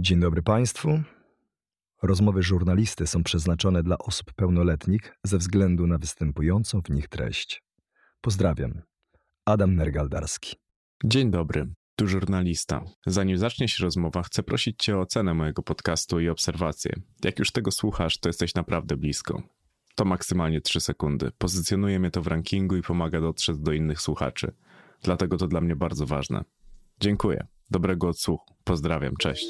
[0.00, 1.02] Dzień dobry Państwu.
[2.02, 7.62] Rozmowy żurnalisty są przeznaczone dla osób pełnoletnich ze względu na występującą w nich treść.
[8.20, 8.82] Pozdrawiam.
[9.44, 10.56] Adam Nergaldarski.
[11.04, 11.66] Dzień dobry,
[11.96, 12.84] tu żurnalista.
[13.06, 16.92] Zanim zacznie się rozmowa, chcę prosić Cię o ocenę mojego podcastu i obserwację.
[17.24, 19.42] Jak już tego słuchasz, to jesteś naprawdę blisko.
[19.94, 21.30] To maksymalnie 3 sekundy.
[21.38, 24.52] Pozycjonuje mnie to w rankingu i pomaga dotrzeć do innych słuchaczy.
[25.02, 26.44] Dlatego to dla mnie bardzo ważne.
[27.00, 27.46] Dziękuję.
[27.70, 28.54] Dobrego odsłuchu.
[28.64, 29.16] Pozdrawiam.
[29.16, 29.46] Cześć.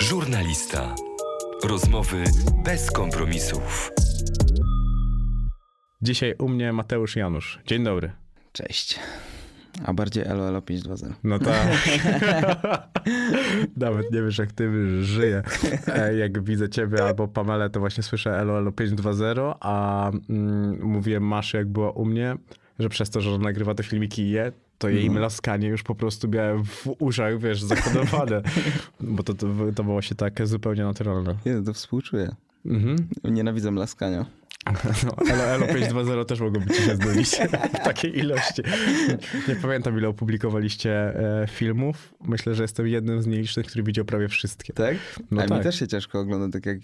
[0.00, 0.94] Żurnalista.
[1.64, 2.24] Rozmowy
[2.64, 3.90] bez kompromisów.
[6.02, 7.58] Dzisiaj u mnie Mateusz Janusz.
[7.66, 8.12] Dzień dobry.
[8.52, 8.98] Cześć.
[9.84, 11.06] A bardziej LOL 520.
[11.24, 11.88] No tak.
[13.76, 14.70] Nawet nie wiesz, jak ty
[15.04, 15.42] żyje.
[15.86, 21.56] E, Jak widzę ciebie albo Pamelę, to właśnie słyszę LOL 520, a mm, mówię Maszy,
[21.56, 22.36] jak była u mnie,
[22.78, 26.28] że przez to, że nagrywa te filmiki i je, to jej mlaskanie już po prostu
[26.28, 28.42] miałem w uszach, wiesz, zakodowane.
[29.00, 31.36] Bo to, to, to było się takie zupełnie naturalne.
[31.44, 32.34] Ja to współczuję.
[32.66, 33.08] Mhm.
[33.24, 34.26] Nienawidzę laskania.
[35.04, 37.30] No, Elo 520 też mogłoby ci się znudzić
[37.80, 38.62] w takiej ilości.
[39.48, 42.14] Nie pamiętam, ile opublikowaliście e, filmów.
[42.24, 44.72] Myślę, że jestem jednym z nielicznych, który widział prawie wszystkie.
[44.72, 44.96] Tak?
[45.30, 45.58] No A tak.
[45.58, 46.78] mi też się ciężko ogląda, tak jak...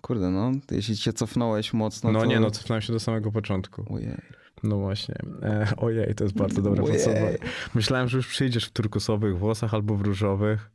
[0.00, 2.26] Kurde, no, jeśli się cofnąłeś mocno, No to...
[2.26, 3.94] nie, no cofnąłem się do samego początku.
[3.94, 4.39] Ojej.
[4.62, 5.14] No właśnie.
[5.42, 7.38] E, ojej, to jest bardzo dobre podsumowanie.
[7.74, 10.70] Myślałem, że już przyjdziesz w turkusowych włosach albo w różowych.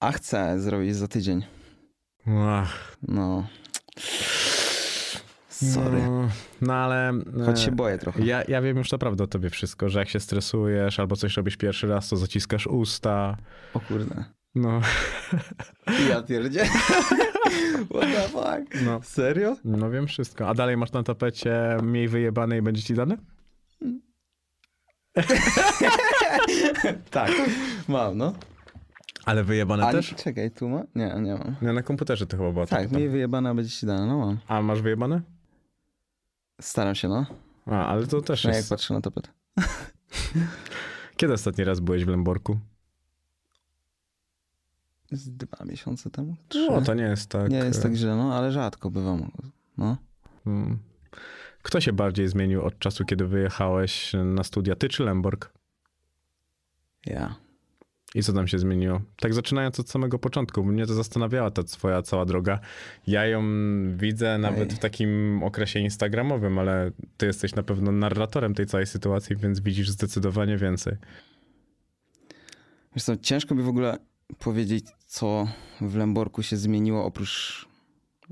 [0.00, 1.44] A chcę zrobić za tydzień.
[2.46, 3.46] Ach, No.
[5.48, 6.02] Sorry.
[6.02, 6.28] No,
[6.60, 7.08] no ale...
[7.40, 8.22] e, Choć się boję trochę.
[8.24, 11.56] Ja, ja wiem już naprawdę o tobie wszystko, że jak się stresujesz albo coś robisz
[11.56, 13.36] pierwszy raz, to zaciskasz usta.
[13.74, 14.24] O kurde.
[14.56, 14.80] No,
[16.08, 16.64] Ja pierdzie.
[17.90, 18.82] What the fuck?
[18.84, 19.00] no.
[19.02, 19.56] Serio?
[19.64, 20.48] No wiem wszystko.
[20.48, 23.16] A dalej masz na tapecie mniej wyjebane i będzie ci dane?
[27.10, 27.30] Tak.
[27.88, 28.32] Mam, no.
[29.24, 30.14] Ale wyjebane A też?
[30.14, 30.82] czekaj, tu ma?
[30.94, 31.56] Nie, nie mam.
[31.62, 32.66] Nie, na komputerze to chyba było.
[32.66, 33.00] Tak, tam.
[33.02, 34.38] mi wyjebana będzie ci dana, no mam.
[34.48, 35.22] A masz wyjebane?
[36.60, 37.26] Staram się, no.
[37.66, 38.68] A, ale to też No jak jest...
[38.68, 39.30] patrzę na tapet.
[41.16, 42.58] Kiedy ostatni raz byłeś w Lęborku?
[45.10, 46.36] Z dwa miesiące temu?
[46.48, 46.70] Trzy.
[46.70, 47.50] No, to nie jest tak...
[47.50, 49.30] Nie jest e, tak źle, no, ale rzadko bywam.
[49.78, 49.96] No.
[50.46, 50.78] mm.
[51.62, 54.76] Kto się bardziej zmienił od czasu, kiedy wyjechałeś na studia?
[54.76, 55.52] Ty czy Lęborg?
[57.06, 57.34] Ja.
[58.14, 59.00] I co tam się zmieniło?
[59.20, 62.60] Tak zaczynając od samego początku, mnie to zastanawiała ta twoja cała droga.
[63.06, 63.42] Ja ją
[63.96, 64.76] widzę nawet Ej.
[64.76, 69.90] w takim okresie instagramowym, ale ty jesteś na pewno narratorem tej całej sytuacji, więc widzisz
[69.90, 70.96] zdecydowanie więcej.
[72.94, 73.98] Wiesz co, ciężko mi w ogóle
[74.38, 75.48] powiedzieć, co
[75.80, 77.66] w Lęborku się zmieniło oprócz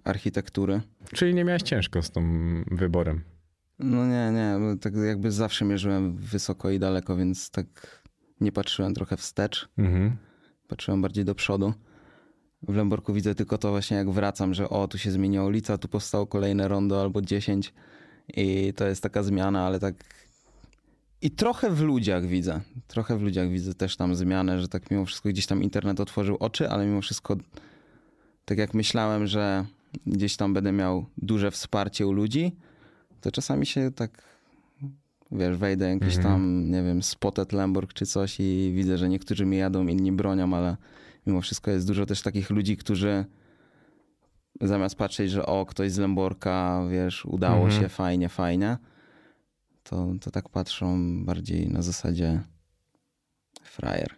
[0.05, 0.81] architektury.
[1.13, 3.25] Czyli nie miałeś ciężko z tym wyborem.
[3.79, 7.67] No nie, nie, tak jakby zawsze mierzyłem wysoko i daleko, więc tak
[8.41, 10.17] nie patrzyłem trochę wstecz, Mhm.
[10.69, 11.75] patrzyłem bardziej do przodu.
[12.63, 15.89] W Lęborku widzę tylko to właśnie jak wracam, że o, tu się zmieniła ulica, tu
[15.89, 17.75] powstało kolejne rondo albo 10
[18.37, 19.95] i to jest taka zmiana, ale tak...
[21.25, 25.05] I trochę w ludziach widzę, trochę w ludziach widzę też tam zmianę, że tak mimo
[25.05, 27.37] wszystko gdzieś tam internet otworzył oczy, ale mimo wszystko
[28.45, 29.65] tak jak myślałem, że
[30.07, 32.53] gdzieś tam będę miał duże wsparcie u ludzi,
[33.21, 34.23] to czasami się tak,
[35.33, 36.23] wiesz, wejdę jakiś Mhm.
[36.23, 40.55] tam, nie wiem, Spotted Lamborg czy coś i widzę, że niektórzy mi jadą, inni bronią,
[40.55, 40.77] ale
[41.27, 43.25] mimo wszystko jest dużo też takich ludzi, którzy
[44.61, 47.83] zamiast patrzeć, że o, ktoś z Lamborka, wiesz, udało Mhm.
[47.83, 48.77] się, fajnie, fajnie,
[49.85, 52.41] to, to tak patrzą bardziej na zasadzie
[53.63, 54.09] frajer.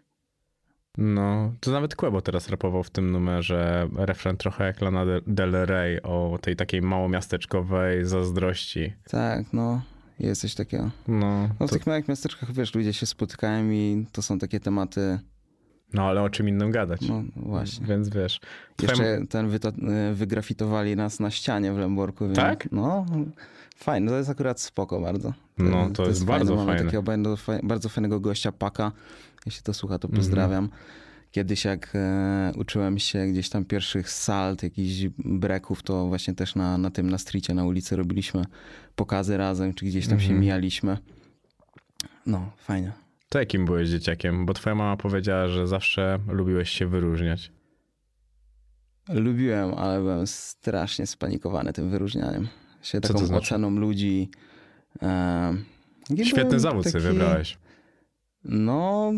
[0.98, 6.02] No, to nawet Quebo teraz rapował w tym numerze refren trochę jak Lana Del- Rey
[6.02, 8.92] o tej takiej małomiasteczkowej zazdrości.
[9.10, 9.82] Tak, no,
[10.18, 10.90] jest coś takiego.
[11.08, 14.60] No, No w to, tych małych miasteczkach, wiesz, ludzie się spotykają i to są takie
[14.60, 15.18] tematy,
[15.92, 17.00] no ale o czym innym gadać.
[17.08, 17.86] no właśnie.
[17.86, 18.40] Więc wiesz.
[18.82, 19.50] Jeszcze ten
[20.14, 22.24] wygrafitowali nas na ścianie w Lęborku.
[22.24, 22.68] Więc, Tak?
[22.72, 23.06] No,
[23.76, 24.10] fajne.
[24.10, 25.32] To jest akurat spoko bardzo.
[25.58, 26.84] No, to jest bardzo Mamy fajne.
[26.84, 28.92] takiego bardzo, bardzo fajnego gościa, Paka.
[29.46, 30.68] Jeśli to słucha, to pozdrawiam.
[31.30, 36.78] Kiedyś jak e, uczyłem się gdzieś tam pierwszych salt, jakichś breków, to właśnie też na,
[36.78, 38.44] na tym, na stricie, na ulicy robiliśmy
[38.96, 40.40] pokazy razem, czy gdzieś tam się Mhm.
[40.40, 40.98] mijaliśmy.
[42.26, 42.92] No, fajnie.
[43.28, 44.46] To jakim byłeś dzieciakiem?
[44.46, 47.52] Bo twoja mama powiedziała, że zawsze lubiłeś się wyróżniać.
[49.08, 52.48] Lubiłem, ale byłem strasznie spanikowany tym wyróżnianiem.
[52.86, 53.46] Się taką to znaczy?
[53.46, 54.30] oceną ludzi.
[55.02, 55.54] E,
[56.24, 57.58] Świetny zawód sobie taki- wybrałeś.
[58.44, 59.12] No,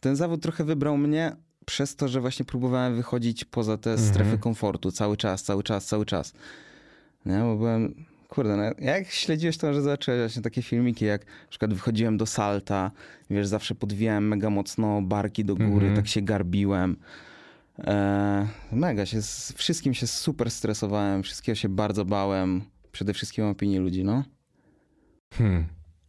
[0.00, 1.36] ten zawód trochę wybrał mnie
[1.66, 4.08] przez to, że właśnie próbowałem wychodzić poza te Mhm.
[4.08, 6.32] strefy komfortu cały czas, cały czas, cały czas.
[7.26, 7.94] Nie, bo byłem,
[8.28, 12.26] kurde, no, jak śledziłeś to, że zobaczyłeś właśnie takie filmiki, jak na przykład wychodziłem do
[12.26, 12.90] salta,
[13.30, 15.96] wiesz, zawsze podwijałem mega mocno barki do góry, Mhm.
[15.96, 16.96] tak się garbiłem.
[17.78, 22.62] E, mega się, z wszystkim się super stresowałem, wszystkiego się bardzo bałem.
[22.92, 24.24] Przede wszystkim opinii ludzi, no.
[25.34, 25.64] Hmm.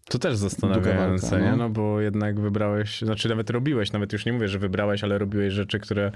[0.05, 1.51] To też zastanawiające, walka, nie?
[1.51, 1.57] no.
[1.57, 5.53] No bo jednak wybrałeś, znaczy nawet robiłeś, nawet już nie mówię, że wybrałeś, ale robiłeś
[5.53, 6.11] rzeczy, które,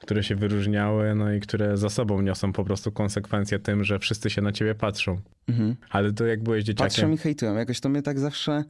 [0.00, 4.30] które się wyróżniały, no i które za sobą niosą po prostu konsekwencje tym, że wszyscy
[4.30, 5.20] się na ciebie patrzą.
[5.48, 5.76] Mhm.
[5.90, 8.64] Ale to jak byłeś Patrzą dzieciakiem, i hejtują, jakoś to mnie tak zawsze...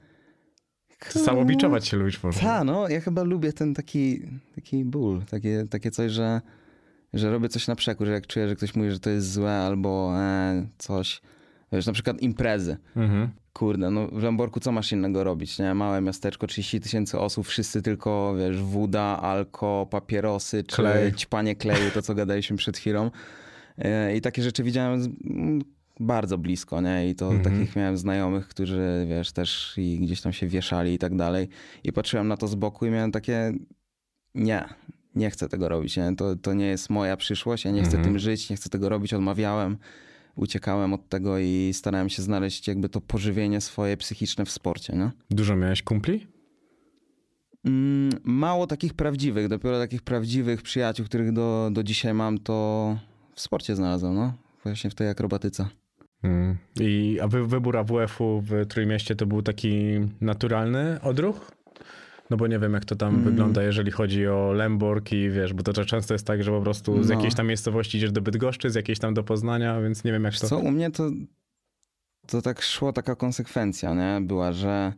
[1.09, 2.43] samobiczować się lubisz można.
[2.43, 4.23] Ta, no, ja chyba lubię ten taki,
[4.55, 6.41] taki ból, takie, takie coś, że,
[7.19, 9.53] że robię coś na przekór, że jak czuję, że ktoś mówi, że to jest złe
[9.59, 11.21] albo e, coś,
[11.73, 12.77] wiesz, na przykład imprezy.
[12.97, 13.29] Mhm.
[13.53, 15.75] Kurde, no w Lemborku co masz innego robić, nie?
[15.75, 21.13] Małe miasteczko, 30 tysięcy osób, wszyscy tylko, wiesz, woda, alko, papierosy, czy Klej.
[21.13, 23.11] ćpanie kleju, to co gadaliśmy przed chwilą.
[23.79, 25.62] E, I takie rzeczy widziałem mm,
[26.01, 27.09] bardzo blisko, nie?
[27.11, 27.45] I to Mhm.
[27.57, 31.49] takich miałem znajomych, którzy, wiesz, też i gdzieś tam się wieszali i tak dalej.
[31.85, 33.53] I patrzyłem na to z boku i miałem takie,
[34.35, 34.65] nie,
[35.17, 36.17] nie chcę tego robić, nie?
[36.17, 38.05] To, to nie jest moja przyszłość, ja nie chcę Mhm.
[38.05, 39.79] tym żyć, nie chcę tego robić, odmawiałem
[40.37, 45.11] uciekałem od tego i starałem się znaleźć jakby to pożywienie swoje psychiczne w sporcie, nie?
[45.31, 46.27] Dużo miałeś kumpli?
[47.65, 52.99] Mm, mało takich prawdziwych, dopiero takich prawdziwych przyjaciół, których do, do dzisiaj mam, to
[53.35, 54.35] w sporcie znalazłem, no.
[54.62, 55.67] Właśnie w tej akrobatyce.
[56.23, 56.57] Mm.
[56.81, 61.51] I a wy, wybór AWF-u w Trójmieście to był taki naturalny odruch?
[62.31, 63.25] No bo nie wiem, jak to tam Mm.
[63.25, 66.61] wygląda, jeżeli chodzi o Lemborg i wiesz, bo to, to często jest tak, że po
[66.61, 67.14] prostu z No.
[67.14, 70.34] jakiejś tam miejscowości idziesz do Bydgoszczy, z jakiejś tam do Poznania, więc nie wiem, jak
[70.38, 70.46] to...
[70.49, 71.11] co, u mnie to,
[72.26, 74.26] to tak szło taka konsekwencja, nie?
[74.26, 74.93] Była, że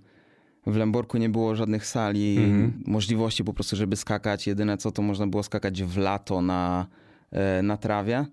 [0.66, 2.82] w Lemborku nie było żadnych sali, Mhm.
[2.86, 4.46] możliwości po prostu, żeby skakać.
[4.46, 6.86] Jedyne co, to można było skakać w lato na,
[7.32, 8.24] e, na trawie.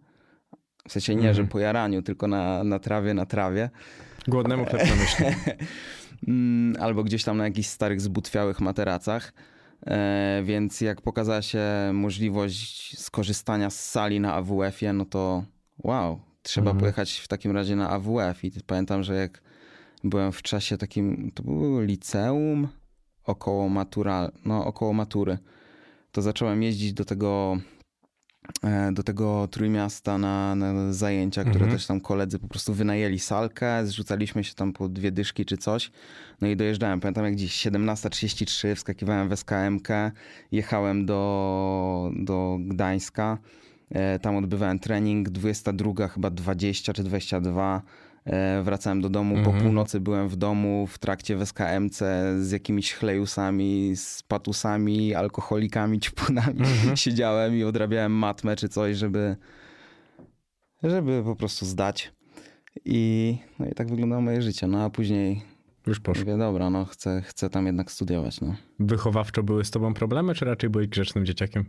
[0.88, 1.36] W sensie nie, Mhm.
[1.36, 3.70] że po jaraniu, tylko na, na trawie, na trawie.
[4.28, 5.26] Głodnemu chleb na myśli.
[6.28, 9.34] Mm, Albo gdzieś tam na jakichś starych, zbutwiałych materacach.
[9.88, 11.64] E, więc jak pokazała się
[11.94, 15.46] możliwość skorzystania z sali na AWF-ie, no to
[15.84, 16.80] wow, trzeba Mhm.
[16.80, 18.44] pojechać w takim razie na AWF.
[18.44, 19.42] I pamiętam, że jak
[20.04, 22.68] byłem w czasie takim, to było liceum,
[23.24, 25.38] około matura, no około matury,
[26.12, 27.58] to zacząłem jeździć do tego
[28.92, 31.72] do tego Trójmiasta na, na zajęcia, które Mhm.
[31.72, 35.92] też tam koledzy po prostu wynajęli salkę, zrzucaliśmy się tam po dwie dyszki czy coś.
[36.42, 39.88] No i dojeżdżałem, pamiętam jak dziś 17.33, wskakiwałem w SKMK,
[40.52, 43.38] jechałem do, do Gdańska,
[43.90, 48.05] e, tam odbywałem trening, 22 chyba 20 czy 22, e,
[48.64, 49.64] wracałem do domu, po Mhm.
[49.64, 52.04] północy byłem w domu w trakcie w SKMC
[52.40, 56.60] z jakimiś chlejusami, z patusami, alkoholikami, ćpunami.
[56.60, 56.98] Mhm.
[57.04, 59.36] Siedziałem i odrabiałem matmę czy coś, żeby,
[60.84, 62.14] żeby po prostu zdać.
[62.86, 64.68] I, no i tak wyglądało moje życie.
[64.68, 65.42] No a później
[65.88, 66.24] Już poszło.
[66.24, 68.42] mówię, dobra, no chcę, chcę tam jednak studiować.
[68.42, 68.56] No.
[68.80, 71.66] Wychowawczo były z tobą problemy, czy raczej byłeś grzecznym dzieciakiem?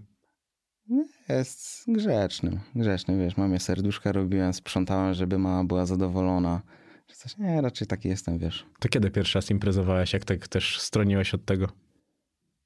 [1.29, 6.63] Jest grzecznym, grzecznym, wiesz, mamie serduszka robiłem, sprzątałem, żeby mama była zadowolona.
[7.07, 8.67] Czy coś, nie, raczej taki jestem, wiesz.
[8.81, 11.69] To kiedy pierwszy raz imprezowałeś, jak tak też stroniłeś od tego?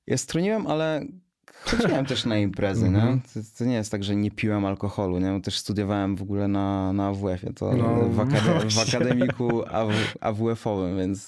[0.07, 1.07] Ja stroniłem, ale
[1.53, 3.19] chodziłem też na imprezy, nie?
[3.35, 5.31] To, to nie jest tak, że nie piłem alkoholu, nie?
[5.33, 9.91] Bo też studiowałem w ogóle na, na AWF-ie, to No, w, akade- w akademiku AW,
[10.21, 11.27] AWF-owym, więc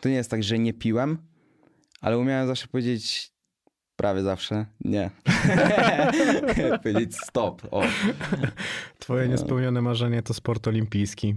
[0.00, 1.18] to nie jest tak, że nie piłem,
[2.00, 3.33] ale umiałem zawsze powiedzieć,
[3.96, 5.10] prawie zawsze, nie.
[6.82, 7.82] powiedzieć stop, o.
[8.98, 11.34] Twoje niespełnione marzenie to sport olimpijski.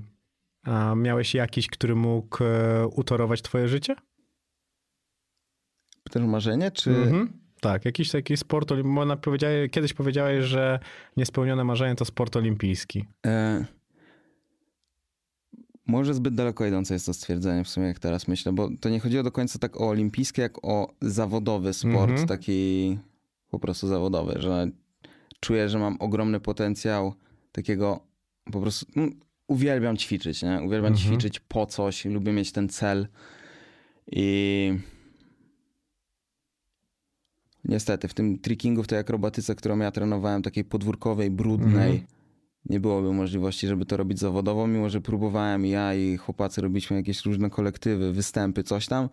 [0.63, 3.95] A miałeś jakiś, który mógł e, utorować twoje życie?
[6.05, 6.89] O marzenie, czy...
[6.89, 7.47] Mhm.
[7.61, 8.71] Tak, jakiś taki sport
[9.69, 10.79] kiedyś powiedziałeś, że
[11.17, 13.05] niespełnione marzenie to sport olimpijski.
[13.25, 13.65] E,
[15.88, 19.00] może zbyt daleko idące jest to stwierdzenie w sumie, jak teraz myślę, bo to nie
[19.00, 22.27] chodziło do końca tak o olimpijskie, jak o zawodowy sport, Mhm.
[22.27, 22.98] taki
[23.50, 24.67] po prostu zawodowy, że
[25.39, 27.13] czuję, że mam ogromny potencjał
[27.51, 28.00] takiego
[28.51, 28.86] po prostu...
[28.96, 30.62] mm, uwielbiam ćwiczyć, nie?
[30.65, 30.96] Uwielbiam Mhm.
[30.98, 33.08] ćwiczyć po coś, lubię mieć ten cel
[34.12, 34.74] i...
[37.65, 42.16] Niestety, w tym trickingu, w tej akrobatyce, którą ja trenowałem, takiej podwórkowej, brudnej, Mhm.
[42.69, 46.97] Nie byłoby możliwości, żeby to robić zawodowo, mimo że próbowałem i ja i chłopacy robiliśmy
[46.97, 49.09] jakieś różne kolektywy, występy, coś tam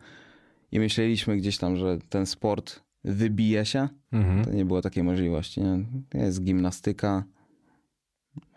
[0.72, 4.44] i myśleliśmy gdzieś tam, że ten sport wybije się, Mhm.
[4.44, 5.60] to nie było takiej możliwości.
[5.60, 5.84] Nie?
[6.14, 7.24] Jest gimnastyka,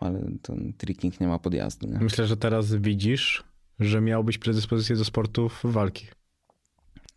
[0.00, 1.86] ale ten tricking nie ma podjazdu.
[1.88, 1.98] Nie?
[1.98, 3.44] Myślę, że teraz widzisz,
[3.80, 6.06] że miałbyś predyspozycję do sportów walki.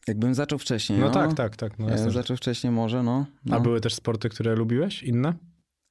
[0.07, 1.79] Jakbym zaczął wcześniej, No, no, tak, tak, tak.
[1.79, 3.25] No, Ja zaczął wcześniej może, no.
[3.45, 3.55] no.
[3.55, 5.03] A były też sporty, które lubiłeś?
[5.03, 5.33] Inne?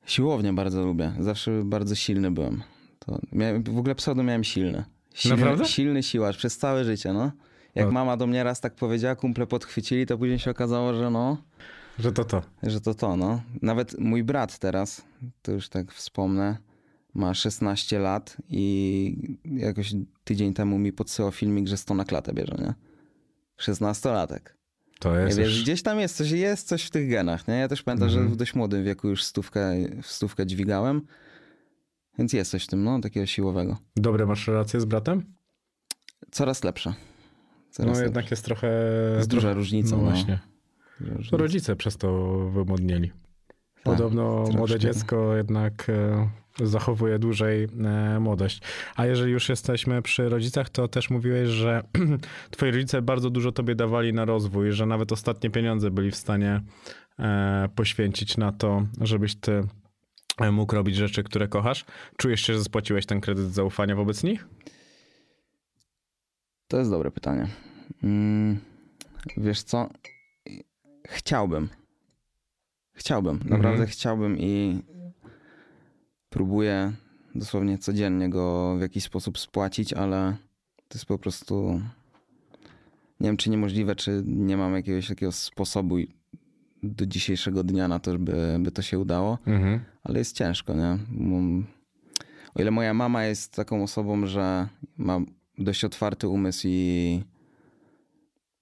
[0.06, 1.12] Siłownię bardzo lubię.
[1.20, 2.62] Zawsze bardzo silny byłem.
[2.98, 4.84] To miałem, w ogóle pseudo miałem silny.
[5.14, 5.64] Silny, Naprawdę?
[5.64, 7.32] silny siłacz przez całe życie, no.
[7.74, 7.92] Jak O.
[7.92, 11.36] mama do mnie raz tak powiedziała, kumple podchwycili, to później się okazało, że no,
[11.98, 12.42] Że to to.
[12.62, 13.42] że to to, no.
[13.62, 15.02] Nawet mój brat teraz,
[15.42, 16.56] to już tak wspomnę,
[17.14, 22.56] ma 16 lat i jakoś tydzień temu mi podsyłał filmik, że 100 na klatę bierze,
[22.58, 22.74] nie?
[23.60, 24.40] 16-latek.
[25.00, 25.62] To jest wiesz, już...
[25.62, 27.54] gdzieś tam jest coś, jest coś w tych genach, nie?
[27.54, 28.24] Ja też pamiętam, Mhm.
[28.28, 31.02] że w dość młodym wieku już stówkę, stówkę dźwigałem,
[32.18, 33.76] więc jest coś w tym, no, takiego siłowego.
[33.96, 35.24] Dobre masz relacje z bratem?
[36.30, 36.90] Coraz lepsze.
[36.90, 36.96] No
[37.70, 38.04] Coraz lepsze.
[38.04, 38.70] jednak jest trochę...
[39.16, 40.10] Jest duża różnica, No no.
[40.10, 40.38] właśnie.
[41.00, 41.36] Różnica.
[41.36, 43.08] rodzice przez to wymodnieli.
[43.08, 44.56] Tak, Podobno troszkę.
[44.58, 46.28] młode dziecko jednak e,
[46.62, 48.60] zachowuje dłużej e, młodość.
[48.96, 51.82] A jeżeli już jesteśmy przy rodzicach, to też mówiłeś, że
[52.50, 56.60] twoi rodzice bardzo dużo tobie dawali na rozwój, że nawet ostatnie pieniądze byli w stanie
[57.18, 59.64] e, poświęcić na to, żebyś ty
[60.40, 61.84] e, mógł robić rzeczy, które kochasz.
[62.16, 64.46] Czujesz się, że spłaciłeś ten kredyt zaufania wobec nich?
[66.68, 67.46] To jest dobre pytanie.
[68.02, 68.58] Mm,
[69.36, 69.88] wiesz co?
[71.08, 71.68] Chciałbym.
[72.92, 73.36] Chciałbym.
[73.36, 73.88] Naprawdę Mhm.
[73.88, 74.82] chciałbym i
[76.30, 76.92] próbuję
[77.34, 80.36] dosłownie codziennie go w jakiś sposób spłacić, ale
[80.88, 81.80] to jest po prostu.
[83.20, 85.96] Nie wiem, czy niemożliwe, czy nie mam jakiegoś takiego sposobu
[86.82, 89.80] do dzisiejszego dnia na to, żeby by to się udało Mhm.
[90.04, 90.98] ale jest ciężko, nie?
[92.54, 95.20] O ile moja mama jest taką osobą, że ma
[95.58, 97.22] dość otwarty umysł i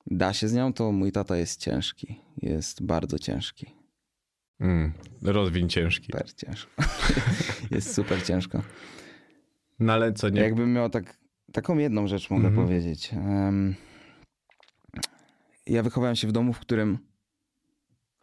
[0.07, 2.21] da się z nią, to mój tata jest ciężki.
[2.43, 3.67] Jest bardzo ciężki.
[4.61, 6.07] Mm, rozwiń ciężki.
[6.13, 6.71] Super ciężko.
[7.71, 8.63] jest super ciężko.
[9.81, 11.19] No ale co, nie, Jakbym miał tak,
[11.53, 12.67] taką jedną rzecz mogę Mhm.
[12.67, 13.11] powiedzieć.
[13.15, 13.75] Em,
[15.67, 16.99] ja wychowałem się w domu, w którym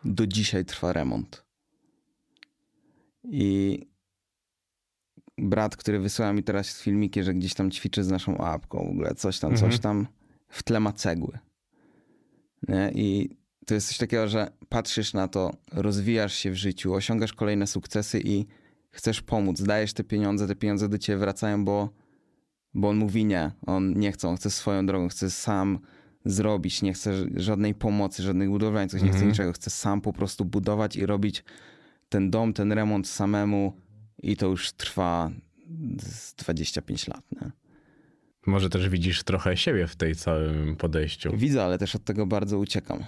[0.05, 1.45] do dzisiaj trwa remont.
[3.23, 3.79] I
[5.37, 9.15] brat, który wysyła mi teraz filmiki, że gdzieś tam ćwiczy z naszą apką, w ogóle
[9.15, 9.71] coś tam, Mhm.
[9.71, 10.07] coś tam,
[10.49, 11.39] w tle ma cegły.
[12.67, 12.91] Nie?
[12.95, 17.67] I to jest coś takiego, że patrzysz na to, rozwijasz się w życiu, osiągasz kolejne
[17.67, 18.45] sukcesy i
[18.91, 21.89] chcesz pomóc, dajesz te pieniądze, te pieniądze do ciebie wracają, bo,
[22.73, 25.79] bo on mówi nie, on nie chce, on chce swoją drogą, chce sam
[26.25, 29.31] zrobić, nie chce żadnej pomocy, żadnych budowlańców, nie chce Mhm.
[29.31, 31.43] niczego, chce sam po prostu budować i robić
[32.09, 33.73] ten dom, ten remont samemu
[34.23, 35.31] i to już trwa
[36.01, 37.23] z 25 lat.
[37.31, 37.51] Nie?
[38.47, 41.37] może też widzisz trochę siebie w tej całym podejściu.
[41.37, 43.03] Widzę, ale też od tego bardzo uciekam.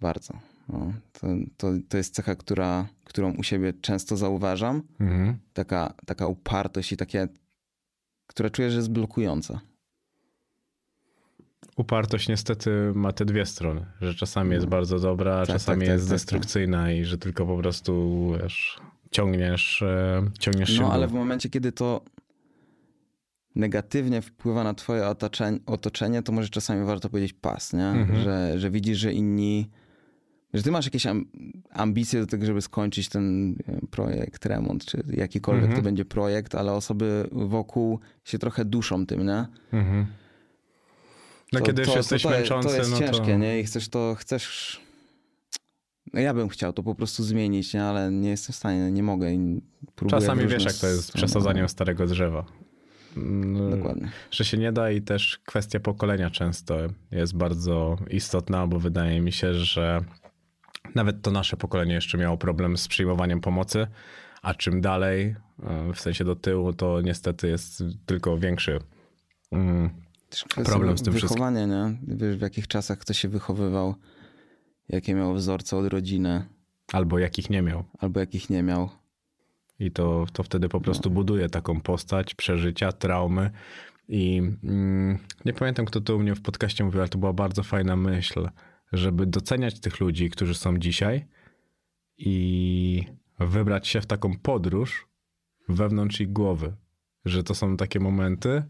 [0.00, 0.34] Bardzo.
[0.68, 1.26] No, to,
[1.56, 4.82] to, to jest cecha, która, którą u siebie często zauważam.
[5.00, 5.38] Mhm.
[5.52, 7.28] Taka, taka upartość i takie,
[8.26, 9.60] która czuję, że jest blokująca.
[11.76, 15.88] Upartość niestety ma te dwie strony, że czasami jest bardzo dobra, a Tak, czasami tak,
[15.88, 16.18] tak, jest tak, tak.
[16.18, 18.80] destrukcyjna i że tylko po prostu wiesz,
[19.10, 22.00] ciągniesz, e, ciągniesz się No ale w momencie, kiedy to
[23.58, 27.86] negatywnie wpływa na twoje otoczenie, otoczenie to może czasami warto powiedzieć pas, nie?
[27.86, 28.22] Mhm.
[28.22, 29.70] Że, że widzisz, że inni...
[30.54, 31.26] Że ty masz jakieś am-
[31.70, 33.56] ambicje do tego, żeby skończyć ten
[33.90, 35.80] projekt, remont, czy jakikolwiek Mhm.
[35.80, 39.46] to będzie projekt, ale osoby wokół się trochę duszą tym, nie?
[39.72, 40.06] Mhm.
[41.52, 43.38] No to, kiedy już to, jesteś to, to, męczący, To jest no ciężkie, to...
[43.38, 43.60] nie?
[43.60, 44.80] I chcesz to, chcesz...
[46.14, 47.84] No ja bym chciał to po prostu zmienić, nie?
[47.84, 49.26] Ale nie jestem w stanie, nie mogę.
[49.94, 52.44] próbuję Czasami wiesz, jak to jest przesadzaniem starego drzewa.
[53.22, 54.10] Mm, Dokładnie.
[54.30, 56.76] Że się nie da i też kwestia pokolenia często
[57.10, 60.00] jest bardzo istotna, bo wydaje mi się, że
[60.94, 63.86] nawet to nasze pokolenie jeszcze miało problem z przyjmowaniem pomocy,
[64.42, 68.78] a czym dalej, e, w sensie do tyłu, to niestety jest tylko większy.
[69.52, 69.90] mm,
[70.64, 71.44] problem z tym wszystkim.
[71.44, 71.98] Wychowanie, nie?
[72.16, 73.94] Wiesz, w jakich czasach kto się wychowywał,
[74.88, 76.44] jakie miał wzorce od rodziny,
[76.92, 77.84] Albo jakich nie miał.
[77.98, 78.88] albo jakich nie miał.
[79.78, 83.50] I to, to wtedy po prostu buduje taką postać, przeżycia, traumy.
[84.08, 87.62] I mm, nie pamiętam, kto to u mnie w podcaście mówił, ale to była bardzo
[87.62, 88.48] fajna myśl,
[88.92, 91.26] żeby doceniać tych ludzi, którzy są dzisiaj
[92.18, 93.04] i
[93.40, 95.08] wybrać się w taką podróż
[95.68, 96.76] wewnątrz ich głowy.
[97.24, 98.62] Że to są takie momenty,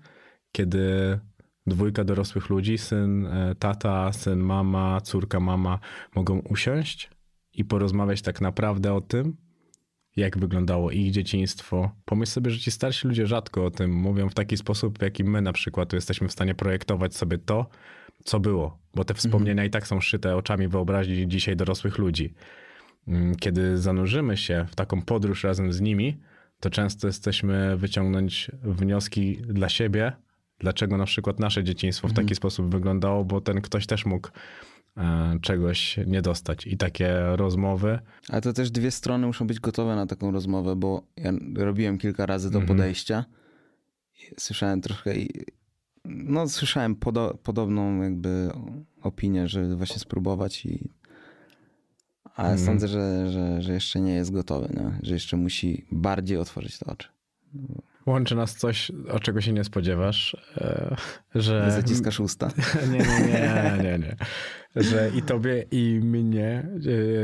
[0.53, 1.19] kiedy
[1.67, 5.79] dwójka dorosłych ludzi, syn, e, tata, syn, mama, córka, mama,
[6.15, 7.11] mogą usiąść
[7.53, 9.37] i porozmawiać tak naprawdę o tym,
[10.19, 11.91] jak wyglądało ich dzieciństwo.
[12.05, 15.25] Pomyśl sobie, że ci starsi ludzie rzadko o tym mówią w taki sposób, w jaki
[15.25, 17.67] my na przykład jesteśmy w stanie projektować sobie to,
[18.25, 22.35] co było, bo te wspomnienia i tak są szyte oczami wyobraźni dzisiaj dorosłych ludzi.
[23.09, 26.21] Mm, Kiedy zanurzymy się w taką podróż razem z nimi,
[26.61, 30.13] to często jesteśmy wyciągnąć wnioski dla siebie,
[30.59, 34.29] dlaczego na przykład nasze dzieciństwo w taki sposób wyglądało, bo ten ktoś też mógł
[35.43, 36.67] czegoś nie dostać.
[36.67, 41.03] I takie rozmowy Ale to też dwie strony muszą być gotowe na taką rozmowę, bo
[41.17, 42.67] ja robiłem kilka razy to Mhm.
[42.79, 43.25] podejście.
[44.17, 45.45] I Słyszałem trochę i
[46.05, 48.51] no słyszałem podo- podobną jakby
[49.03, 50.91] opinię, że właśnie spróbować i
[52.35, 52.67] Ale Mhm.
[52.67, 54.99] sądzę, że, że, że jeszcze nie jest gotowy, nie?
[55.03, 57.09] że jeszcze musi bardziej otworzyć te oczy.
[58.09, 60.97] Łączy nas coś, o czego się nie spodziewasz, e,
[61.35, 61.63] że...
[61.67, 62.49] Nie zaciskasz usta.
[62.93, 64.17] Nie, nie, nie, nie, nie.
[64.77, 66.69] Że i tobie, i mnie,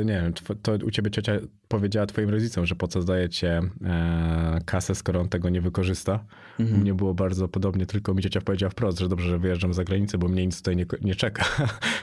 [0.01, 1.33] e, nie wiem, to u ciebie ciocia
[1.69, 6.25] powiedziała twoim rodzicom, że po co dajecie e, kasę, skoro on tego nie wykorzysta.
[6.61, 6.79] Mhm.
[6.79, 9.85] U mnie było bardzo podobnie, tylko mi ciocia powiedziała wprost, że dobrze, że wyjeżdżam za
[9.85, 11.45] granicę, bo mnie nic tutaj nie, nie czeka.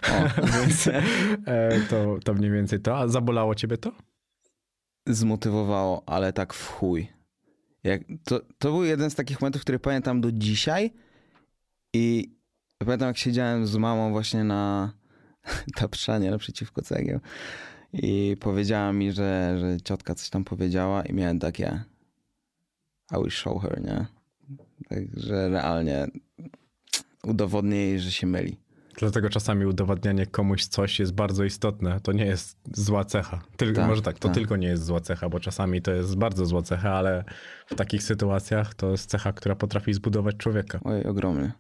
[0.54, 2.98] Więc e, to, to mniej więcej to.
[2.98, 3.92] A zabolało ciebie to?
[5.08, 7.21] Zmotywowało, ale tak w chuj.
[7.84, 10.94] Jak, to, to był jeden z takich momentów, który pamiętam do dzisiaj
[11.94, 12.36] i
[12.78, 14.94] pamiętam jak siedziałem z mamą właśnie na
[15.80, 17.20] tapszanie naprzeciwko cegieł
[17.94, 21.84] i powiedziała mi, że, że ciotka coś tam powiedziała i miałem takie
[23.12, 24.06] I will show her, nie?
[24.90, 26.08] Także realnie
[27.24, 28.58] udowodnię jej, że się myli.
[28.98, 32.00] Dlatego czasami udowadnianie komuś coś jest bardzo istotne.
[32.04, 33.42] To nie jest zła cecha.
[33.58, 34.36] Tylko, Tak, może tak, to tak.
[34.36, 37.24] tylko nie jest zła cecha, bo czasami to jest bardzo zła cecha, ale
[37.68, 40.80] w takich sytuacjach to jest cecha, która potrafi zbudować człowieka.
[40.84, 41.52] Oj, ogromnie.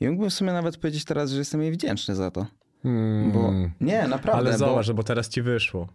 [0.00, 2.46] I mógłbym w sumie nawet powiedzieć teraz, że jestem jej wdzięczny za to.
[2.84, 4.38] Mm, Bo nie, naprawdę.
[4.38, 5.88] ale bo- zobacz, bo teraz ci wyszło.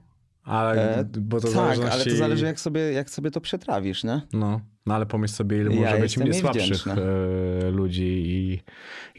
[0.44, 1.94] Ale, E, bo to tak, zależności...
[2.02, 4.22] ale to zależy jak sobie, jak sobie to przetrawisz, nie?
[4.34, 8.62] No, no ale pomyśl sobie, ile Ja może być słabszych e, ludzi i,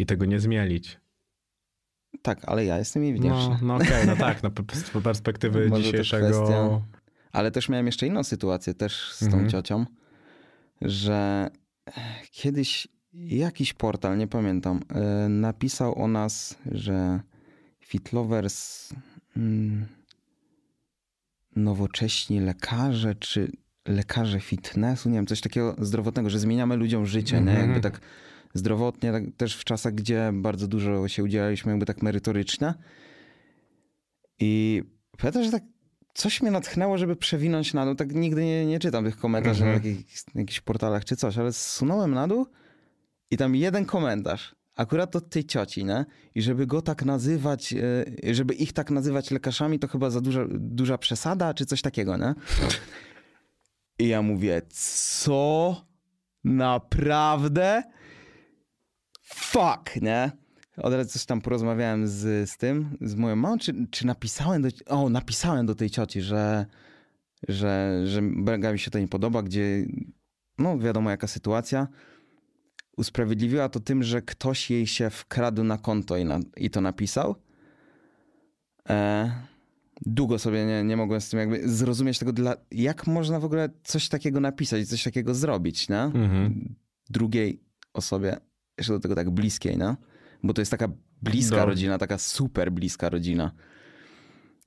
[0.03, 1.01] i tego nie zmielić.
[2.23, 3.49] Tak, ale ja jestem jej wdzięczny.
[3.49, 6.83] No, no okej, no tak, no, z perspektywy dzisiejszego...
[7.33, 9.51] Ale też miałem jeszcze inną sytuację, też z tą Mhm.
[9.51, 9.87] ciocią,
[10.83, 11.51] że
[12.31, 17.21] kiedyś jakiś portal, nie pamiętam, e, napisał o nas, że
[17.81, 18.89] Fitlovers
[19.37, 19.87] mm,
[21.57, 23.53] nowocześni lekarze, czy
[23.89, 27.51] lekarze fitnessu, nie wiem, coś takiego zdrowotnego, że zmieniamy ludziom życie, nie?
[27.51, 27.61] Mhm.
[27.61, 28.01] Jakby tak
[28.55, 32.75] zdrowotnie, tak też w czasach, gdzie bardzo dużo się udzielaliśmy jakby tak merytorycznie.
[34.39, 34.83] I
[35.19, 35.63] pamiętam, że tak
[36.15, 37.95] coś mnie natchnęło, żeby przewinąć na dół.
[37.95, 39.83] Tak nigdy nie, nie czytam tych komentarzy Mhm.
[39.83, 42.47] na jakichś, jakichś portalach czy coś, ale zsunąłem na dół
[43.31, 44.55] i tam jeden komentarz.
[44.77, 46.05] Akurat od tej cioci, nie?
[46.35, 47.73] I żeby go tak nazywać,
[48.29, 52.17] e, żeby ich tak nazywać lekarzami, to chyba za duża, duża przesada, czy coś takiego,
[52.17, 52.35] nie?
[53.99, 55.77] I ja mówię, co?
[56.45, 57.83] Naprawdę?
[59.35, 60.31] Fuck, nie?
[60.77, 64.69] Od razu coś tam porozmawiałem z, z tym, z moją mamą, czy, czy napisałem do,
[64.87, 66.67] o, napisałem do tej cioci, że,
[67.49, 68.23] że, że
[68.73, 69.87] mi się to nie podoba, gdzie,
[70.59, 71.89] no wiadomo jaka sytuacja.
[72.97, 77.35] Usprawiedliwiła to tym, że ktoś jej się wkradł na konto i, na, i to napisał.
[78.89, 79.31] E,
[80.07, 83.69] długo sobie nie, nie mogłem z tym jakby zrozumieć tego, dla, jak można w ogóle
[83.85, 86.01] coś takiego napisać, coś takiego zrobić, nie?
[86.01, 86.75] Mhm.
[87.11, 87.61] drugiej
[87.93, 88.37] osobie,
[88.81, 89.97] jeszcze do tego tak bliskiej, no?
[90.43, 90.89] Bo to jest taka
[91.23, 91.67] bliska No.
[91.67, 93.53] rodzina, taka super bliska rodzina.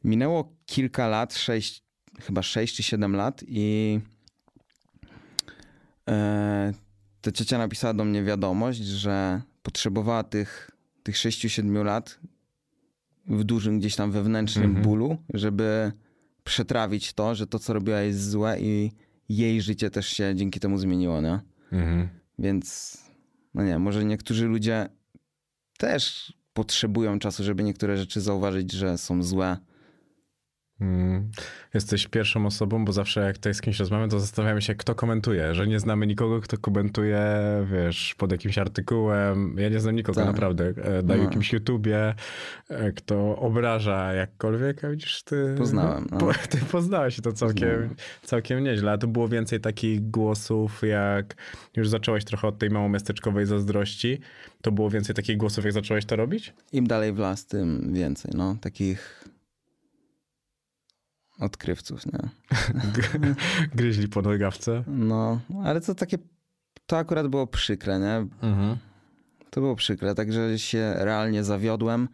[0.04, 1.84] Minęło kilka lat, sześć,
[2.21, 3.99] chyba sześć czy siedem lat i
[6.10, 6.73] e,
[7.21, 10.71] ta ciocia napisała do mnie wiadomość, że potrzebowała tych,
[11.04, 12.19] tych sześciu, siedmiu lat
[13.28, 14.84] w dużym gdzieś tam wewnętrznym Mhm.
[14.84, 15.91] bólu, żeby
[16.43, 18.91] przetrawić to, że to, co robiła jest złe i
[19.30, 21.39] jej życie też się dzięki temu zmieniło, nie?
[21.71, 22.10] Mhm.
[22.39, 22.97] Więc,
[23.53, 24.89] no nie, może niektórzy ludzie
[25.77, 29.57] też potrzebują czasu, żeby niektóre rzeczy zauważyć, że są złe.
[30.81, 31.31] Mm.
[31.73, 35.55] Jesteś pierwszą osobą, bo zawsze jak tutaj z kimś rozmawiam, to zastanawiamy się, kto komentuje,
[35.55, 37.21] że nie znamy nikogo, kto komentuje,
[37.71, 39.55] wiesz, pod jakimś artykułem.
[39.57, 40.25] Ja nie znam nikogo Tak.
[40.27, 40.73] naprawdę.
[40.83, 41.23] e, Na No.
[41.23, 42.13] jakimś YouTubie,
[42.69, 45.55] e, kto obraża jakkolwiek, a widzisz, ty...
[45.57, 46.17] Poznałem, no.
[46.23, 47.95] Po, ty poznałeś to całkiem, Poznałem.
[48.23, 51.36] całkiem nieźle, a tu było więcej takich głosów, jak
[51.75, 54.19] już zacząłeś trochę od tej małomiasteczkowej zazdrości,
[54.62, 56.53] to było więcej takich głosów, jak zacząłeś to robić?
[56.71, 58.55] Im dalej w las, tym więcej, no.
[58.62, 59.23] Takich
[61.39, 62.19] odkrywców, nie?
[63.76, 64.84] Gryźli po nogawce.
[64.88, 66.17] No, ale to takie,
[66.86, 68.15] to akurat było przykre, nie?
[68.48, 68.78] Mhm.
[69.50, 72.08] To było przykre, także się realnie zawiodłem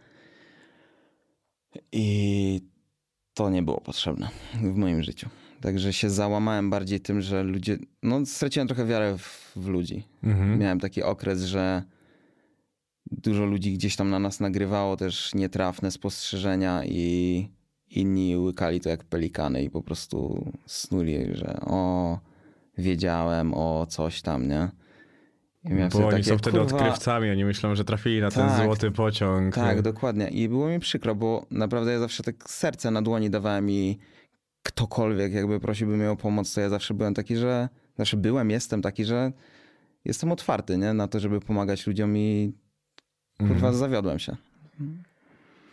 [1.92, 2.62] i
[3.34, 5.30] to nie było potrzebne w moim życiu.
[5.62, 10.04] Także się załamałem bardziej tym, że ludzie, no straciłem trochę wiarę w, w ludzi.
[10.24, 10.60] Mhm.
[10.60, 11.84] Miałem taki okres, że
[13.12, 17.48] dużo ludzi gdzieś tam na nas nagrywało też nietrafne spostrzeżenia i
[17.92, 22.20] inni łykali to jak pelikany i po prostu snuli, że o,
[22.78, 24.70] wiedziałem, o coś tam, nie?
[25.64, 28.66] Miałem Bo oni takie, są wtedy kurwa, odkrywcami, oni myślą, że trafili na ten Tak,
[28.66, 29.56] złoty pociąg.
[29.56, 30.28] Tak, dokładnie.
[30.28, 33.98] I było mi przykro, bo naprawdę ja zawsze tak serce na dłoni dawałem i
[34.64, 38.82] ktokolwiek jakby prosiłby mnie o pomoc, to ja zawsze byłem taki, że zawsze byłem, jestem
[38.82, 39.32] taki, że
[40.06, 40.94] jestem otwarty, nie?
[40.94, 42.54] Na to, żeby pomagać ludziom i
[43.38, 43.76] kurwa Mhm.
[43.76, 44.36] zawiodłem się.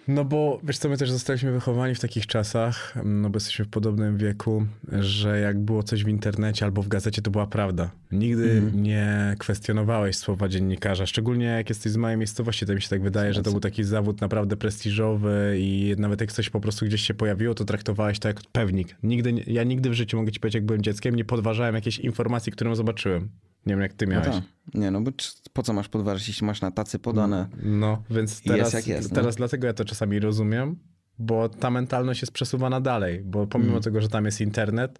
[0.08, 3.68] No bo wiesz co, my też zostaliśmy wychowani w takich czasach, no bo jesteśmy w
[3.68, 7.90] podobnym wieku, że jak było coś w internecie albo w gazecie, to była prawda.
[8.12, 8.82] Nigdy Mhm.
[8.82, 13.32] nie kwestionowałeś słowa dziennikarza, szczególnie jak jesteś z małej miejscowości, to mi się tak wydaje,
[13.32, 17.14] że to był taki zawód naprawdę prestiżowy i nawet jak coś po prostu gdzieś się
[17.14, 18.96] pojawiło, to traktowałeś to jak pewnik.
[19.02, 22.52] Nigdy, ja nigdy w życiu, mogę ci powiedzieć, jak byłem dzieckiem, nie podważałem jakiejś informacji,
[22.52, 23.28] którą zobaczyłem.
[23.66, 24.28] Nie wiem, jak ty No miałeś.
[24.28, 24.44] tak.
[24.74, 27.48] Nie, no bo czy- po co masz podważyć, jeśli masz na tacy podane?
[27.62, 29.14] No, więc jest teraz, jak jest, no.
[29.14, 30.76] teraz dlatego ja to czasami rozumiem,
[31.18, 33.82] bo ta mentalność jest przesuwana dalej, bo pomimo Mhm.
[33.82, 34.98] tego, że tam jest internet,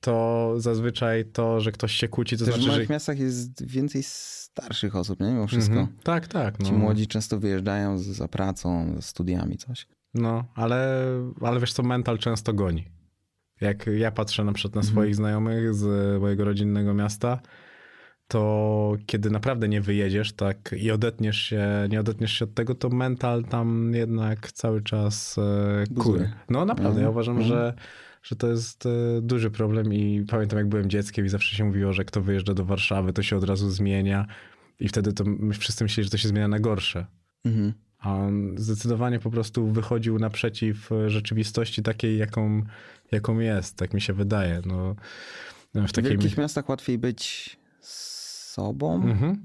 [0.00, 2.72] to zazwyczaj to, że ktoś się kłóci, to Też w znaczy, że...
[2.72, 5.26] małych miastach jest więcej starszych osób, nie?
[5.26, 5.74] Mimo wszystko.
[5.80, 5.98] Mhm.
[6.02, 6.58] Tak, tak.
[6.60, 6.66] No.
[6.66, 9.86] Ci młodzi często wyjeżdżają za pracą, za studiami, coś.
[10.14, 11.04] No, ale,
[11.40, 12.88] ale wiesz co, mental często goni.
[13.60, 14.92] Jak ja patrzę na przykład na Mhm.
[14.94, 17.40] swoich znajomych z mojego rodzinnego miasta,
[18.32, 22.88] to kiedy naprawdę nie wyjedziesz tak i odetniesz się, nie odetniesz się od tego, to
[22.88, 26.32] mental tam jednak cały czas e, kury.
[26.50, 27.42] No naprawdę, No, ja uważam, no.
[27.42, 27.74] że,
[28.22, 28.90] że to jest e,
[29.22, 32.64] duży problem i pamiętam jak byłem dzieckiem i zawsze się mówiło, że kto wyjeżdża do
[32.64, 34.26] Warszawy, to się od razu zmienia
[34.80, 37.06] i wtedy to my wszyscy myśleli, że to się zmienia na gorsze.
[37.44, 37.72] Mhm.
[37.98, 42.62] A on zdecydowanie po prostu wychodził naprzeciw rzeczywistości takiej, jaką,
[43.12, 44.62] jaką jest, tak mi się wydaje.
[44.66, 44.94] No,
[45.74, 46.10] w W takiej...
[46.10, 47.56] wielkich miastach łatwiej być
[48.52, 48.94] sobą.
[48.94, 49.44] Mhm.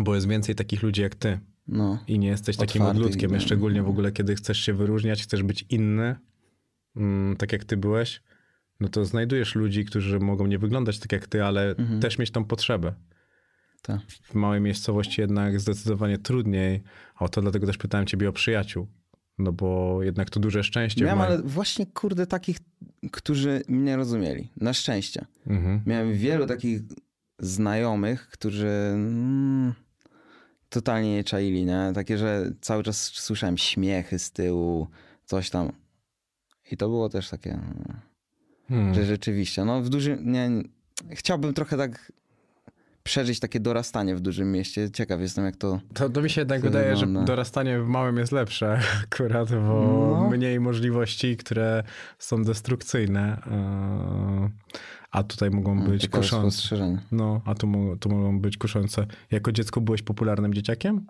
[0.00, 1.98] Bo jest więcej takich ludzi jak ty No.
[2.08, 6.16] i nie jesteś takim odludkiem, szczególnie w ogóle, kiedy chcesz się wyróżniać, chcesz być inny,
[6.96, 8.22] mm, tak jak ty byłeś,
[8.80, 12.00] no to znajdujesz ludzi, którzy mogą nie wyglądać tak jak ty, ale Mhm.
[12.00, 12.94] też mieć tą potrzebę.
[13.82, 14.00] Tak.
[14.22, 16.82] W małej miejscowości jednak zdecydowanie trudniej,
[17.16, 18.86] a to dlatego też pytałem ciebie o przyjaciół.
[19.38, 21.04] No bo jednak to duże szczęście.
[21.04, 22.56] Miałem, ale właśnie kurde takich,
[23.12, 24.50] którzy mnie rozumieli.
[24.60, 25.24] Na szczęście.
[25.46, 25.82] Mhm.
[25.86, 26.80] Miałem wielu takich
[27.38, 29.74] znajomych, którzy mm,
[30.68, 31.92] totalnie nie czaili, nie?
[31.94, 34.88] Takie, że cały czas słyszałem śmiechy z tyłu,
[35.24, 35.72] coś tam.
[36.72, 38.00] I to było też takie, mm,
[38.68, 38.94] Hmm.
[38.94, 40.50] że rzeczywiście, no w dużym, nie,
[41.10, 42.12] chciałbym trochę tak
[43.02, 44.90] przeżyć takie dorastanie w dużym mieście.
[44.90, 45.80] Ciekaw jestem, jak to...
[45.94, 47.26] To, to mi się jednak wydaje, że wygląda.
[47.26, 48.80] dorastanie w małym jest lepsze
[49.12, 49.56] akurat, bo
[50.20, 50.30] No.
[50.30, 51.82] mniej możliwości, które
[52.18, 54.50] są destrukcyjne, e,
[55.14, 56.50] a tutaj mogą być Ciekawe kuszące.
[56.50, 56.98] spostrzeżenie.
[57.12, 59.06] No, a tu, tu mogą być kuszące.
[59.30, 61.06] Jako dziecko byłeś popularnym dzieciakiem?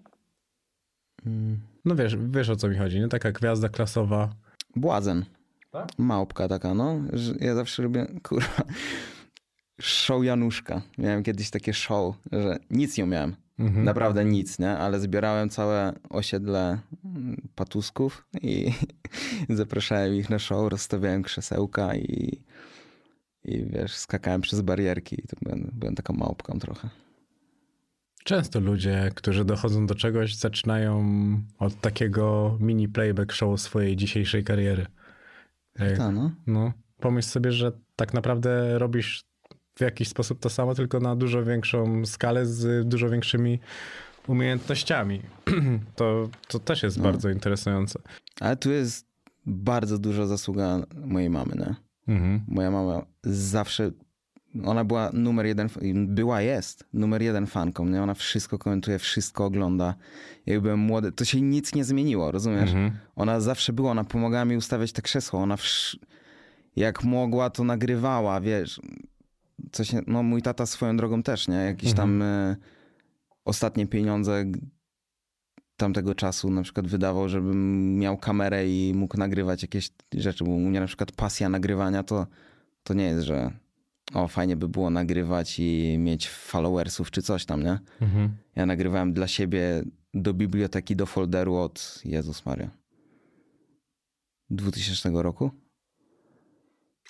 [1.27, 1.61] Mm.
[1.85, 3.09] No wiesz, wiesz o co mi chodzi, nie?
[3.09, 4.35] Taka gwiazda klasowa.
[4.77, 5.25] Błazen.
[5.71, 5.89] Tak?
[5.99, 7.01] Małpka taka, no.
[7.41, 8.63] Ja zawsze lubię, kurwa,
[9.81, 10.83] show Januszka.
[10.99, 13.37] Miałem kiedyś takie show, że nic nie umiałem.
[13.59, 13.85] Mhm.
[13.85, 14.71] Naprawdę nic, nie?
[14.71, 18.73] Ale zbierałem całe osiedle mm, patusków i
[19.49, 22.41] zapraszałem ich na show, rozstawiałem krzesełka i,
[23.45, 25.21] i wiesz, skakałem przez barierki.
[25.25, 26.89] I to byłem, byłem taką małpką trochę.
[28.25, 31.05] Często ludzie, którzy dochodzą do czegoś, zaczynają
[31.59, 34.87] od takiego mini playback show swojej dzisiejszej kariery.
[35.79, 36.31] Jak- Ta, no.
[36.47, 39.25] No, pomyśl sobie, że tak naprawdę robisz
[39.77, 43.61] w jakiś sposób to samo, tylko na dużo większą skalę z dużo większymi
[44.29, 45.23] umiejętnościami.
[45.97, 47.03] To, to też jest No.
[47.03, 47.99] bardzo interesujące.
[48.41, 49.07] Ale tu jest
[49.47, 51.75] bardzo duża zasługa mojej mamy, nie?
[52.09, 52.45] Mhm.
[52.49, 53.91] Moja mama zawsze,
[54.65, 55.69] ona była numer jeden,
[56.07, 58.03] była, jest numer jeden fanką, nie?
[58.03, 59.95] Ona wszystko komentuje, wszystko ogląda.
[60.47, 62.71] Jak byłem młody, to się nic nie zmieniło, rozumiesz?
[62.71, 62.91] Mhm.
[63.17, 65.99] Ona zawsze była, ona pomagała mi ustawiać te krzesło, ona wsz...
[66.77, 68.81] jak mogła, to nagrywała, wiesz.
[69.73, 71.57] Coś, no mój tata swoją drogą też, nie?
[71.57, 72.57] Jakieś tam e,
[73.45, 74.45] ostatnie pieniądze
[75.77, 80.61] tamtego czasu na przykład wydawał, żebym miał kamerę i mógł nagrywać jakieś rzeczy, bo u
[80.61, 82.27] mnie na przykład pasja nagrywania to,
[82.83, 83.51] to nie jest, że
[84.15, 87.79] o fajnie by było nagrywać i mieć followersów czy coś tam, nie?
[88.01, 88.37] Mhm.
[88.57, 89.83] Ja nagrywałem dla siebie
[90.15, 92.71] do biblioteki, do folderu od Jezus Maria.
[94.51, 95.51] 2000 roku?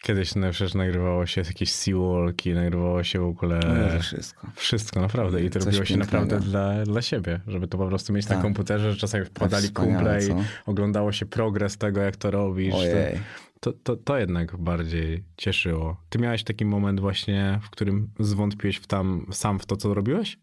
[0.04, 3.60] Kiedyś no, przecież nagrywało się jakieś seawalki, nagrywało się w ogóle
[3.92, 4.46] No, wszystko.
[4.54, 6.22] wszystko naprawdę i to Coś robiło się pięknego.
[6.24, 8.42] naprawdę dla, dla siebie, żeby to po prostu mieć na Tak.
[8.42, 10.28] komputerze, że czasami wpadali kumple i
[10.66, 12.74] oglądało się progres tego, jak to robisz.
[12.74, 13.20] Ojej.
[13.60, 15.96] To, to, to jednak bardziej cieszyło.
[16.08, 20.38] Ty miałeś taki moment właśnie, w którym zwątpiłeś w tam, sam w to, co robiłeś?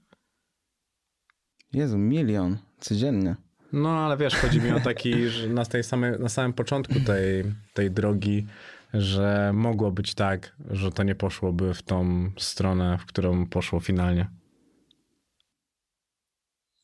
[1.74, 3.36] Jezu, milion codziennie.
[3.74, 7.44] No, ale wiesz, chodzi mi o taki, że na, tej samej, na samym początku tej,
[7.74, 8.48] tej drogi,
[8.94, 14.30] że mogło być tak, że to nie poszłoby w tą stronę, w którą poszło finalnie.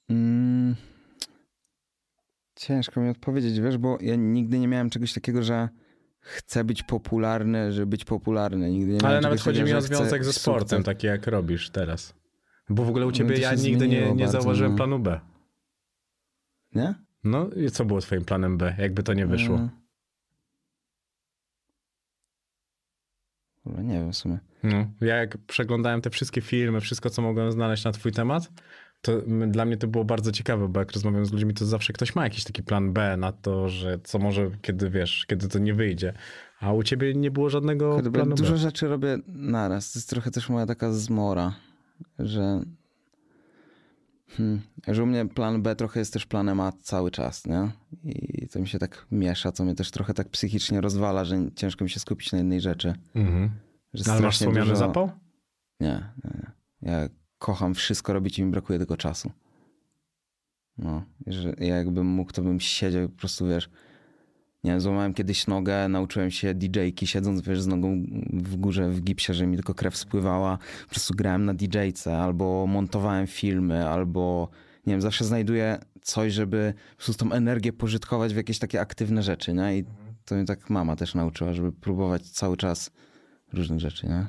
[0.10, 0.76] Mm.
[2.56, 5.70] Ciężko mi odpowiedzieć, wiesz, bo ja nigdy nie miałem czegoś takiego, że
[6.20, 8.72] chcę być popularny, żeby być popularny.
[8.72, 12.14] Nigdy nie Ale nawet chodzi mi o związek ze sportem, taki jak robisz teraz.
[12.70, 14.78] Bo w ogóle u No ciebie ja nigdy nie, nie bardzo, zauważyłem no.
[14.78, 15.20] planu B.
[16.76, 16.96] Nie?
[17.24, 19.56] No i co było twoim planem B, jakby to nie wyszło?
[19.56, 19.70] Mm.
[23.68, 24.40] Kurwa, Nie wiem w sumie.
[24.64, 28.52] No, ja jak przeglądałem te wszystkie filmy, wszystko co mogłem znaleźć na twój temat,
[29.02, 32.16] to dla mnie to było bardzo ciekawe, bo jak rozmawiam z ludźmi, to zawsze ktoś
[32.16, 35.74] ma jakiś taki plan B na to, że co może, kiedy wiesz, kiedy to nie
[35.74, 36.14] wyjdzie.
[36.60, 38.58] A u ciebie nie było żadnego Kurde, planu dużo B.
[38.58, 39.94] rzeczy robię naraz.
[39.94, 41.54] To jest trochę też moja taka zmora,
[42.20, 42.62] że.
[44.30, 47.72] Hmm, że u mnie plan B trochę jest też planem A cały czas, nie?
[48.04, 51.84] I to mi się tak miesza, co mnie też trochę tak psychicznie rozwala, że ciężko
[51.84, 52.94] mi się skupić na jednej rzeczy.
[53.16, 53.50] Mhm.
[53.94, 55.12] Że No, ale masz wspomniany dużo- zapał?
[55.80, 56.52] Nie, nie, nie.
[56.92, 57.10] Ja
[57.40, 59.32] kocham wszystko robić i mi brakuje tylko czasu.
[60.78, 63.70] No, że ja jakbym mógł, to bym siedział i po prostu, wiesz,
[64.68, 68.04] nie wiem, złamałem kiedyś nogę, nauczyłem się DJ-ki siedząc, wiesz, z nogą
[68.34, 70.58] w górze w gipsie, że mi tylko krew spływała.
[70.84, 74.50] Po prostu grałem na DJ-ce, albo montowałem filmy, albo,
[74.86, 79.24] nie wiem, zawsze znajduję coś, żeby po prostu tą energię pożytkować w jakieś takie aktywne
[79.24, 79.78] rzeczy, nie?
[79.78, 79.84] I
[80.26, 82.92] to mnie tak mama też nauczyła, żeby próbować cały czas
[83.54, 84.26] różnych rzeczy, nie?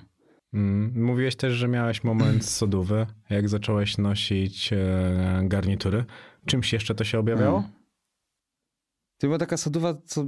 [0.54, 6.04] Mm, Mówiłeś też, że miałeś moment sodówy, jak zacząłeś nosić e, garnitury.
[6.46, 7.68] Czymś jeszcze to się objawiało?
[9.18, 10.24] To była taka soduwa, co...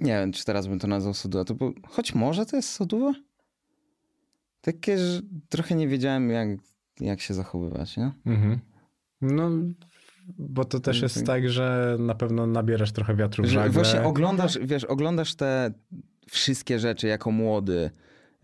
[0.00, 1.44] Nie wiem, czy teraz bym to nazwał soduwa.
[1.44, 1.72] To było...
[1.88, 3.12] Choć może to jest soduwa?
[4.60, 6.48] Takie, że trochę nie wiedziałem, jak,
[7.00, 8.12] jak się zachowywać, nie?
[8.26, 8.58] Mhm.
[9.20, 9.50] No,
[10.38, 13.70] bo to też jest tak, że na pewno nabierasz trochę wiatru w żagle.
[13.70, 15.72] właśnie oglądasz, wiesz, oglądasz te
[16.28, 17.90] wszystkie rzeczy jako młody,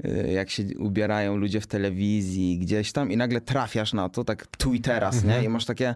[0.05, 4.47] y, jak się ubierają ludzie w telewizji, gdzieś tam i nagle trafiasz na to, tak
[4.47, 5.41] tu i teraz, Mhm.
[5.41, 5.47] nie?
[5.47, 5.95] I masz takie,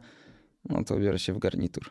[0.68, 1.90] no to ubiorę się w garnitur.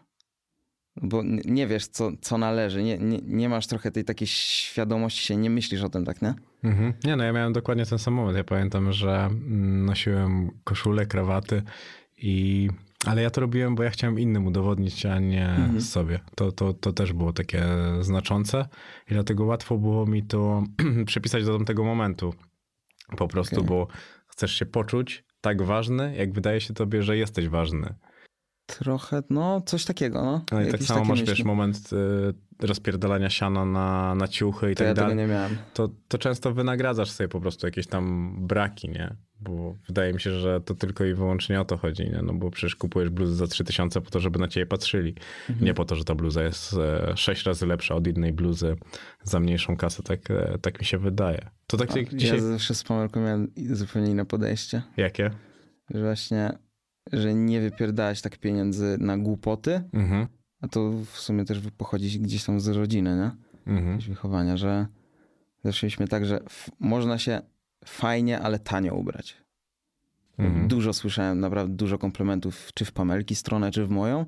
[1.02, 5.36] Bo nie wiesz, co, co należy, nie, nie, nie masz trochę tej takiej świadomości, się
[5.36, 6.34] nie myślisz o tym, tak, nie?
[6.64, 6.94] Mhm.
[7.04, 8.38] Nie, no ja miałem dokładnie ten sam moment.
[8.38, 11.64] Ja pamiętam, że mm, nosiłem koszulę, krawaty
[12.18, 12.70] i...
[13.06, 15.82] Ale ja to robiłem, bo ja chciałem innym udowodnić, a nie Mhm.
[15.82, 16.20] sobie.
[16.36, 17.64] To, to, to też było takie
[18.02, 18.66] znaczące
[19.10, 20.64] i dlatego łatwo było mi to
[21.06, 22.34] przypisać do tamtego momentu.
[23.18, 23.68] Po prostu, Okej.
[23.68, 23.88] bo
[24.28, 27.96] chcesz się poczuć tak ważny, jak wydaje się tobie, że jesteś ważny.
[28.66, 30.42] Trochę, no, coś takiego, no.
[30.52, 31.26] No i tak samo masz, myśli.
[31.36, 31.90] wiesz, moment
[32.62, 35.18] y, rozpierdalania siana na, na ciuchy i To tak ja tego dalej.
[35.18, 35.58] nie miałem.
[35.74, 39.16] To, to często wynagradzasz sobie po prostu jakieś tam braki, nie?
[39.42, 42.22] Bo wydaje mi się, że to tylko i wyłącznie o to chodzi, nie?
[42.24, 45.16] No bo przecież kupujesz bluzę za 3000 po to, żeby na ciebie patrzyli.
[45.50, 45.66] Mhm.
[45.66, 48.76] Nie po to, że ta bluza jest e, sześć razy lepsza od innej bluzy
[49.24, 51.50] za mniejszą kasę, tak, e, tak mi się wydaje.
[51.68, 52.38] To tak jak dzisiaj...
[52.38, 54.82] Ja zawsze z Pamelką miałem zupełnie inne podejście.
[54.98, 55.32] Jakie?
[55.90, 56.52] że właśnie,
[57.14, 60.28] że nie wypierdałeś tak pieniędzy na głupoty, Mhm.
[60.62, 63.32] a to w sumie też pochodzi gdzieś tam z rodziny, nie?
[63.74, 64.00] Mhm.
[64.00, 64.88] Wychowania, że
[65.64, 66.40] zaczęliśmy tak, że
[66.80, 67.42] można się
[67.86, 69.38] fajnie, ale tanio ubrać.
[70.38, 70.68] Mhm.
[70.68, 74.26] Dużo słyszałem, naprawdę dużo komplementów, czy w Pamelki stronę, czy w moją,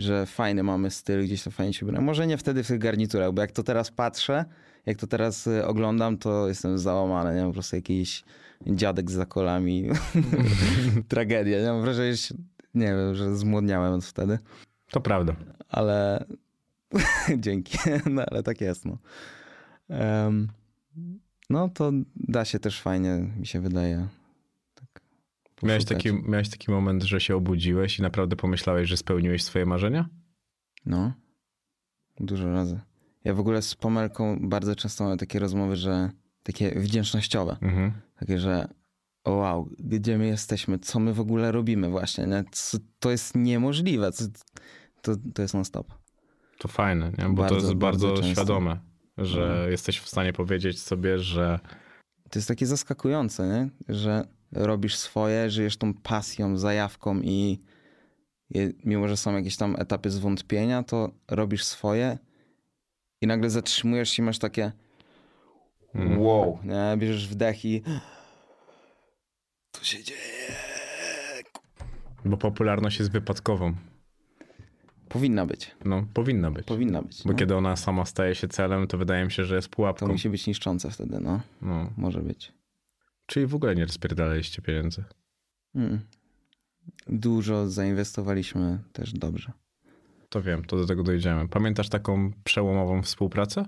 [0.00, 2.02] że fajny mamy styl, gdzieś to fajnie się ubrać.
[2.02, 4.44] Może nie wtedy w tych garniturach, bo jak to teraz patrzę,
[4.86, 7.46] jak to teraz y, oglądam, to jestem załamany, nie?
[7.46, 8.24] Po prostu jakiś
[8.66, 9.88] dziadek z zakolami.
[11.08, 11.66] Tragedia, nie?
[11.72, 12.34] Mam wrażenie, że
[12.74, 14.38] nie wiem, że zmłodniałem od wtedy,
[14.90, 15.36] To prawda.
[15.68, 16.24] ale
[17.38, 17.78] dzięki,
[18.10, 18.98] no ale tak jest, no.
[19.88, 20.48] Em,
[21.50, 24.06] no to da się też fajnie, mi się wydaje.
[25.62, 30.08] Miałeś taki, miałeś taki moment, że się obudziłeś i naprawdę pomyślałeś, że spełniłeś swoje marzenia?
[30.86, 31.12] No,
[32.20, 32.80] dużo razy.
[33.24, 36.10] Ja w ogóle z Pomelką bardzo często mamy takie rozmowy, że
[36.42, 37.56] takie wdzięcznościowe.
[37.62, 37.92] Mhm.
[38.18, 38.68] Takie, że
[39.26, 42.44] wow, gdzie my jesteśmy, co my w ogóle robimy właśnie, nie?
[42.52, 44.24] Co, to jest niemożliwe, co,
[45.02, 45.94] to, to jest non stop.
[46.58, 47.24] To fajne, nie?
[47.24, 48.80] bo Bardzo, to jest bardzo, bardzo świadome,
[49.18, 49.68] że No.
[49.70, 51.60] jesteś w stanie powiedzieć sobie, że
[52.30, 53.94] To jest takie zaskakujące, nie?
[53.94, 57.60] że robisz swoje, żyjesz tą pasją, zajawką i,
[58.50, 62.18] i mimo, że są jakieś tam etapy zwątpienia, to robisz swoje
[63.20, 64.72] i nagle zatrzymujesz się i masz takie
[65.94, 66.20] Mhm.
[66.20, 66.96] wow, nie?
[66.98, 67.82] bierzesz wdech i
[69.72, 70.20] to się dzieje.
[72.24, 73.74] bo popularność jest wypadkową.
[75.08, 76.66] Powinna być, No, powinna być.
[76.66, 77.22] powinna być.
[77.24, 77.38] Bo no.
[77.38, 80.08] kiedy ona sama staje się celem, to wydaje mi się, że jest To pułapką.
[80.08, 81.40] musi być niszczące wtedy, no.
[81.62, 81.90] No.
[81.96, 82.52] Może być.
[83.30, 85.04] Czyli w ogóle nie rozpierdalaliście pieniędzy.
[85.74, 86.00] Mm.
[87.06, 89.52] Dużo zainwestowaliśmy też dobrze.
[90.28, 91.48] To wiem, to do tego dojdziemy.
[91.48, 93.64] Pamiętasz taką przełomową współpracę?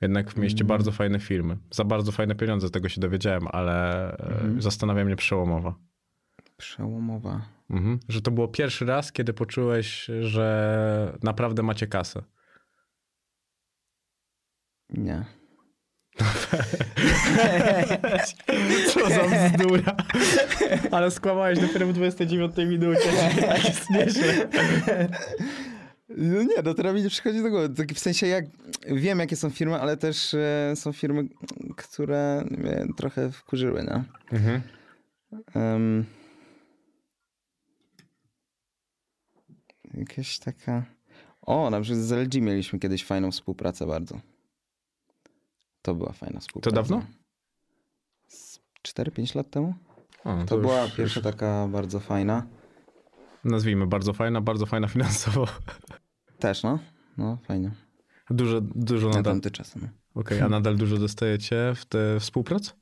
[0.00, 0.68] Jednak mieliście Mm.
[0.68, 1.56] bardzo fajne filmy.
[1.70, 4.62] Za bardzo fajne pieniądze, tego się dowiedziałem, ale Mhm.
[4.62, 5.74] zastanawia mnie przełomowa.
[6.56, 7.48] Przełomowa.
[7.70, 7.98] Mhm.
[8.08, 12.22] Że to było pierwszy raz, kiedy poczułeś, że naprawdę macie kasę.
[14.90, 15.24] Nie.
[18.92, 19.96] Co za bzdura.
[20.90, 23.10] Ale skłamałeś dopiero w 29 minucie.
[23.48, 24.48] Tak jest nieźle.
[26.08, 27.68] No nie, no teraz mi nie przychodzi do głowy.
[27.68, 28.44] Tak w sensie jak
[28.86, 31.24] wiem, jakie są firmy, ale też e, są firmy,
[31.76, 34.04] które mnie trochę wkurzyły, nie?
[34.32, 34.62] Mhm.
[35.54, 36.04] Em,
[39.94, 40.84] jakaś taka...
[41.42, 44.20] O, na przykład z LG mieliśmy kiedyś fajną współpracę bardzo.
[45.86, 46.76] To była fajna współpraca.
[46.76, 47.02] dawno?
[48.28, 49.74] Z 4-5 lat temu?
[50.24, 52.46] O, To, była już- pierwsza taka bardzo fajna.
[53.44, 55.46] Nazwijmy, bardzo fajna, bardzo fajna finansowo.
[56.38, 56.78] Też, no.
[57.16, 57.70] No, fajnie.
[58.30, 59.32] Dużo, dużo Na nadal.
[59.32, 59.78] tamte czasy.
[59.82, 59.88] No.
[60.14, 62.74] Okej, a nadal dużo dostajecie w te współprac?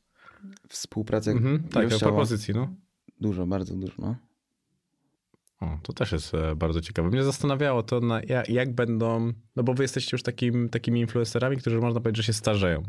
[0.69, 2.69] Współpraca Mhm, tak, propozycji, no.
[3.21, 4.17] Dużo, bardzo dużo, no.
[5.64, 7.09] O, to też jest e, bardzo ciekawe.
[7.09, 11.81] Mnie zastanawiało to, na, jak, będą, no bo wy jesteście już takim, takimi influencerami, którzy
[11.81, 12.83] można powiedzieć, że się starzeją.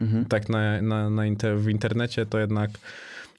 [0.00, 0.24] Mhm.
[0.24, 2.70] Tak na, na, na inter, w internecie to jednak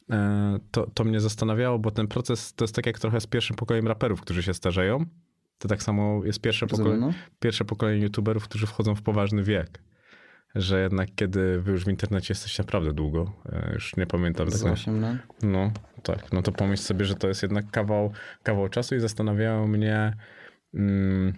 [0.09, 3.55] e, to, to mnie zastanawiało, bo ten proces to jest tak jak trochę z pierwszym
[3.55, 5.05] pokoleniem raperów, którzy się starzeją.
[5.59, 6.67] To tak samo jest pierwsze,
[7.39, 9.81] pierwsze pokolenie youtuberów, którzy wchodzą w poważny wiek.
[10.55, 14.57] Że jednak kiedy wy już w internecie jesteście naprawdę długo, e, już nie pamiętam tak
[14.57, 15.17] Z na, 8 lat.
[15.43, 15.71] no
[16.03, 18.11] tak, no to pomyśl sobie, że to jest jednak kawał,
[18.43, 20.13] kawał czasu i zastanawiało mnie,
[20.73, 21.33] mm,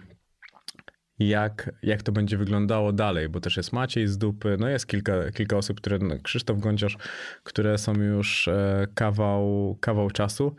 [1.18, 5.30] jak, jak to będzie wyglądało dalej, bo też jest Maciej z dupy, no jest kilka,
[5.30, 6.96] kilka osób, które, no, Krzysztof Gąciarz,
[7.42, 10.56] które są już e, kawał, kawał czasu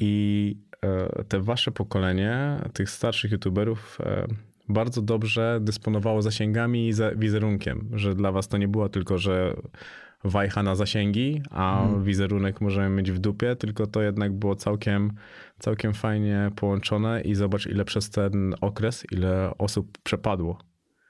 [0.00, 4.26] i e, te wasze pokolenie, tych starszych youtuberów, e,
[4.68, 9.56] bardzo dobrze dysponowało zasięgami i wizerunkiem, że dla was to nie było tylko, że
[10.24, 15.12] wajcha na zasięgi, a wizerunek możemy mieć w dupie, tylko to jednak było całkiem,
[15.58, 20.58] całkiem fajnie połączone i zobacz ile przez ten okres, ile osób przepadło.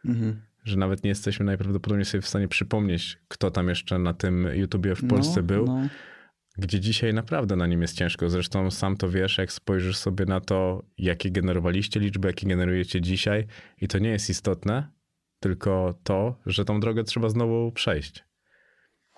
[0.04, 0.40] Mhm.
[0.64, 4.94] Że nawet nie jesteśmy najprawdopodobniej sobie w stanie przypomnieć, kto tam jeszcze na tym YouTubie
[4.94, 5.88] w Polsce no, był, No.
[6.58, 8.30] Gdzie dzisiaj naprawdę na nim jest ciężko.
[8.30, 13.46] Zresztą sam to wiesz, jak spojrzysz sobie na to, jakie generowaliście liczby, jakie generujecie dzisiaj
[13.80, 14.90] i to nie jest istotne,
[15.40, 18.24] tylko to, że tą drogę trzeba znowu przejść.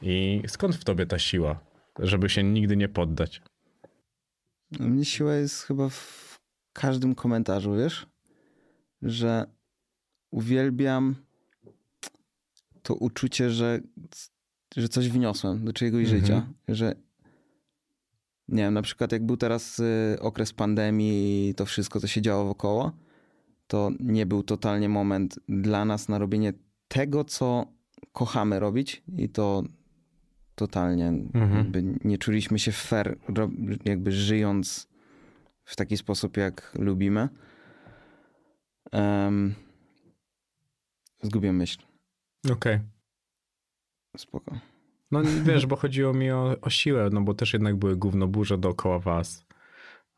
[0.02, 1.60] I skąd w tobie ta siła,
[1.98, 3.42] żeby się nigdy nie poddać?
[4.80, 6.40] U mnie siła jest chyba w
[6.72, 8.06] każdym komentarzu, wiesz?
[9.02, 9.44] Że
[10.30, 11.14] uwielbiam
[12.82, 13.80] to uczucie, że,
[14.76, 16.20] że coś wniosłem do czyjegoś Mhm.
[16.20, 16.46] życia.
[16.68, 16.94] Że
[18.50, 22.22] nie wiem, na przykład jak był teraz y, okres pandemii i to wszystko, co się
[22.22, 22.92] działo wokoło,
[23.66, 26.52] to nie był totalnie moment dla nas na robienie
[26.88, 27.66] tego, co
[28.12, 29.62] kochamy robić i to
[30.54, 31.98] totalnie Mhm.
[32.04, 33.18] nie czuliśmy się fair,
[33.84, 34.88] jakby żyjąc
[35.64, 37.28] w taki sposób, jak lubimy.
[38.92, 39.54] Um,
[41.22, 41.78] zgubiłem myśl.
[42.52, 42.80] Okej.
[44.16, 44.58] Spoko.
[45.10, 48.98] No wiesz, bo chodziło mi o, o siłę, no bo też jednak były gównoburze dookoła
[48.98, 49.46] was.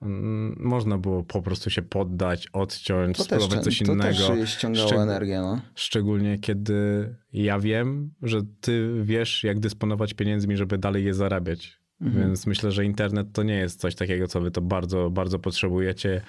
[0.03, 4.29] Mm, Można było po prostu się poddać, odciąć, To też, spróbować coś to innego.
[4.29, 5.61] też ściągało Szczeg- energię, no.
[5.75, 11.79] Szczególnie kiedy ja wiem, że ty wiesz, jak dysponować pieniędzmi, żeby dalej je zarabiać.
[12.01, 12.27] Mhm.
[12.27, 16.23] Więc myślę, że internet to nie jest coś takiego, co wy to bardzo, bardzo potrzebujecie,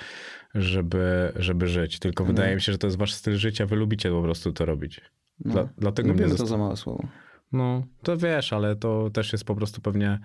[0.56, 1.99] żeby, żeby żyć.
[1.99, 2.36] Tylko Mhm.
[2.36, 5.02] wydaje mi się, że to jest wasz styl życia, wy lubicie po prostu to robić.
[5.45, 5.52] no.
[5.54, 7.08] Dla, dlatego mnie Lubimy to za małe słowo.
[7.54, 10.20] No, to wiesz, ale to też jest po prostu pewnie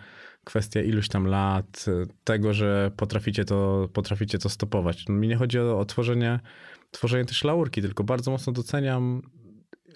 [0.44, 5.08] kwestia iluś tam lat, y, tego, że potraficie to, potraficie to stopować.
[5.08, 6.40] No, mi nie chodzi o, o tworzenie,
[6.90, 9.22] tworzenie też laurki, tylko bardzo mocno doceniam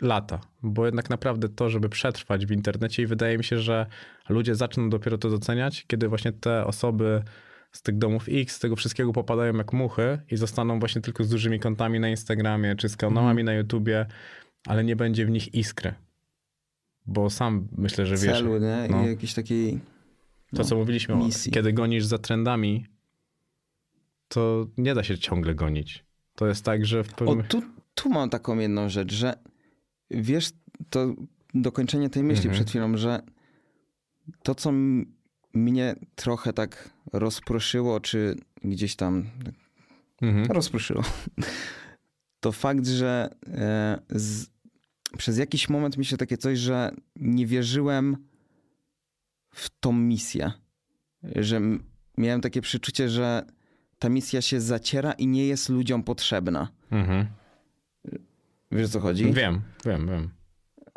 [0.01, 3.87] lata, bo jednak naprawdę to, żeby przetrwać w internecie i wydaje mi się, że
[4.29, 7.23] ludzie zaczną dopiero to doceniać, kiedy właśnie te osoby
[7.73, 11.29] z tych domów X, z tego wszystkiego popadają jak muchy i zostaną właśnie tylko z
[11.29, 14.07] dużymi kontami na Instagramie czy z kanałami na YouTubie,
[14.67, 15.95] ale nie będzie w nich iskry.
[17.07, 18.87] Bo sam myślę, że wiesz, Celu, nie?
[18.91, 19.03] no.
[19.05, 19.79] I jakiś taki...
[20.57, 21.53] to co mówiliśmy, o, misji.
[21.53, 22.87] kiedy gonisz za trendami,
[24.29, 26.05] to nie da się ciągle gonić.
[26.35, 27.47] To jest tak, że w O, pewnym...
[27.47, 27.63] tu,
[27.95, 29.35] tu mam taką jedną rzecz, że
[30.11, 30.51] wiesz,
[30.91, 31.15] to
[31.55, 32.55] dokończenie tej myśli Mhm.
[32.55, 33.21] przed chwilą, że
[34.43, 34.73] to, co
[35.55, 39.25] mnie trochę tak rozproszyło, czy gdzieś tam
[40.23, 40.47] Mhm.
[40.47, 41.03] rozproszyło,
[42.41, 44.47] to fakt, że e, z,
[45.19, 48.17] przez jakiś moment myślę takie coś, że nie wierzyłem
[49.51, 50.53] w tą misję.
[51.23, 51.61] Że
[52.19, 53.47] miałem takie przeczucie, że
[53.99, 56.69] ta misja się zaciera i nie jest ludziom potrzebna.
[56.91, 57.27] Mhm.
[58.71, 59.33] Wiesz o co chodzi?
[59.33, 60.31] Wiem, wiem, wiem.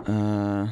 [0.10, 0.72] E,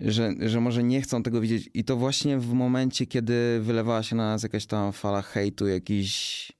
[0.00, 1.70] że, że może nie chcą tego widzieć.
[1.74, 6.52] I to właśnie w momencie, kiedy wylewała się na nas jakaś tam fala hejtu, jakichś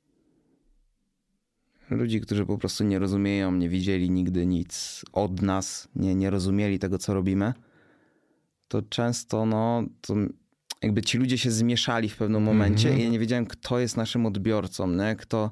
[1.91, 6.79] ludzi, którzy po prostu nie rozumieją, nie widzieli nigdy nic od nas, nie, nie rozumieli
[6.79, 7.53] tego, co robimy.
[8.69, 10.15] to często no, to
[10.83, 13.01] jakby ci ludzie się zmieszali w pewnym momencie Mhm.
[13.01, 15.17] i ja nie wiedziałem, kto jest naszym odbiorcą, nie?
[15.17, 15.51] Kto,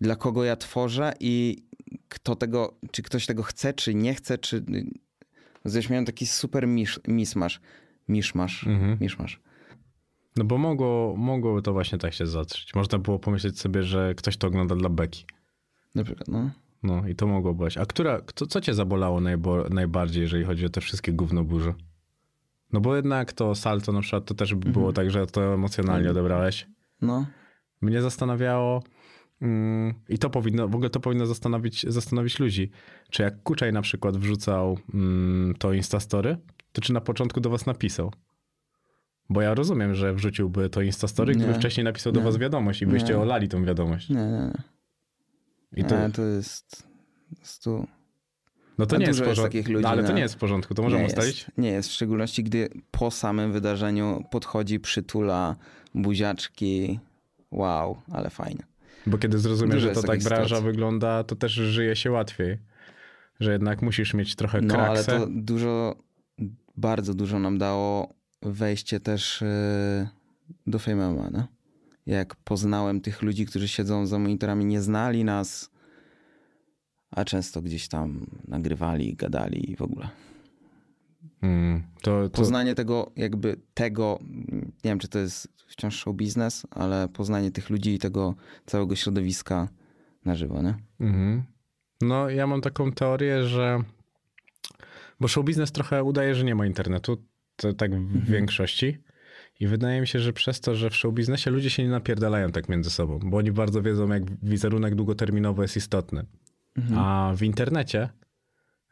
[0.00, 1.62] dla kogo ja tworzę i
[2.08, 4.64] kto tego, czy ktoś tego chce, czy nie chce, czy...
[5.64, 7.60] Zresztą miałem taki super misz, mismasz.
[8.08, 8.66] Miszmasz.
[8.66, 8.98] Mhm.
[9.00, 9.40] Miszmasz.
[10.36, 12.74] No bo mogło, mogłoby to właśnie tak się zatrzeć.
[12.74, 15.24] Można było pomyśleć sobie, że ktoś to ogląda dla beki.
[15.94, 16.50] Na przykład, no.
[16.82, 17.78] No i to mogło być.
[17.78, 19.20] A która, kto, co cię zabolało
[19.70, 21.74] najbardziej, jeżeli chodzi o te wszystkie gównoburze?
[22.72, 24.94] No bo jednak to salto na przykład, to też by było Mhm.
[24.94, 26.66] tak, że to emocjonalnie odebrałeś.
[27.02, 27.26] No.
[27.80, 28.82] Mnie zastanawiało
[29.42, 32.70] mm, i to powinno, w ogóle to powinno zastanowić, zastanowić ludzi.
[33.10, 36.36] Czy jak Kuczaj na przykład wrzucał mm, to Instastory,
[36.72, 38.12] to czy na początku do was napisał?
[39.30, 41.58] Bo ja rozumiem, że wrzuciłby to Instastory, gdyby Nie.
[41.58, 42.24] wcześniej napisał do Nie.
[42.26, 43.18] was wiadomość i byście Nie.
[43.18, 44.08] olali tą wiadomość.
[44.08, 44.62] Nie, nie, nie.
[45.76, 46.88] I to, Nie, to jest...
[47.36, 47.86] Prostu...
[48.78, 50.14] no to a nie jest dużo jest takich ludzi, no, ale to no.
[50.14, 51.38] nie jest w porządku, to możemy nie ustalić?
[51.38, 55.56] Jest, nie jest, w szczególności gdy po samym wydarzeniu podchodzi, przytula,
[55.94, 57.00] buziaczki.
[57.50, 58.62] Wow, ale fajnie.
[59.06, 60.66] Bo kiedy zrozumiesz, Dużo że to tak branża sytuacji.
[60.66, 62.58] wygląda, to też żyje się łatwiej.
[63.40, 65.20] Że jednak musisz mieć trochę No, ale kraksę.
[65.20, 65.96] to dużo,
[66.76, 69.40] bardzo dużo nam dało wejście też
[70.00, 70.08] yy,
[70.66, 71.46] do Fame MMA, no?
[72.06, 75.70] Jak poznałem tych ludzi, którzy siedzą za monitorami, nie znali nas,
[77.10, 80.08] a często gdzieś tam nagrywali, gadali i w ogóle.
[81.42, 84.18] Mm, to, to, Poznanie tego, jakby tego,
[84.84, 88.34] nie wiem czy to jest wciąż show biznes, ale poznanie tych ludzi i tego
[88.66, 89.68] całego środowiska
[90.24, 90.74] na żywo, nie?
[91.00, 91.42] Mhm.
[92.00, 93.82] No, ja mam taką teorię, że.
[95.20, 97.16] Bo show biznes trochę udaje, że nie ma internetu.
[97.56, 98.24] To tak w Mhm.
[98.24, 98.98] większości.
[99.60, 102.52] I wydaje mi się, że przez to, że w show biznesie ludzie się nie napierdalają
[102.52, 106.26] tak między sobą, bo oni bardzo wiedzą, jak wizerunek długoterminowy jest istotny.
[106.76, 106.98] Mhm.
[106.98, 108.08] A w internecie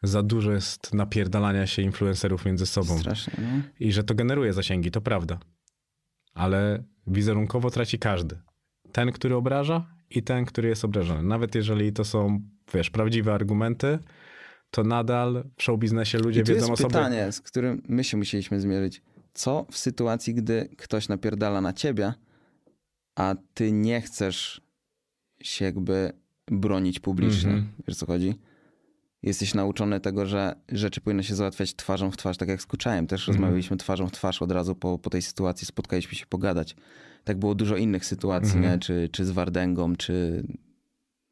[0.02, 2.98] za dużo jest napierdalania się influencerów między sobą.
[2.98, 3.62] Strasznie, no.
[3.80, 5.38] I że to generuje zasięgi, to prawda.
[6.34, 8.38] Ale wizerunkowo traci każdy.
[8.92, 11.22] Ten, który obraża i ten, który jest obrażony.
[11.22, 12.40] Nawet jeżeli to są,
[12.74, 13.98] wiesz, prawdziwe argumenty,
[14.70, 16.88] to nadal w show biznesie ludzie I tu wiedzą jest o sobie.
[16.88, 19.02] pytanie, z którym my się musieliśmy zmierzyć.
[19.34, 22.14] Co w sytuacji, gdy ktoś napierdala na ciebie,
[23.14, 24.60] a ty nie chcesz
[25.42, 26.12] się jakby
[26.46, 27.50] bronić publicznie?
[27.50, 27.72] Mhm.
[27.88, 28.34] Wiesz co chodzi?
[29.22, 33.06] Jesteś nauczony tego, że rzeczy powinno się załatwiać twarzą w twarz, tak jak z Kuczajem.
[33.06, 33.36] Też Mhm.
[33.36, 36.76] rozmawialiśmy twarzą w twarz od razu po, po tej sytuacji, spotkaliśmy się pogadać.
[37.24, 38.72] Tak było dużo innych sytuacji, Mhm.
[38.74, 38.78] nie?
[38.78, 40.42] Czy, czy z Wardęgą, czy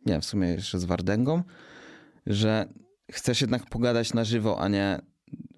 [0.07, 1.43] nie, w sumie jeszcze z Wardęgą,
[2.27, 2.69] że
[3.13, 4.99] chcesz jednak pogadać na żywo, a nie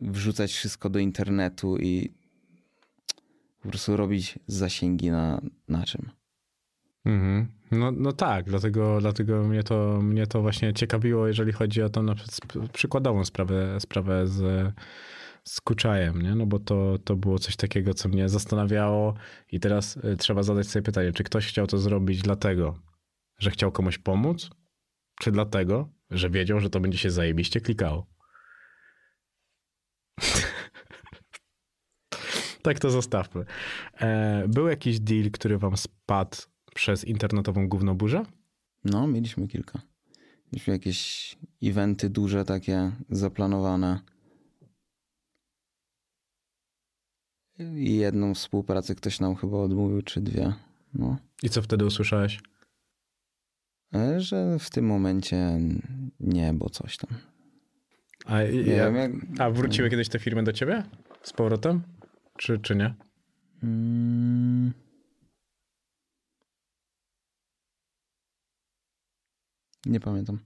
[0.01, 2.15] wrzucać wszystko do internetu i
[3.63, 6.11] po prostu robić zasięgi na, na czym.
[7.05, 7.49] Mhm.
[7.71, 12.03] No, no tak, dlatego, dlatego mnie, to, mnie to właśnie ciekawiło, jeżeli chodzi o tą
[12.03, 12.15] na
[12.73, 14.73] przykładową sprawę, sprawę z,
[15.45, 16.35] z Kuczajem, nie?
[16.35, 19.15] No bo to, to było coś takiego, co mnie zastanawiało
[19.53, 22.79] i teraz y, trzeba zadać sobie pytanie, czy ktoś chciał to zrobić dlatego,
[23.39, 24.51] że chciał komuś pomóc,
[25.21, 28.07] czy dlatego, że wiedział, że to będzie się zajebiście klikało.
[32.63, 33.45] tak to zostawmy.
[34.01, 36.37] E, był jakiś deal, który wam spadł
[36.75, 38.25] przez internetową gównoburzę?
[38.85, 39.83] No, mieliśmy kilka.
[40.53, 44.01] Mieliśmy jakieś eventy duże takie zaplanowane.
[47.59, 50.53] I jedną współpracę ktoś nam chyba odmówił, czy dwie.
[50.95, 51.17] No.
[51.43, 52.41] I co wtedy usłyszałeś?
[53.95, 55.59] E, Że w tym momencie
[56.21, 57.11] nie, bo coś tam.
[58.27, 59.41] A, ja, wiem, jak...
[59.41, 60.83] a wróciły kiedyś te firmy do ciebie
[61.23, 61.83] z powrotem?
[62.41, 62.95] Czy, czy nie?
[63.63, 64.73] Mm.
[69.87, 70.39] Nie pamiętam.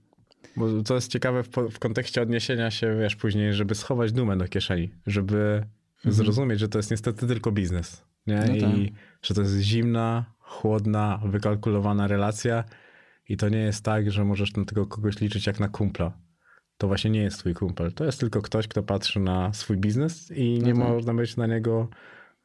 [0.57, 4.47] Bo to jest ciekawe w, w kontekście odniesienia się, wiesz, później, żeby schować dumę do
[4.47, 5.65] kieszeni, żeby
[6.05, 8.05] zrozumieć, że to jest niestety tylko biznes.
[8.27, 8.37] Nie?
[8.37, 8.59] Mhm.
[8.59, 8.77] No tak.
[8.77, 12.63] I że to jest zimna, chłodna, wykalkulowana relacja
[13.29, 16.24] i to nie jest tak, że możesz na tego kogoś liczyć jak na kumpla.
[16.77, 17.93] To właśnie nie jest twój kumpel.
[17.93, 20.75] To jest tylko ktoś, kto patrzy na swój biznes i nie tak.
[20.75, 21.87] można być na niego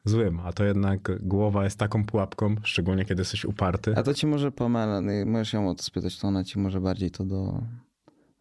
[0.05, 0.39] złym.
[0.39, 3.93] A to jednak głowa jest taką pułapką, szczególnie kiedy jesteś uparty.
[3.95, 7.11] A to ci może pomela, możesz ją o to spytać, to ona ci może bardziej
[7.11, 7.61] to do...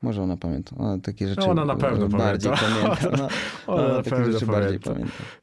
[0.03, 0.77] Może ona pamięta.
[0.79, 2.97] Ona takie rzeczy ona na pewno bardziej pamięta.
[2.97, 3.09] pamięta.
[3.09, 3.29] Ona,
[3.67, 4.93] Ona ona na takie pewno rzeczy bardziej pamięta.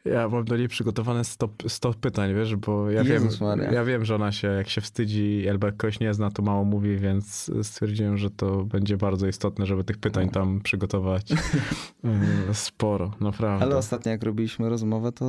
[0.03, 0.19] pamięta.
[0.19, 3.71] Ja mam do niej przygotowane 100, 100 pytań, wiesz, bo ja Jezus wiem, Maria.
[3.71, 6.63] ja wiem, że ona się, jak się wstydzi albo jak kogoś nie zna, to mało
[6.63, 11.29] mówi, więc stwierdziłem, że to będzie bardzo istotne, żeby tych pytań tam przygotować
[12.03, 13.65] Yy, sporo, naprawdę.
[13.65, 15.25] Ale ostatnio jak robiliśmy rozmowę, to...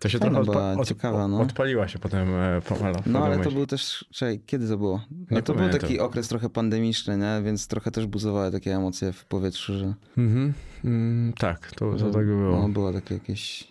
[0.00, 1.40] to się fajna trochę była, odpa- od, ciekawa, no.
[1.40, 3.02] odpaliła się potem e, Pamela.
[3.06, 4.04] No ale to był też...
[4.10, 5.00] Czekaj, kiedy to było?
[5.30, 7.42] No to był taki okres trochę pandemiczny, nie?
[7.44, 9.94] Więc trochę też buzowały takie emocje w powietrzu, że...
[10.18, 10.54] Mhm.
[10.84, 12.62] Mm, tak, to, to tak było.
[12.62, 13.68] No, było takie jakieś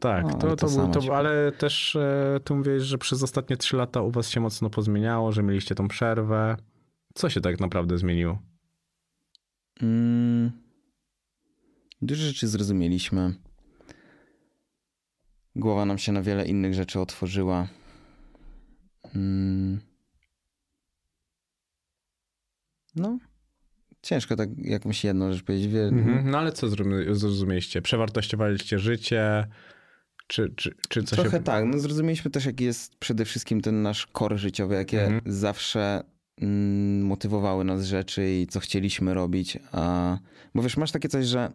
[0.00, 3.22] Tak, No, to, ale to, to był, to, ale też e, tu mówiłeś, że przez
[3.22, 6.56] ostatnie trzy lata u was się mocno pozmieniało, że mieliście tą przerwę.
[7.14, 8.38] Co się tak naprawdę zmieniło?
[9.82, 10.50] Mm,
[12.02, 13.34] dużo rzeczy zrozumieliśmy.
[15.58, 17.68] Głowa nam się na wiele innych rzeczy otworzyła.
[19.14, 19.80] Mm.
[22.96, 23.18] No,
[24.02, 25.68] ciężko tak jakąś jedną rzecz powiedzieć.
[25.72, 26.30] Wie, Mhm.
[26.30, 27.82] No ale co zrozumie- zrozumieliście?
[27.82, 29.46] Przewartościowaliście życie?
[30.26, 31.18] Czy, czy, czy coś...
[31.18, 31.64] Trochę tak.
[31.64, 35.22] No, zrozumieliśmy też, jaki jest przede wszystkim ten nasz core życiowy, jakie Mhm.
[35.26, 36.04] zawsze
[36.40, 39.58] mm, motywowały nas rzeczy i co chcieliśmy robić.
[39.72, 40.18] A,
[40.54, 41.52] bo wiesz, masz takie coś, że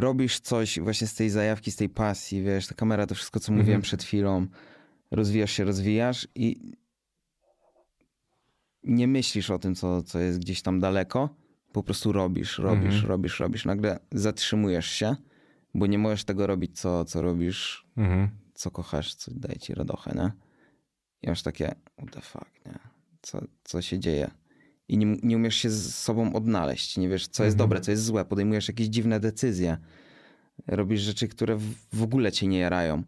[0.00, 3.52] robisz coś właśnie z tej zajawki, z tej pasji, wiesz, ta kamera, to wszystko, co
[3.52, 3.58] Mhm.
[3.58, 4.46] mówiłem przed chwilą,
[5.10, 6.72] rozwijasz się, rozwijasz i
[8.84, 11.28] nie myślisz o tym, co, co jest gdzieś tam daleko,
[11.72, 13.06] po prostu robisz, robisz, Mhm.
[13.06, 13.64] robisz, robisz.
[13.64, 15.16] Nagle zatrzymujesz się,
[15.74, 18.28] bo nie możesz tego robić, co, co robisz, Mhm.
[18.54, 20.32] co kochasz, co daje ci radochę, nie?
[21.22, 22.78] I masz takie, what the fuck, nie?
[23.22, 24.30] Co, co się dzieje?
[24.88, 27.68] I nie, nie umiesz się z sobą odnaleźć, nie wiesz, co jest Mhm.
[27.68, 29.76] dobre, co jest złe, podejmujesz jakieś dziwne decyzje,
[30.66, 31.56] robisz rzeczy, które
[31.92, 33.02] w, ogóle cię nie jarają,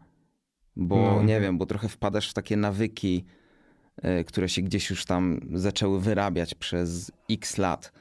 [0.77, 1.23] bo No.
[1.23, 3.25] nie wiem, bo trochę wpadasz w takie nawyki,
[4.21, 7.93] y, które się gdzieś już tam zaczęły wyrabiać przez x lat.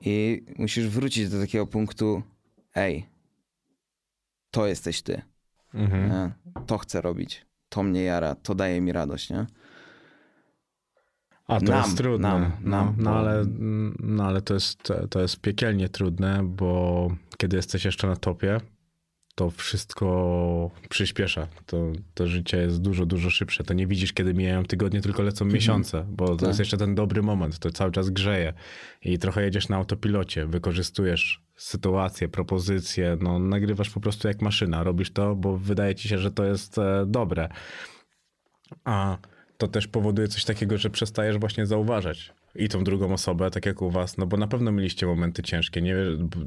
[0.00, 2.22] I musisz wrócić do takiego punktu,
[2.74, 3.06] ej,
[4.50, 5.22] to jesteś ty.
[5.74, 6.10] Mhm.
[6.10, 6.32] Nie?
[6.66, 7.46] To chcę robić.
[7.68, 9.46] To mnie jara, to daje mi radość, nie?
[11.50, 12.28] A to Nam, jest trudne.
[12.28, 13.44] nam, no, nam, no, bo- ale,
[14.00, 18.60] no ale to jest, to jest piekielnie trudne, bo kiedy jesteś jeszcze na topie,
[19.34, 21.46] to wszystko przyspiesza.
[21.66, 23.64] To, to życie jest dużo, dużo szybsze.
[23.64, 26.46] To nie widzisz, kiedy mijają tygodnie, tylko lecą miesiące, bo to Tak.
[26.48, 27.58] jest jeszcze ten dobry moment.
[27.58, 28.52] To cały czas grzeje
[29.02, 34.82] i trochę jedziesz na autopilocie, wykorzystujesz sytuację, propozycje, no nagrywasz po prostu jak maszyna.
[34.82, 37.48] Robisz to, bo wydaje ci się, że to jest e, dobre.
[38.84, 39.18] A
[39.60, 43.82] to też powoduje coś takiego, że przestajesz właśnie zauważać i tą drugą osobę, tak jak
[43.82, 45.96] u was, no bo na pewno mieliście momenty ciężkie, nie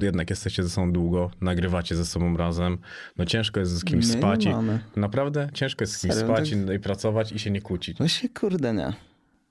[0.01, 2.77] jednak jesteście ze sobą długo, nagrywacie ze sobą razem,
[3.17, 4.49] no ciężko jest z kimś My spać i
[4.95, 6.27] naprawdę ciężko jest z kimś Serio?
[6.27, 6.59] spać Tak?
[6.69, 7.97] i, i pracować i się nie kłócić.
[7.97, 8.93] Właśnie kurde nie.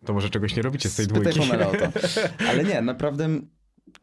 [0.04, 1.50] To może czegoś nie robicie z tej Spytaj dwójki.
[1.50, 2.00] Pamela o to.
[2.48, 3.28] Ale nie, naprawdę,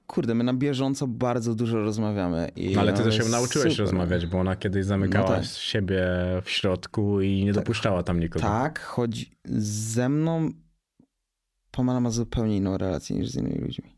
[0.08, 2.52] kurde, my na bieżąco bardzo dużo rozmawiamy.
[2.56, 3.86] I No, ale ty też ją nauczyłeś super.
[3.86, 5.46] rozmawiać, bo ona kiedyś zamykała No tak.
[5.46, 6.06] siebie
[6.44, 8.46] w środku i nie dopuszczała tam nikogo.
[8.46, 10.50] Tak, chodzi ze mną.
[11.72, 13.96] Pamela ma zupełnie inną relację niż z innymi ludźmi.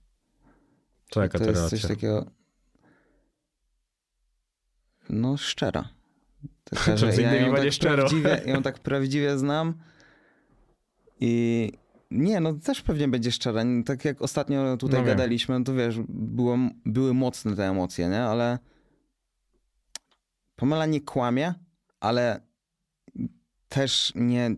[1.09, 1.77] To jaka to jest relacja?
[1.77, 2.25] coś takiego.
[5.09, 5.89] No, szczera.
[6.63, 9.73] Taka, z innymi ją ma tak prawdziwie, ją tak prawdziwie znam.
[11.19, 11.71] I
[12.11, 13.63] nie, no też pewnie będzie szczera.
[13.85, 18.21] Tak jak ostatnio tutaj No gadaliśmy, no to wiesz, było, były mocne te emocje, nie?
[18.23, 18.59] Ale
[20.55, 21.53] Pamela nie kłamie,
[21.99, 22.41] ale
[23.69, 24.49] też nie,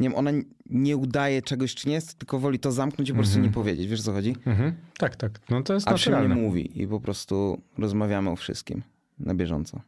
[0.00, 0.30] nie wiem, ona
[0.70, 3.46] nie udaje czegoś, czy nie jest, tylko woli to zamknąć i po prostu Mhm.
[3.50, 3.86] nie powiedzieć.
[3.88, 4.36] Wiesz, o co chodzi?
[4.46, 4.74] Mhm.
[4.98, 5.40] Tak, tak.
[5.50, 6.34] No to jest A naturalne.
[6.34, 8.82] mówi i po prostu rozmawiamy o wszystkim
[9.18, 9.80] na bieżąco.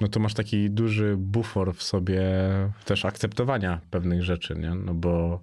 [0.00, 2.22] no to masz taki duży bufor w sobie
[2.84, 4.74] też akceptowania pewnych rzeczy, nie?
[4.74, 5.38] No bo mm,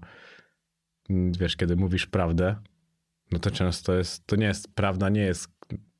[1.09, 2.55] wiesz, kiedy mówisz prawdę,
[3.31, 5.47] no to często jest, to nie jest, prawda nie jest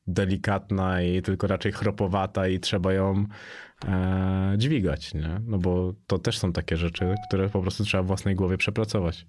[0.08, 3.26] delikatna i tylko raczej chropowata i trzeba ją
[3.86, 5.42] e, dźwigać, nie?
[5.46, 9.28] No bo to też są takie rzeczy, które po prostu trzeba w własnej głowie przepracować.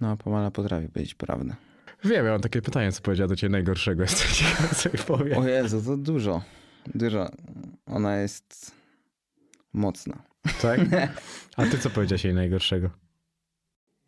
[0.00, 1.56] No, a Pamela potrafi powiedzieć prawdę.
[2.04, 5.36] Wiem, ja mam takie pytanie, co powiedziała do ciebie najgorszego, jestem ciekaw, co jej powie.
[5.36, 6.42] O Jezu, to dużo.
[6.94, 7.30] Dużo.
[7.86, 8.72] Ona jest
[9.72, 10.22] mocna.
[10.62, 10.80] Tak?
[11.56, 12.90] A ty co powiedziałeś jej najgorszego?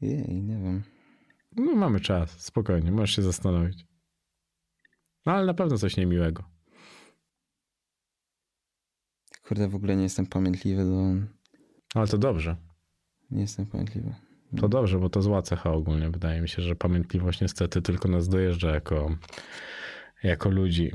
[0.00, 0.82] Jej, nie wiem.
[1.56, 3.86] No mamy czas, spokojnie, możesz się zastanowić.
[5.26, 6.44] No ale na pewno coś niemiłego.
[9.42, 11.26] Kurde, w ogóle nie jestem pamiętliwy do...
[11.94, 12.56] Ale to dobrze.
[13.30, 14.14] Nie jestem pamiętliwy.
[14.56, 16.10] To dobrze, bo to zła cecha ogólnie.
[16.10, 19.16] Wydaje mi się, że pamiętliwość niestety tylko nas dojeżdża jako,
[20.22, 20.92] jako ludzi.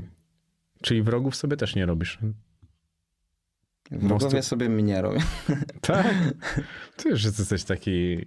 [0.82, 2.18] Czyli wrogów sobie też nie robisz.
[3.90, 5.20] Wrogowie Mosty- sobie mnie robią.
[5.80, 6.14] Tak?
[6.96, 8.26] Ty już jesteś taki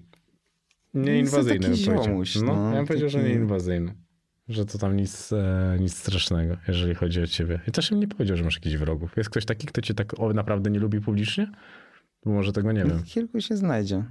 [0.94, 1.60] nieinwazyjny.
[1.60, 2.04] Taki bym powiedział.
[2.04, 3.94] ziomuś, no, no, ja bym powiedział, że taki- nieinwazyjny.
[4.50, 7.60] Że to tam nic, e, nic strasznego, jeżeli chodzi o ciebie.
[7.68, 9.18] I też bym nie powiedział, że masz jakichś wrogów.
[9.18, 11.52] Jest ktoś taki, kto cię tak o, naprawdę nie lubi publicznie?
[12.26, 13.04] Bo może tego nie wiem.
[13.04, 14.04] Kilku się znajdzie.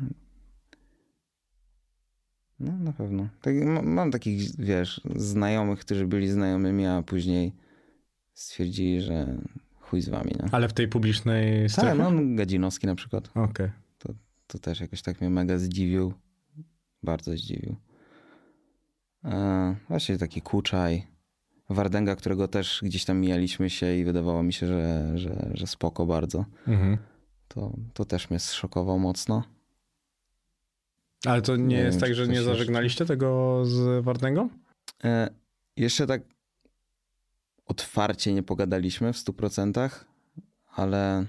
[2.61, 3.29] No, na pewno.
[3.43, 7.53] Tak, ma- mam takich, wiesz, znajomych, którzy byli znajomymi, a później
[8.35, 9.39] stwierdzili, że
[9.81, 10.49] chuj z wami, nie?
[10.53, 11.99] Ale w tej publicznej strefie?
[11.99, 13.31] Tak, no Gadzinowski na przykład.
[13.35, 13.71] Okej.
[14.47, 16.15] To też jakoś tak mnie mega zdziwił.
[17.07, 17.77] Bardzo zdziwił.
[19.25, 21.07] E, właśnie taki Kuczaj.
[21.71, 26.07] Wardęga, którego też gdzieś tam mijaliśmy się i wydawało mi się, że, że, że spoko
[26.07, 26.45] bardzo.
[26.67, 26.99] Mhm.
[27.49, 29.43] To, to też mnie zszokował mocno.
[31.27, 32.45] Ale to nie, Nie jest wiem, tak, że nie jeszcze.
[32.51, 34.49] zażegnaliście tego z Wardęgą?
[35.05, 35.29] E,
[35.77, 36.23] jeszcze tak
[37.67, 39.91] otwarcie nie pogadaliśmy w 100%,
[40.75, 41.27] ale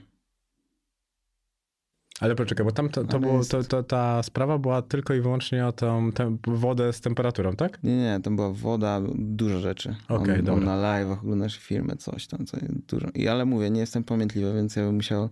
[2.20, 5.22] Ale poczekaj, bo tam to, to było, jest- to, to, ta sprawa była tylko i
[5.22, 7.84] wyłącznie o tą tę wodę z temperaturą, tak?
[7.84, 9.96] nie, nie, tam była woda, dużo rzeczy.
[10.10, 10.66] Okej, on, dobra.
[10.66, 13.08] na live'ach oglądasz filmy, coś tam, coś dużo.
[13.14, 15.30] I ale mówię, nie jestem pamiętliwy, więc ja bym musiał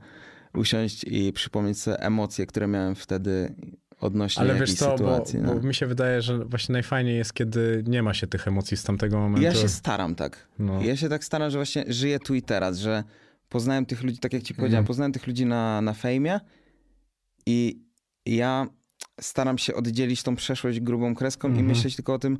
[0.53, 3.55] usiąść i przypomnieć sobie emocje, które miałem wtedy
[3.99, 5.39] odnośnie Ale wiesz co, bo, sytuacji.
[5.39, 5.55] no.
[5.55, 8.83] bo mi się wydaje, że właśnie najfajniej jest, kiedy nie ma się tych emocji z
[8.83, 9.41] tamtego momentu.
[9.43, 10.47] Ja się staram tak.
[10.59, 10.81] No.
[10.81, 13.03] Ja się tak staram, że właśnie żyję tu i teraz, że
[13.49, 14.87] poznałem tych ludzi, tak jak ci powiedziałem, Mhm.
[14.87, 16.39] poznałem tych ludzi na, na fejmie
[17.45, 17.79] i
[18.25, 18.67] ja
[19.21, 21.65] staram się oddzielić tą przeszłość grubą kreską Mhm.
[21.65, 22.37] i myśleć tylko o tym,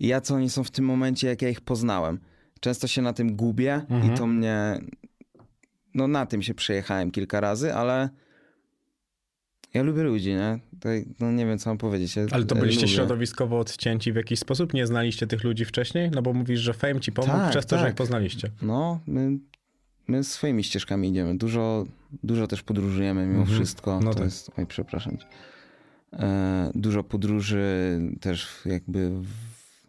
[0.00, 2.18] jacy oni są w tym momencie, jak ja ich poznałem.
[2.60, 4.14] Często się na tym gubię Mhm.
[4.14, 4.78] i to mnie...
[5.94, 8.08] No na tym się przejechałem kilka razy, ale
[9.74, 10.58] ja lubię ludzi, nie?
[11.20, 12.16] No nie wiem, co mam powiedzieć.
[12.16, 12.94] Ja, Ale to ja byliście lubię.
[12.94, 14.74] środowiskowo odcięci w jakiś sposób?
[14.74, 16.10] Nie znaliście tych ludzi wcześniej?
[16.10, 17.92] No bo mówisz, że fame ci pomógł Tak, przez to, że tak.
[17.92, 18.50] ich poznaliście.
[18.62, 19.00] No,
[20.08, 21.38] my, swoimi ścieżkami idziemy.
[21.38, 21.84] Dużo,
[22.22, 23.56] dużo też podróżujemy mimo Mhm.
[23.58, 24.00] wszystko.
[24.00, 24.24] No to tak.
[24.24, 25.26] jest, oj, przepraszam cię.
[26.12, 29.26] E, dużo podróży też jakby w,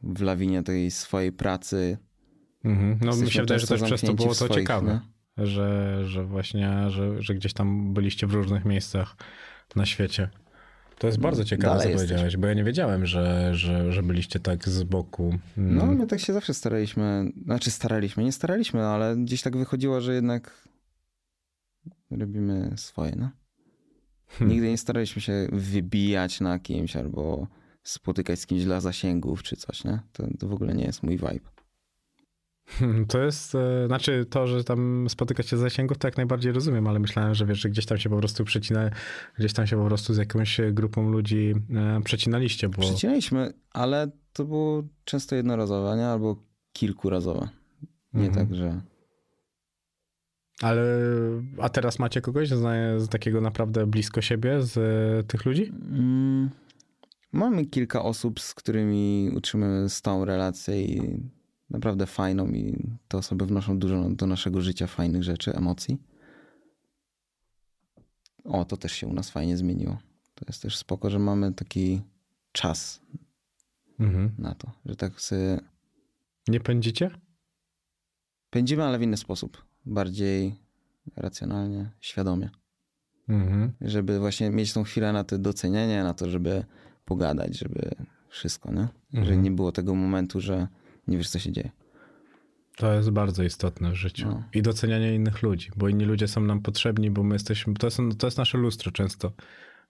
[0.03, 1.97] w lawinie tej swojej pracy.
[2.63, 2.99] Mhm.
[3.01, 4.99] No mi się wydaje, że też przez to było to ciekawe.
[5.37, 5.45] nie?
[5.45, 9.15] Że, że właśnie, że, że gdzieś tam byliście w różnych miejscach
[9.75, 10.29] na świecie.
[10.97, 14.69] To jest bardzo ciekawe, co powiedziałeś, bo ja nie wiedziałem, że, że, że byliście tak
[14.69, 15.37] z boku.
[15.57, 15.75] Mm.
[15.75, 17.31] No, my tak się zawsze staraliśmy.
[17.45, 20.67] Znaczy staraliśmy, nie staraliśmy, ale gdzieś tak wychodziło, że jednak
[22.11, 23.29] robimy swoje, no.
[24.27, 24.51] Hmm.
[24.51, 27.47] Nigdy nie staraliśmy się wybijać na kimś albo
[27.83, 29.99] spotykać z kimś dla zasięgów czy coś, nie?
[30.13, 31.52] To, to w ogóle nie jest mój vibe.
[32.65, 36.87] Hmm, To jest, e, znaczy to, że tam spotykać się zasięgów, to jak najbardziej rozumiem,
[36.87, 38.89] ale myślałem, że wiesz, że gdzieś tam się po prostu przecina,
[39.39, 42.81] gdzieś tam się po prostu z jakąś grupą ludzi e, przecinaliście, bo...
[42.81, 46.07] Przecinaliśmy, ale to było często jednorazowe, nie?
[46.07, 46.35] Albo
[46.73, 47.49] kilkurazowe.
[48.13, 48.47] Nie Mhm.
[48.47, 48.81] tak, że...
[50.61, 50.83] Ale,
[51.61, 55.71] a teraz macie kogoś z, takiego naprawdę blisko siebie, z e, tych ludzi?
[55.91, 56.49] Mm,
[57.31, 61.19] mamy kilka osób, z którymi utrzymujemy stałą relację i
[61.73, 65.97] naprawdę fajną i te osoby wnoszą dużo do naszego życia fajnych rzeczy, emocji.
[68.43, 69.97] O, to też się u nas fajnie zmieniło.
[70.35, 72.01] To jest też spoko, że mamy taki
[72.51, 73.01] czas
[73.99, 74.31] Mhm.
[74.37, 75.59] na to, że tak sobie
[76.47, 77.09] Nie pędzicie?
[78.49, 79.65] pędzimy, ale w inny sposób.
[79.85, 80.55] Bardziej
[81.15, 82.49] racjonalnie, świadomie.
[83.29, 83.73] Mhm.
[83.81, 86.65] Żeby właśnie mieć tą chwilę na to docenienie, na to, żeby
[87.05, 87.91] pogadać, żeby
[88.29, 88.87] wszystko, nie?
[89.13, 89.41] Że Mhm.
[89.41, 90.67] nie było tego momentu, że
[91.07, 91.71] nie wiesz, co się dzieje.
[92.75, 94.27] To jest bardzo istotne w życiu.
[94.27, 94.43] No.
[94.53, 97.97] I docenianie innych ludzi, bo inni ludzie są nam potrzebni, bo my jesteśmy, to jest,
[98.17, 99.31] to jest nasze lustro często,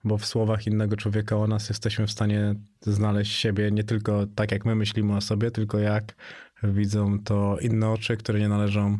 [0.04, 4.52] bo w słowach innego człowieka o nas jesteśmy w stanie znaleźć siebie nie tylko tak,
[4.52, 6.14] jak my myślimy o sobie, tylko jak
[6.62, 8.98] widzą to inne oczy, które nie należą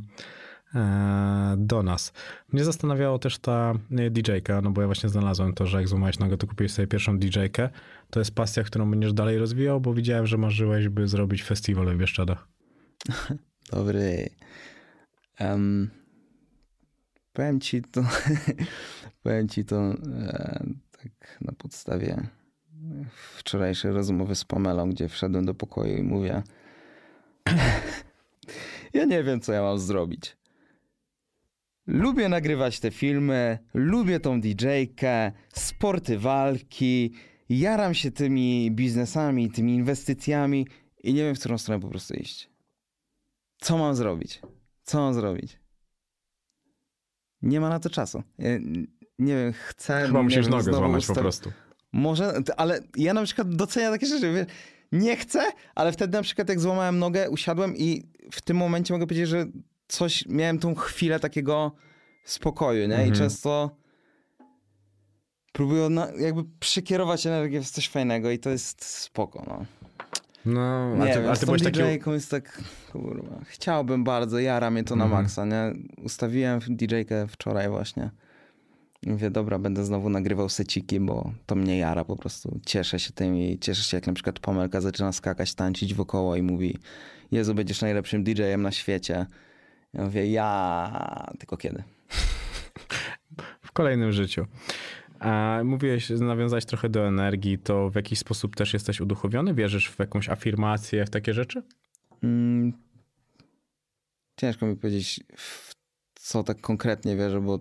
[0.75, 2.13] e, do nas.
[2.53, 6.19] Mnie zastanawiało też ta e, DJ-ka, no bo ja właśnie znalazłem to, że jak złamałeś
[6.19, 7.69] nogę, to kupiłeś sobie pierwszą DJ-kę.
[8.15, 11.99] To jest pasja, którą będziesz dalej rozwijał, bo widziałem, że marzyłeś, by zrobić festiwal w
[11.99, 12.49] Bieszczadach.
[13.73, 14.31] Dobry.
[15.39, 15.91] Em,
[17.33, 18.03] powiem ci to,
[19.23, 20.65] powiem ci to e,
[21.03, 22.27] tak na podstawie
[23.37, 26.43] wczorajszej rozmowy z Pamelą, gdzie wszedłem do pokoju i mówię
[28.95, 30.37] ja nie wiem, co ja mam zrobić.
[31.87, 37.13] Lubię nagrywać te filmy, lubię tą DJ-kę, sporty walki,
[37.49, 40.67] jaram się tymi biznesami, tymi inwestycjami
[41.03, 42.51] i nie wiem, w którą stronę po prostu iść.
[43.61, 44.41] Co mam zrobić?
[44.83, 45.59] Co mam zrobić?
[47.43, 48.23] Nie ma na to czasu.
[48.39, 48.87] Ja n-
[49.19, 50.07] Nie wiem, chcę.
[50.07, 51.53] Chyba nie musisz nogę złamać po usta- prostu.
[51.93, 54.33] Może, ale ja na przykład doceniam takie rzeczy.
[54.33, 54.47] Wiesz,
[54.93, 55.41] nie chcę,
[55.75, 59.47] ale wtedy na przykład jak złamałem nogę, usiadłem i w tym momencie mogę powiedzieć, że
[59.89, 61.73] coś, miałem tą chwilę takiego
[62.25, 62.95] spokoju, nie?
[62.95, 63.09] Mhm.
[63.09, 63.77] I często
[65.55, 69.65] próbuję na, jakby przekierować energię w coś fajnego i to jest spoko, no.
[70.47, 71.81] No, Nie a ty, wiem, a ty byłeś taki...
[72.07, 75.23] Jest tak, kurwa, chciałbym bardzo, jara mnie to na Mhm.
[75.23, 75.73] maksa, nie?
[76.05, 78.11] Ustawiłem DJ-kę wczoraj właśnie.
[79.03, 82.61] I Mówię, dobra, będę znowu nagrywał seciki, bo to mnie jara po prostu.
[82.67, 86.43] Cieszę się tym i cieszę się, jak na przykład Pomelka zaczyna skakać, tańczyć wokoło i
[86.43, 86.79] mówi,
[87.33, 89.27] Jezu, będziesz najlepszym DJ-em na świecie.
[89.95, 91.83] Ja mówię, ja, tylko kiedy?
[93.63, 94.47] w kolejnym życiu.
[95.25, 99.55] A mówiłeś, nawiązałeś trochę do energii, to w jakiś sposób też jesteś uduchowiony?
[99.55, 101.63] Wierzysz w jakąś afirmację, w takie rzeczy?
[102.23, 102.73] Mm,
[104.41, 105.75] ciężko mi powiedzieć, w
[106.15, 107.59] co tak konkretnie wierzę, bo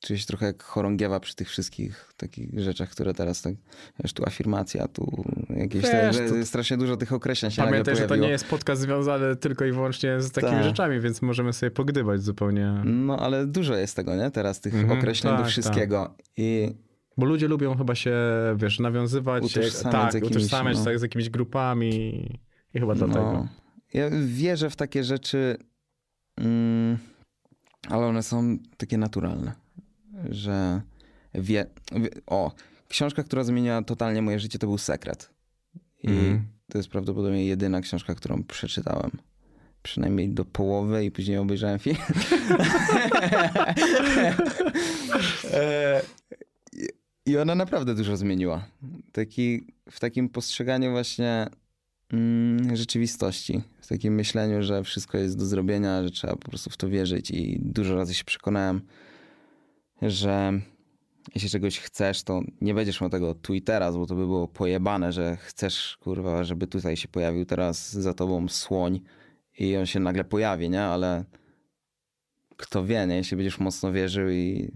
[0.00, 3.54] czuję się trochę jak chorągiewa przy tych wszystkich takich rzeczach, które teraz tak,
[4.02, 5.24] wiesz, tu afirmacja, tu
[5.56, 8.82] jakieś, Wiesz, te, to- strasznie dużo tych określeń się Pamiętaj, że to nie jest podcast
[8.82, 10.64] związany tylko i wyłącznie z takimi Tak.
[10.64, 12.82] rzeczami, więc możemy sobie pogdybać zupełnie.
[12.84, 14.30] No, ale dużo jest tego, nie?
[14.30, 16.14] Teraz tych Mhm, określeń do tak, wszystkiego.
[16.36, 16.74] I
[17.16, 18.14] Bo ludzie lubią chyba się,
[18.56, 20.84] wiesz, nawiązywać, Utożsamiać tak, z jakimiś, utożsamiać no.
[20.84, 21.90] tak, z jakimiś grupami
[22.74, 23.32] i chyba dlatego.
[23.32, 23.48] No,
[23.94, 25.56] ja wierzę w takie rzeczy,
[26.36, 26.98] mm,
[27.88, 29.52] ale one są takie naturalne,
[30.30, 30.80] że
[31.34, 32.08] wie, wie...
[32.26, 32.52] O,
[32.88, 35.30] książka, która zmieniła totalnie moje życie, to był Sekret.
[36.02, 36.44] I Mhm.
[36.70, 39.10] to jest prawdopodobnie jedyna książka, którą przeczytałem.
[39.82, 41.96] Przynajmniej do połowy i później obejrzałem film.
[47.30, 48.66] I ona naprawdę dużo zmieniła.
[49.12, 51.46] Taki, w takim postrzeganiu właśnie
[52.12, 53.62] mm, rzeczywistości.
[53.80, 57.30] W takim myśleniu, że wszystko jest do zrobienia, że trzeba po prostu w to wierzyć.
[57.30, 58.80] I dużo razy się przekonałem,
[60.02, 60.60] że
[61.34, 64.48] jeśli czegoś chcesz, to nie będziesz miał tego tu i teraz, bo to by było
[64.48, 69.00] pojebane, że chcesz, kurwa, żeby tutaj się pojawił teraz za tobą słoń
[69.58, 70.82] i on się nagle pojawi, nie?
[70.82, 71.24] Ale
[72.56, 73.16] kto wie, nie?
[73.16, 74.70] Jeśli będziesz mocno wierzył i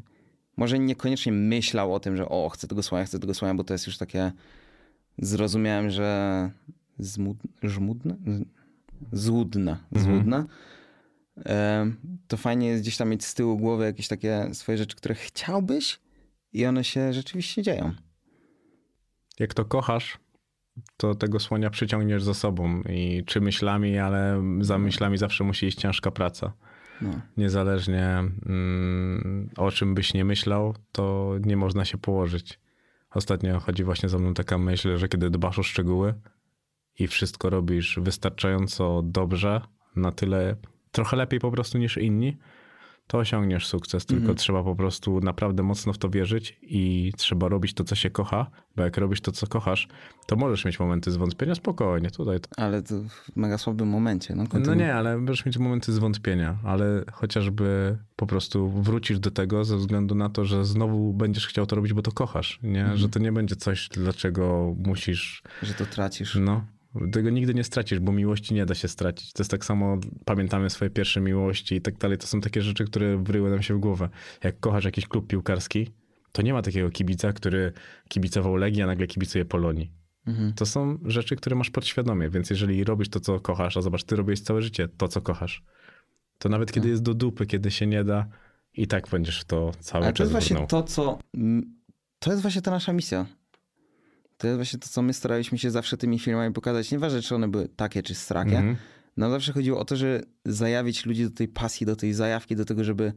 [0.57, 3.75] może niekoniecznie myślał o tym, że o, chcę tego słonia, chcę tego słonia, bo to
[3.75, 4.33] jest już takie
[5.19, 6.51] zrozumiałem, że
[6.99, 7.37] zmud...
[7.63, 8.17] żmudne?
[9.13, 9.77] Złudne.
[9.93, 10.05] Mhm.
[10.17, 10.45] Złudne.
[11.45, 11.97] Em,
[12.29, 16.01] To fajnie jest gdzieś tam mieć z tyłu głowy jakieś takie swoje rzeczy, które chciałbyś
[16.53, 17.93] i one się rzeczywiście dzieją.
[19.39, 20.19] Jak to kochasz,
[20.97, 25.79] to tego słonia przyciągniesz za sobą i czy myślami, ale za myślami zawsze musi iść
[25.79, 26.53] ciężka praca.
[27.01, 27.21] No.
[27.37, 28.07] Niezależnie
[28.47, 32.61] mm, o czym byś nie myślał, to nie można się położyć.
[33.11, 36.15] Ostatnio chodzi właśnie za mną taka myśl, że kiedy dbasz o szczegóły
[36.99, 39.61] i wszystko robisz wystarczająco dobrze,
[39.97, 40.57] na tyle,
[40.93, 42.37] trochę lepiej po prostu niż inni,
[43.07, 44.07] to osiągniesz sukces.
[44.07, 44.37] Tylko Mhm.
[44.39, 48.47] trzeba po prostu naprawdę mocno w to wierzyć i trzeba robić to, co się kocha,
[48.77, 49.89] bo jak robisz to, co kochasz,
[50.27, 52.11] to możesz mieć momenty zwątpienia spokojnie.
[52.11, 54.35] Tutaj Ale to w mega słabym momencie.
[54.35, 59.65] No, no nie, ale będziesz mieć momenty zwątpienia, ale chociażby po prostu wrócisz do tego
[59.65, 62.81] ze względu na to, że znowu będziesz chciał to robić, bo to kochasz, nie?
[62.81, 62.99] Mhm.
[62.99, 66.35] Że to nie będzie coś, dlaczego musisz, Że to tracisz.
[66.41, 66.65] no.
[67.13, 69.33] Tego nigdy nie stracisz, bo miłości nie da się stracić.
[69.33, 72.19] To jest tak samo, pamiętamy swoje pierwsze miłości i tak dalej.
[72.19, 74.09] To są takie rzeczy, które wryły nam się w głowę.
[74.45, 75.91] Jak kochasz jakiś klub piłkarski,
[76.33, 77.73] to nie ma takiego kibica, który
[78.09, 79.91] kibicował Legii, a nagle kibicuje Polonii.
[80.27, 80.53] Mhm.
[80.53, 84.17] To są rzeczy, które masz podświadomie, więc jeżeli robisz to, co kochasz, a zobacz, ty
[84.17, 85.63] robisz całe życie to, co kochasz,
[86.39, 88.27] to nawet kiedy jest do dupy, kiedy się nie da,
[88.75, 90.69] i tak będziesz w to cały Ale to czas jest właśnie brnął.
[90.69, 91.19] to, co.
[92.19, 93.27] To jest właśnie ta nasza misja.
[94.39, 96.91] To jest właśnie to, co my staraliśmy się zawsze tymi filmami pokazać.
[96.91, 98.57] Nieważne, czy one były takie, czy strakie.
[98.57, 98.77] Mhm.
[99.17, 102.65] Nam zawsze chodziło o to, że zajawić ludzi do tej pasji, do tej zajawki, do
[102.65, 103.13] tego, żeby,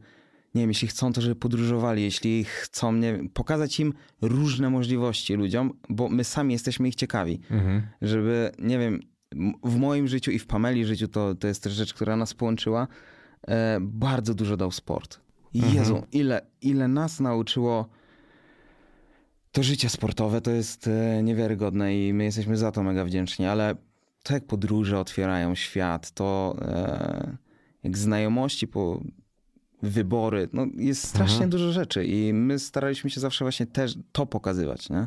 [0.54, 3.92] nie wiem, jeśli chcą, to żeby podróżowali, jeśli chcą, nie wiem, pokazać im
[4.22, 7.40] różne możliwości ludziom, bo my sami jesteśmy ich ciekawi.
[7.50, 7.82] Mhm.
[8.02, 9.00] Żeby, nie wiem,
[9.64, 12.88] w moim życiu i w Pameli życiu, to, to jest też rzecz, która nas połączyła,
[13.48, 15.20] e, bardzo dużo dał sport.
[15.54, 17.88] Jezu, ile, ile nas nauczyło
[19.58, 23.74] to życie sportowe, to jest e, niewiarygodne i my jesteśmy za to mega wdzięczni, ale
[24.22, 27.36] to jak podróże otwierają świat, to e,
[27.82, 29.02] jak znajomości, po
[29.82, 31.50] wybory, no jest strasznie Mhm.
[31.50, 35.06] dużo rzeczy i my staraliśmy się zawsze właśnie też to pokazywać, nie?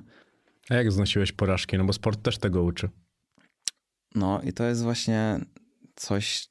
[0.69, 1.77] A jak znosiłeś porażki?
[1.77, 2.89] No bo sport też tego uczy.
[4.15, 5.39] No i to jest właśnie
[5.95, 6.47] coś,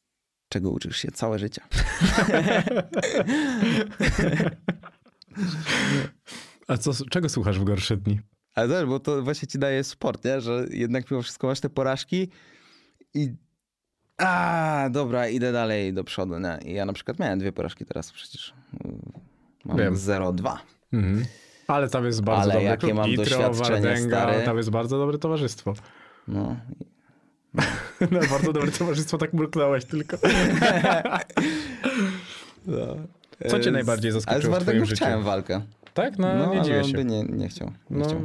[0.49, 1.63] czego uczysz się całe życie.
[6.71, 8.21] A co, czego słuchasz w gorsze dni?
[8.55, 10.41] Ale też, bo to właśnie ci daje sport, nie?
[10.41, 12.29] że jednak mimo wszystko masz te porażki
[13.15, 13.35] i
[14.19, 16.39] a dobra, idę dalej do przodu.
[16.39, 16.59] Nie?
[16.65, 18.55] I ja na przykład miałem dwie porażki teraz przecież.
[19.65, 19.95] Mam Wiem.
[19.95, 20.57] 0,2.
[20.93, 21.25] Mhm.
[21.67, 22.95] Ale tam jest bardzo Ale dobre jakie klub.
[22.95, 24.45] mam Nitro, doświadczenie, stary.
[24.45, 25.75] Tam jest bardzo dobre towarzystwo.
[26.29, 26.57] No.
[28.11, 30.17] No, bardzo dobre towarzystwo, tak mruknąłeś tylko.
[33.49, 35.05] Co cię najbardziej zaskoczyło Ale z w twoim życiu?
[35.05, 35.63] chciałem walkę.
[35.95, 36.19] Tak?
[36.19, 36.93] No, No, nie dziwię się.
[36.93, 37.73] by nie, nie chciał.
[37.91, 38.21] Nie No, chciał.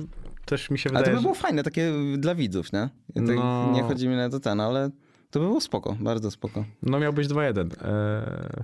[0.46, 1.24] też mi się Ale to wydaje, by że...
[1.24, 2.90] było fajne, takie dla widzów, nie?
[3.10, 3.72] I tak No.
[3.74, 4.90] Nie chodzi mi na to ten, ale
[5.32, 6.66] to by było spoko, bardzo spoko.
[6.82, 7.60] No miał być 2-1.
[7.60, 8.64] Eee,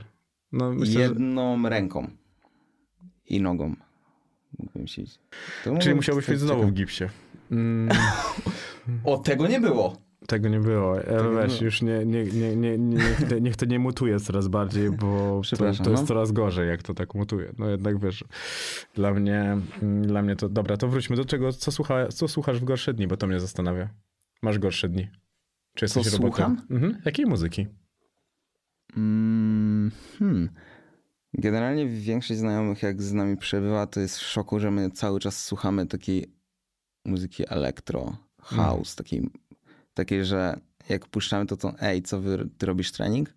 [0.52, 1.00] no myślę, że...
[1.00, 2.08] Jedną ręką
[3.26, 3.76] i nogą.
[4.60, 5.02] Mógłbym się...
[5.80, 7.04] Czyli musiałbyś być znowu w gipsie.
[7.52, 7.90] Mm,
[9.06, 9.98] O, tego nie było.
[10.32, 10.96] Tego nie było.
[11.34, 15.66] Weź, już nie, nie, nie, nie, nie, niech, to, nie mutuje coraz bardziej, bo to,
[15.66, 16.04] jest no.
[16.06, 17.54] coraz gorzej, jak to tak mutuje.
[17.58, 18.24] No jednak wiesz,
[18.96, 20.50] dla mnie, mm, dla mnie to...
[20.50, 23.40] Dobra, to wróćmy do czego, co, słucha, co słuchasz w gorsze dni, bo to mnie
[23.40, 23.90] zastanawia.
[24.42, 25.08] Masz gorsze dni.
[25.76, 26.58] Czy Co jesteś robotem?
[26.58, 26.68] słucham?
[26.70, 27.02] Mhm.
[27.06, 27.68] Jakiej muzyki?
[28.98, 30.50] Mm, Mm, hmm.
[31.34, 35.44] Generalnie większość znajomych, jak z nami przebywa, to jest w szoku, że my cały czas
[35.44, 36.34] słuchamy takiej
[37.06, 39.30] muzyki elektro, house, takiej,
[40.02, 43.34] takiej, że jak puszczamy to, to ej, co wy, ty robisz trening?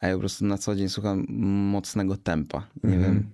[0.00, 1.26] A ja po prostu na co dzień słucham
[1.72, 2.66] mocnego tempa.
[2.84, 3.14] Nie Mhm.
[3.14, 3.30] wiem,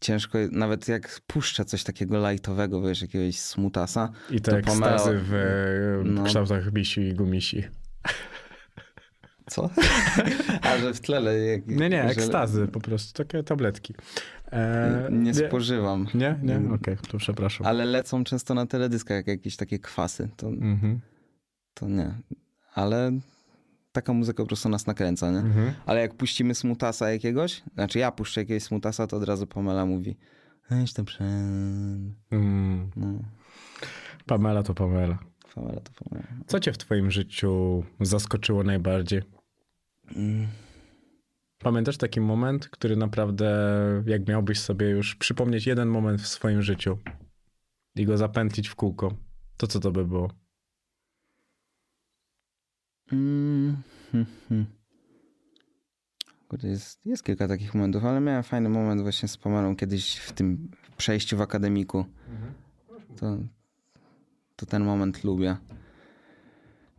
[0.00, 5.22] ciężko, nawet jak puszczę coś takiego lightowego, wiesz, jakiegoś smutasa, I te To ekstazy Pamela-
[5.22, 6.24] w e, No.
[6.24, 7.64] kształtach misi i gumisi.
[9.50, 9.70] co?
[10.62, 11.38] A, że w tle.
[11.38, 13.94] Jak, Nie, nie, że- ekstazy po prostu, takie tabletki.
[14.52, 16.06] E, Nie spożywam.
[16.14, 16.38] Nie?
[16.42, 16.54] Nie?
[16.56, 16.72] Mm.
[16.72, 17.66] Okej, to przepraszam.
[17.66, 20.28] Ale lecą często na teledyskach jak jakieś takie kwasy.
[20.36, 21.00] To, Mhm.
[21.80, 22.14] To nie.
[22.74, 23.12] Ale
[23.92, 25.38] taka muzyka po prostu nas nakręca, nie?
[25.38, 25.74] Mhm.
[25.86, 30.16] Ale jak puścimy smutasa jakiegoś, znaczy ja puszczę jakiegoś smutasa, to od razu Pamela mówi
[30.70, 31.02] weź to.
[32.30, 32.90] Mm.
[32.96, 33.18] No,
[34.26, 35.18] Pamela to Pamela.
[35.54, 36.28] Pamela to Pamela.
[36.46, 39.22] Co cię w twoim życiu zaskoczyło najbardziej?
[40.16, 40.46] Mm.
[41.58, 43.50] Pamiętasz taki moment, który naprawdę,
[44.06, 46.98] jak miałbyś sobie już przypomnieć jeden moment w swoim życiu
[47.96, 49.14] i go zapętlić w kółko,
[49.56, 50.30] to co to by było?
[53.12, 53.76] Mm.
[54.12, 54.66] hmm, hmm.
[56.48, 60.32] Kurde, Jest, jest kilka takich momentów, ale miałem fajny moment właśnie z Pamelą kiedyś w
[60.32, 62.04] tym przejściu w akademiku.
[63.16, 63.38] To,
[64.56, 65.56] to ten moment lubię.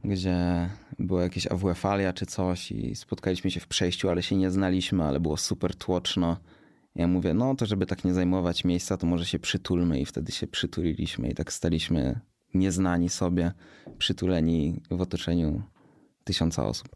[0.03, 5.03] Gdzie było jakieś AWF-alia czy coś i spotkaliśmy się w przejściu, ale się nie znaliśmy,
[5.03, 6.38] ale było super tłoczno.
[6.95, 10.32] Ja mówię, no to żeby tak nie zajmować miejsca, to może się przytulmy i wtedy
[10.32, 12.20] się przytuliliśmy i tak staliśmy
[12.53, 13.51] nieznani sobie,
[13.97, 15.64] przytuleni w otoczeniu
[16.30, 16.88] tysiąca osób.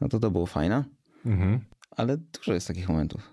[0.00, 0.84] No to to było fajne,
[1.26, 1.60] Mhm.
[1.90, 3.32] ale dużo jest takich momentów.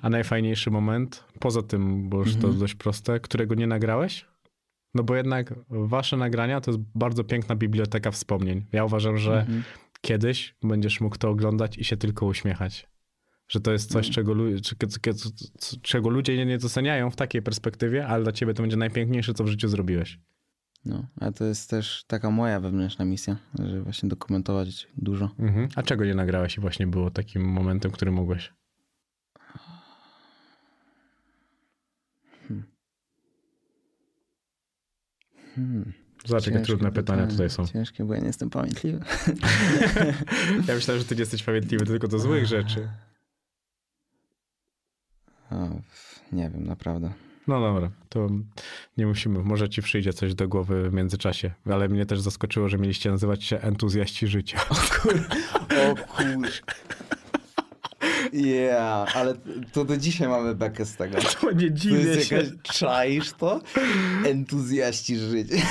[0.00, 2.58] A najfajniejszy moment, poza tym, bo już to Mhm.
[2.58, 4.26] dość proste, którego nie nagrałeś?
[4.94, 8.64] No bo jednak wasze nagrania to jest bardzo piękna biblioteka wspomnień.
[8.72, 9.62] Ja uważam, że Mhm.
[10.00, 12.86] kiedyś będziesz mógł to oglądać i się tylko uśmiechać.
[13.48, 14.14] Że to jest coś, No.
[14.14, 14.34] czego,
[15.82, 19.48] czego ludzie nie doceniają w takiej perspektywie, ale dla ciebie to będzie najpiękniejsze, co w
[19.48, 20.18] życiu zrobiłeś.
[20.86, 25.30] No, ale to jest też taka moja wewnętrzna misja, żeby właśnie dokumentować dużo.
[25.38, 25.68] Mhm.
[25.76, 28.52] A czego nie nagrałeś i właśnie było takim momentem, który mogłeś?
[35.54, 35.92] Hmm.
[36.26, 37.30] Zobacz, jakie trudne pytania pytanie.
[37.30, 37.66] tutaj są.
[37.66, 39.00] Ciężkie, bo ja nie jestem pamiętliwy.
[40.68, 42.88] Ja myślałem, że ty nie jesteś pamiętliwy tylko do złych rzeczy.
[45.50, 45.68] O,
[46.32, 47.12] nie wiem, naprawdę.
[47.46, 48.28] No dobra, to
[48.96, 49.38] nie musimy.
[49.38, 51.50] Może ci przyjdzie coś do głowy w międzyczasie.
[51.70, 54.60] Ale mnie też zaskoczyło, że mieliście nazywać się entuzjaści życia.
[54.70, 55.14] O kur...
[58.32, 59.34] Yeah, ale
[59.72, 61.18] to do dzisiaj mamy bekę z tego.
[61.40, 62.36] To nie To dziwię jest się.
[62.36, 62.52] jakaś...
[62.62, 63.60] Czaisz to?
[64.24, 65.56] Entuzjaści życia.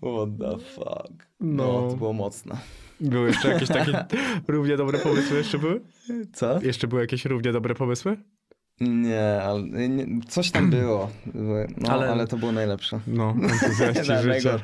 [0.00, 1.26] What the fuck.
[1.40, 1.82] No.
[1.82, 2.56] No, to było mocne.
[3.00, 4.04] Były jeszcze jakieś takie
[4.48, 5.36] równie dobre pomysły?
[5.38, 5.80] Jeszcze były?
[6.32, 6.62] Co?
[6.62, 8.16] Jeszcze były jakieś równie dobre pomysły?
[8.80, 11.10] Nie, ale nie, coś tam było.
[11.78, 12.26] No, Ale- ale...
[12.26, 13.00] to było najlepsze.
[13.06, 14.58] No, entuzjaści życia.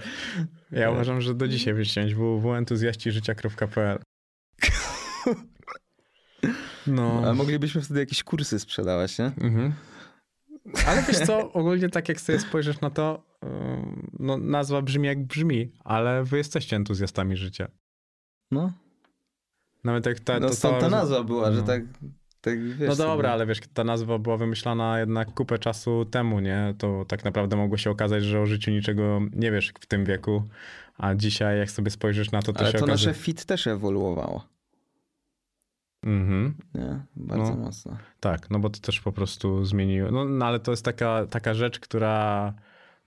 [0.70, 3.98] Ja uważam, że do dzisiaj wyściąć www.entuzjaściżycia.pl
[6.86, 7.20] No.
[7.24, 9.24] Ale moglibyśmy wtedy jakieś kursy sprzedawać, nie?
[9.24, 9.72] Mhm.
[10.86, 13.22] Ale wiesz co, ogólnie tak jak sobie spojrzysz na to,
[14.18, 17.68] no nazwa brzmi jak brzmi, ale wy jesteście entuzjastami życia.
[18.50, 18.72] No,
[19.84, 21.66] Nawet jak ta, no to stąd ta nazwa była, że no.
[21.66, 21.82] tak,
[22.42, 22.88] tak wiesz.
[22.88, 23.08] No sobie.
[23.08, 26.74] dobra, ale wiesz, ta nazwa była wymyślana jednak kupę czasu temu, nie?
[26.78, 30.42] To tak naprawdę mogło się okazać, że o życiu niczego nie wiesz w tym wieku,
[30.98, 33.10] a dzisiaj jak sobie spojrzysz na to, to Ale się to okazuje...
[33.12, 34.44] nasze fit też ewoluowało,
[36.04, 36.54] Mhm.
[36.74, 37.00] nie?
[37.16, 37.56] Bardzo No.
[37.56, 37.96] mocno.
[38.20, 40.10] Tak, no bo to też po prostu zmieniło.
[40.10, 42.52] No, no ale to jest taka, taka rzecz, która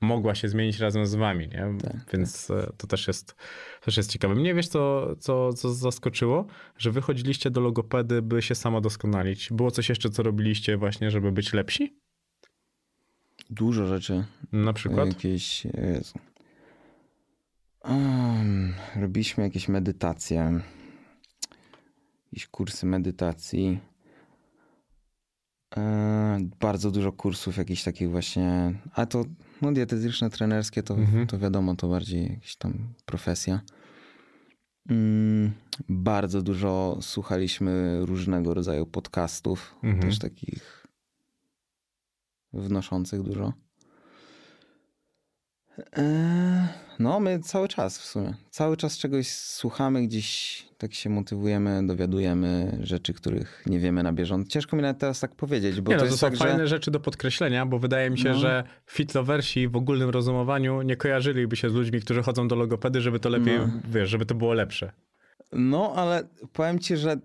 [0.02, 1.78] mogła się zmienić razem z wami, nie?
[1.82, 3.36] Tak, Więc e, to też jest,
[3.82, 4.36] też jest ciekawe.
[4.36, 6.46] Mnie wiesz, co, co, co zaskoczyło?
[6.78, 9.50] Że wy chodziliście do logopedy, by się samodoskonalić.
[9.52, 12.00] Było coś jeszcze, co robiliście właśnie, żeby być lepsi?
[13.50, 14.26] Dużo rzeczy.
[14.52, 15.08] Na przykład?
[15.08, 15.68] Jakieś.
[17.84, 20.62] Um, robiliśmy jakieś medytacje.
[22.32, 23.80] Jakieś kursy medytacji.
[25.78, 29.26] E, bardzo dużo kursów jakichś takich właśnie, a to
[29.62, 31.28] no dietetyczne, trenerskie to, Mhm.
[31.28, 33.62] to wiadomo, to bardziej jakaś tam profesja.
[34.89, 35.51] Mm,
[35.89, 40.01] bardzo dużo słuchaliśmy różnego rodzaju podcastów, Mhm.
[40.01, 40.88] też takich
[42.53, 43.53] wnoszących dużo.
[45.94, 46.68] Eee,
[47.00, 48.34] No, my cały czas w sumie.
[48.50, 54.50] Cały czas czegoś słuchamy, gdzieś tak się motywujemy, dowiadujemy rzeczy, których nie wiemy na bieżąco.
[54.50, 56.60] Ciężko mi nawet teraz tak powiedzieć, bo nie, no to to jest są tak, fajne
[56.60, 56.68] że...
[56.68, 58.36] rzeczy do podkreślenia, bo wydaje mi się, No.
[58.40, 63.20] że fitlowersi w ogólnym rozumowaniu nie kojarzyliby się z ludźmi, którzy chodzą do logopedy, żeby
[63.20, 63.70] to lepiej, No.
[63.90, 64.92] wiesz, żeby to było lepsze.
[65.54, 67.18] No, ale powiem ci, że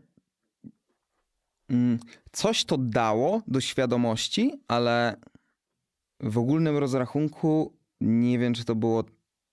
[1.71, 1.99] mm,
[2.33, 5.17] coś to dało do świadomości, ale
[6.21, 9.05] w ogólnym rozrachunku nie wiem, czy to było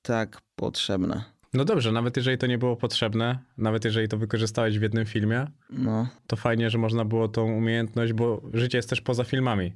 [0.02, 1.24] tak potrzebne.
[1.54, 5.48] No dobrze, nawet jeżeli to nie było potrzebne, nawet jeżeli to wykorzystałeś w jednym filmie,
[5.70, 9.74] No, to fajnie, że można było tą umiejętność, bo życie jest też poza filmami.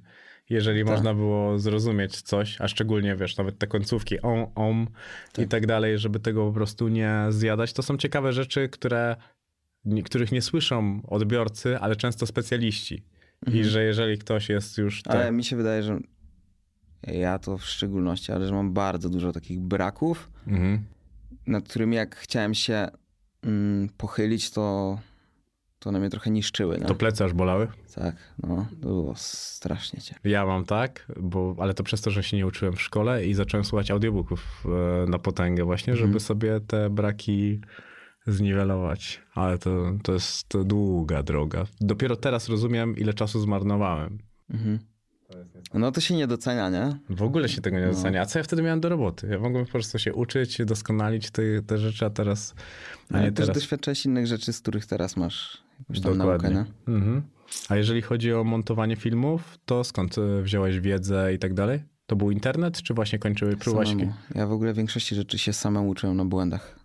[0.49, 0.89] Jeżeli Tak.
[0.93, 4.87] można było zrozumieć coś, a szczególnie, wiesz, nawet te końcówki om, om
[5.33, 5.47] i Tak.
[5.47, 9.15] tak dalej, żeby tego po prostu nie zjadać, to są ciekawe rzeczy, które,
[10.05, 13.03] których nie słyszą odbiorcy, ale często specjaliści.
[13.53, 14.97] I że jeżeli ktoś jest już...
[14.97, 15.17] Mhm.
[15.17, 15.99] ale Tak, mi się wydaje, że
[17.03, 20.83] ja to w szczególności, ale że mam bardzo dużo takich braków, mhm.
[21.47, 22.87] nad którymi jak chciałem się
[23.43, 24.99] mm, pochylić, to,
[25.79, 26.77] to one mnie trochę niszczyły.
[26.77, 26.85] Nie?
[26.85, 27.67] To plecy aż bolały.
[27.95, 30.15] Tak, no, to było strasznie cię.
[30.23, 33.33] Ja mam tak, bo, ale to przez to, że się nie uczyłem w szkole i
[33.33, 36.19] zacząłem słuchać audiobooków e, na potęgę właśnie, żeby Mhm.
[36.19, 37.61] sobie te braki
[38.27, 39.21] zniwelować.
[39.33, 41.65] Ale to, to jest długa droga.
[41.81, 44.19] Dopiero teraz rozumiem, ile czasu zmarnowałem.
[44.49, 44.79] Mhm.
[45.73, 46.97] No to się nie docenia, nie?
[47.09, 47.91] W ogóle się tego nie No.
[47.93, 48.21] docenia.
[48.21, 49.27] A co ja wtedy miałem do roboty?
[49.31, 52.53] Ja mogłem po prostu się uczyć, doskonalić te, te rzeczy, a teraz...
[53.11, 53.57] A Ale nie też teraz.
[53.61, 56.65] doświadczałeś innych rzeczy, z których teraz masz jakąś tam naukę, Dokładnie.
[56.87, 56.93] nie?
[56.93, 57.21] Mhm.
[57.69, 61.83] A jeżeli chodzi o montowanie filmów, to skąd e, wziąłeś wiedzę i tak dalej?
[62.05, 63.95] To był internet, czy właśnie kończyły próbować?
[64.35, 66.79] Ja w ogóle większości rzeczy się samemu uczyłem na błędach.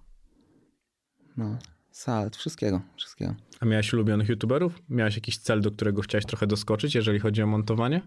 [1.36, 1.58] No,
[1.90, 3.34] salt, wszystkiego, wszystkiego.
[3.60, 4.82] A miałeś ulubionych youtuberów?
[4.88, 8.02] Miałeś jakiś cel, do którego chciałeś trochę doskoczyć, jeżeli chodzi o montowanie?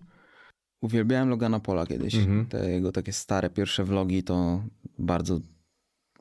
[0.81, 2.15] Uwielbiałem Logana Pola kiedyś.
[2.15, 2.45] Mhm.
[2.45, 4.63] Te jego takie stare, pierwsze vlogi to
[4.99, 5.39] bardzo,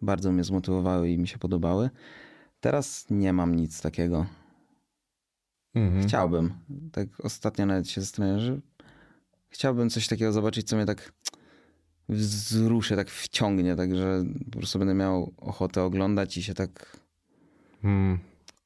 [0.02, 1.90] bardzo mnie zmotywowały i mi się podobały.
[2.60, 4.26] Teraz nie mam nic takiego.
[5.74, 6.06] Mhm.
[6.06, 6.54] Chciałbym.
[6.92, 8.60] Tak ostatnio nawet się zastanawiam, że
[9.48, 11.12] chciałbym coś takiego zobaczyć, co mnie tak
[12.08, 16.98] wzruszy, tak wciągnie, tak że po prostu będę miał ochotę oglądać i się tak...
[17.84, 18.18] Mm.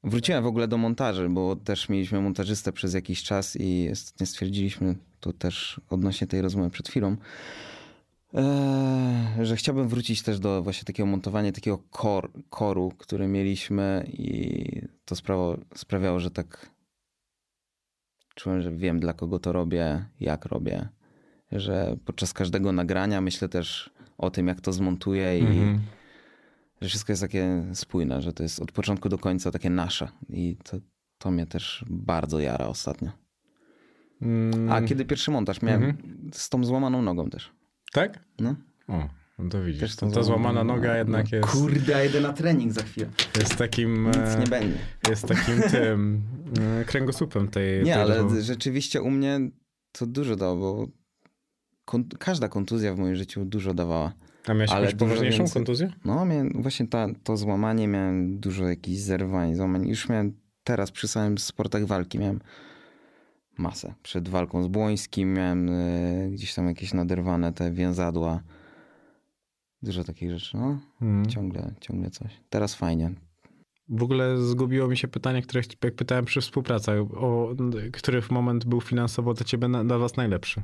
[0.04, 4.96] Wróciłem w ogóle do montaży, bo też mieliśmy montażystę przez jakiś czas i ostatnio stwierdziliśmy,
[5.22, 7.16] to też odnośnie tej rozmowy przed chwilą,
[8.34, 14.82] eee, że chciałbym wrócić też do właśnie takiego montowania, takiego kor, koru, który mieliśmy i
[15.04, 16.70] to sprawiało, sprawiało, że tak
[18.34, 20.88] czułem, że wiem dla kogo to robię, jak robię,
[21.52, 25.80] że podczas każdego nagrania myślę też o tym, jak to zmontuję i Mhm.
[26.80, 30.56] że wszystko jest takie spójne, że to jest od początku do końca takie nasze i
[30.64, 30.76] to,
[31.18, 33.21] to mnie też bardzo jara ostatnio.
[34.22, 34.72] Mm.
[34.72, 36.30] A kiedy pierwszy montaż miałem Mhm.
[36.34, 37.52] z tą złamaną nogą też.
[37.92, 38.18] Tak?
[38.40, 38.56] No.
[38.88, 39.08] O,
[39.38, 39.80] no to widzisz.
[39.80, 42.82] Też To, ta złamana no, noga jednak no, jest, Kurde, ja idę na trening za
[42.82, 43.06] chwilę.
[43.38, 44.06] jest takim...
[44.06, 44.78] Nic e, nie będzie.
[45.08, 46.22] Jest takim tym
[46.80, 47.78] e, kręgosłupem tej...
[47.84, 48.42] Nie, tej ale rozmowy.
[48.42, 49.40] rzeczywiście u mnie
[49.92, 50.86] to dużo dało, bo
[51.84, 54.12] kon- każda kontuzja w moim życiu dużo dawała.
[54.46, 55.92] A miałeś ale jakąś poważniejszą więcej- kontuzję?
[56.04, 59.88] No, miałem właśnie ta, to złamanie, miałem dużo jakichś zerwań, złamań.
[59.88, 60.32] Już miałem
[60.64, 62.40] teraz przy samym sportach walki, miałem
[63.62, 63.94] masę.
[64.02, 68.42] Przed walką z Błońskim miałem e, gdzieś tam jakieś naderwane te więzadła.
[69.82, 70.80] Dużo takich rzeczy, no.
[71.02, 71.26] Mm.
[71.26, 72.40] Ciągle, ciągle coś.
[72.50, 73.10] Teraz fajnie.
[73.88, 77.54] W ogóle zgubiło mi się pytanie, które jak pytałem przy współpracy, o
[77.92, 80.62] który moment był finansowo dla ciebie na, dla was najlepszy?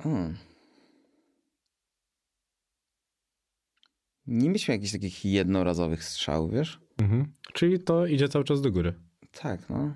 [0.00, 0.36] Hmm.
[4.26, 6.80] Nie mieliśmy jakichś takich jednorazowych strzałów, wiesz?
[6.98, 7.32] Mhm.
[7.52, 8.94] Czyli to idzie cały czas do góry.
[9.32, 9.94] Tak, no.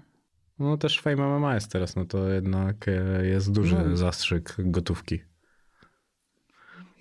[0.62, 3.96] No też Fame MMA jest teraz, no to jednak e, jest duży No.
[3.96, 5.20] zastrzyk gotówki.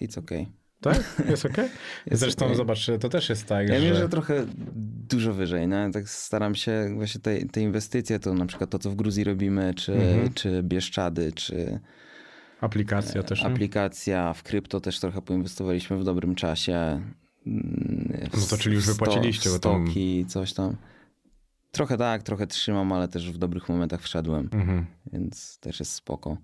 [0.01, 0.45] It's okay.
[0.81, 0.97] Tak?
[1.29, 1.69] Jest okej?
[2.05, 2.57] Jest Zresztą okej.
[2.57, 3.81] zobacz, to też jest tak, Ja że...
[3.85, 4.45] wiem, że trochę
[5.09, 5.91] dużo wyżej, no.
[5.91, 9.73] Tak staram się właśnie te, te inwestycje, to na przykład to, co w Gruzji robimy,
[9.73, 10.33] czy, Mhm.
[10.33, 11.79] czy Bieszczady, czy
[12.61, 13.47] Aplikacja też, nie?
[13.47, 16.73] aplikacja, w krypto też trochę poinwestowaliśmy w dobrym czasie.
[17.47, 20.75] Mm, w No to czyli już sto- wypłaciliście, tam- Stoki, coś tam.
[21.71, 24.85] Trochę tak, trochę trzymam, ale też w dobrych momentach wszedłem, Mhm.
[25.13, 26.37] więc też jest spoko.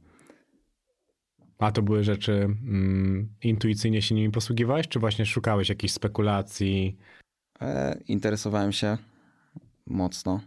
[1.60, 6.98] A to były rzeczy mm, intuicyjnie się nimi posługiwałeś, czy właśnie szukałeś jakichś spekulacji?
[7.62, 8.98] E, interesowałem się
[9.86, 10.42] mocno.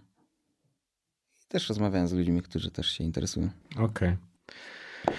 [1.43, 3.51] I też rozmawiałem z ludźmi, którzy też się interesują.
[3.79, 4.17] Okej.
[5.09, 5.17] Zobacz,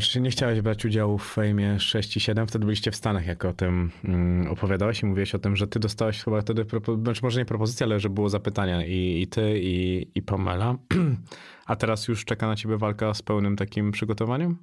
[0.00, 3.44] czy nie chciałeś brać udziału w fejmie 6 i 7, wtedy byliście w Stanach, jak
[3.44, 7.20] o tym mm, opowiadałeś i mówiłeś o tym, że ty dostałeś chyba wtedy, propo- znaczy
[7.22, 10.74] może nie propozycję, ale że było zapytania i, i ty, i, i Pamela.
[11.66, 14.56] A teraz już czeka na ciebie walka z pełnym takim przygotowaniem?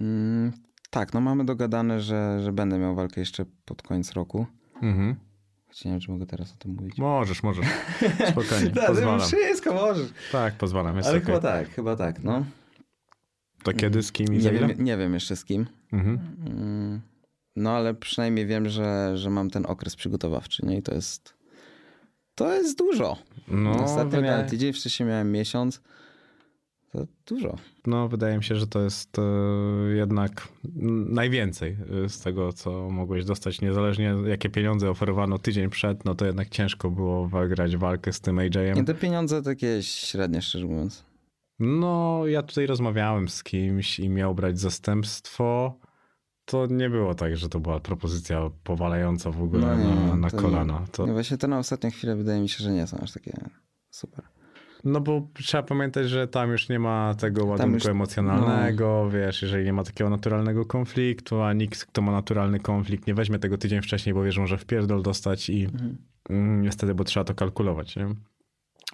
[0.00, 0.52] Mm,
[0.90, 4.46] tak, no mamy dogadane, że, że będę miał walkę jeszcze pod koniec roku.
[4.82, 5.16] Mhm.
[5.84, 6.98] Nie wiem, czy mogę teraz o tym mówić.
[6.98, 7.66] Możesz, możesz.
[8.30, 9.20] Spokojnie, Tak, pozwalam.
[9.20, 10.08] Wszystko możesz.
[10.32, 11.26] Tak, pozwalam, jest Ale okej.
[11.26, 12.44] chyba tak, chyba tak, no.
[13.64, 15.66] To kiedy, z kim i Nie wiem, nie wiem jeszcze z kim.
[15.92, 16.18] Mhm.
[16.46, 17.00] Mm,
[17.56, 20.76] No ale przynajmniej wiem, że, że mam ten okres przygotowawczy, nie?
[20.78, 21.34] I to jest,
[22.34, 23.16] to jest dużo.
[23.48, 25.80] No, Ostatnio wydaje, miałem tydzień, wcześniej miałem miesiąc.
[26.92, 27.56] To dużo.
[27.86, 29.22] no, wydaje mi się, że to jest e,
[29.94, 30.48] jednak
[31.08, 36.26] najwięcej e, z tego, co mogłeś dostać, niezależnie jakie pieniądze oferowano tydzień przed, no to
[36.26, 38.76] jednak ciężko było wygrać walkę z tym AJ-em.
[38.76, 41.04] Nie, te pieniądze takie średnie, szczerze mówiąc.
[41.66, 45.78] No, ja tutaj rozmawiałem z kimś i miał brać zastępstwo.
[46.44, 50.30] To nie było tak, że to była propozycja powalająca w ogóle No nie, na, na
[50.30, 50.84] to kolana.
[50.92, 53.32] To, No właśnie te na ostatnią chwilę wydaje mi się, że nie są aż takie
[53.90, 54.24] super.
[54.84, 57.90] no bo trzeba pamiętać, że tam już nie ma tego ładunku już- no.
[57.90, 63.14] emocjonalnego, wiesz, jeżeli nie ma takiego naturalnego konfliktu, a nikt, kto ma naturalny konflikt, nie
[63.14, 65.96] weźmie tego tydzień wcześniej, bo wierzą, że wpierdol dostać i Mhm.
[66.30, 68.14] mm, niestety, bo trzeba to kalkulować, nie?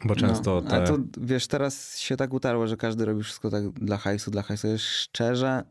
[0.04, 0.82] Bo często no, te...
[0.82, 4.42] A to wiesz, teraz się tak utarło, że każdy robi wszystko tak dla hajsu, dla
[4.42, 4.68] hajsu.
[4.78, 5.62] Szczerze,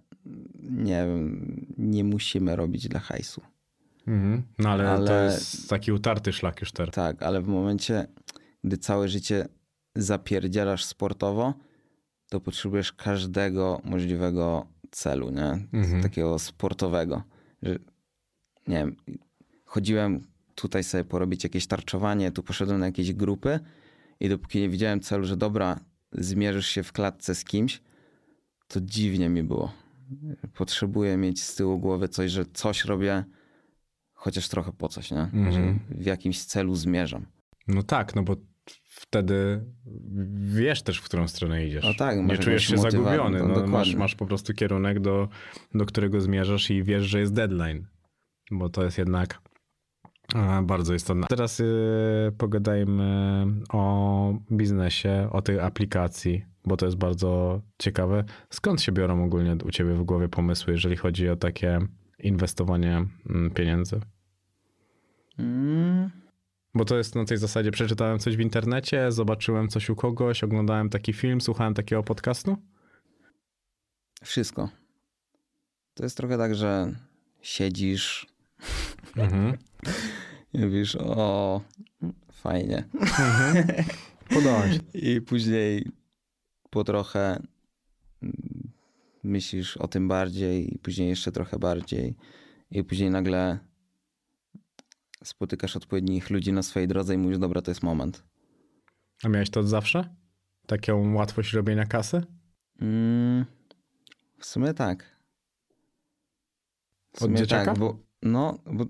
[0.61, 3.41] nie wiem, nie musimy robić dla hajsu.
[4.07, 4.43] Mhm.
[4.59, 6.95] No ale, to ale- jest taki utarty szlak już teraz.
[6.95, 8.07] Tak, ale w momencie,
[8.63, 9.45] gdy całe życie
[9.95, 11.53] zapierdzielasz sportowo,
[12.29, 15.67] to potrzebujesz każdego możliwego celu, nie?
[15.73, 16.01] Mhm.
[16.01, 17.23] Takiego sportowego.
[17.61, 17.75] Że,
[18.67, 18.95] nie wiem,
[19.65, 20.21] chodziłem
[20.55, 23.59] tutaj sobie porobić jakieś tarczowanie, tu poszedłem na jakieś grupy
[24.19, 25.79] i dopóki nie widziałem celu, że dobra,
[26.11, 27.81] zmierzysz się w klatce z kimś,
[28.67, 29.73] to dziwnie mi było.
[30.53, 33.23] Potrzebuję mieć z tyłu głowy coś, że coś robię,
[34.13, 35.21] chociaż trochę po coś, nie?
[35.21, 35.51] Mhm.
[35.51, 35.61] Że
[35.95, 37.25] w jakimś celu zmierzam.
[37.67, 38.35] No tak, no bo
[38.83, 39.65] wtedy
[40.33, 41.83] wiesz też, w którą stronę idziesz.
[41.83, 43.43] No tak, Nie czujesz się zagubiony.
[43.43, 45.29] no masz, masz po prostu kierunek, do,
[45.73, 47.87] do którego zmierzasz i wiesz, że jest deadline.
[48.51, 49.41] Bo to jest jednak
[50.63, 51.27] bardzo istotne.
[51.29, 51.63] Teraz e,
[52.37, 58.23] pogadajmy o biznesie, o tej aplikacji, bo to jest bardzo ciekawe.
[58.49, 61.79] Skąd się biorą ogólnie u ciebie w głowie pomysły, jeżeli chodzi o takie
[62.19, 63.99] inwestowanie mm, pieniędzy?
[65.39, 66.09] Mm,
[66.73, 70.89] Bo to jest na tej zasadzie, przeczytałem coś w internecie, zobaczyłem coś u kogoś, oglądałem
[70.89, 72.57] taki film, słuchałem takiego podcastu.
[74.23, 74.69] wszystko.
[75.93, 76.95] To jest trochę tak, że
[77.41, 78.27] siedzisz
[79.15, 79.57] Mhm.
[80.53, 81.61] i mówisz, o,
[82.31, 82.83] fajnie.
[83.17, 83.67] Się.
[84.93, 85.91] I później
[86.69, 87.43] po trochę
[88.23, 88.71] mm,
[89.23, 92.15] myślisz o tym bardziej i później jeszcze trochę bardziej
[92.71, 93.59] i później nagle
[95.23, 98.23] spotykasz odpowiednich ludzi na swojej drodze i mówisz, dobra, to jest moment.
[99.23, 100.15] A miałeś to od zawsze?
[100.67, 102.21] Taką łatwość robienia kasy?
[102.81, 103.45] Mm,
[104.39, 105.19] w sumie tak.
[107.11, 107.65] W Od sumie dzieciaka?
[107.65, 108.85] tak, bo no, bo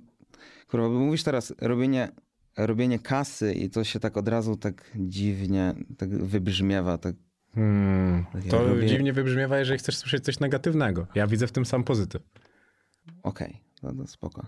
[0.70, 2.10] kurwa, bo mówisz teraz robienie,
[2.58, 7.16] robienie kasy i to się tak od razu tak dziwnie tak wybrzmiewa, tak
[7.56, 8.26] Hmm.
[8.46, 11.08] Ja To robię- dziwnie wybrzmiewa, jeżeli chcesz słyszeć coś negatywnego.
[11.16, 12.22] Ja widzę w tym sam pozytyw.
[13.24, 14.46] okej, no to spoko.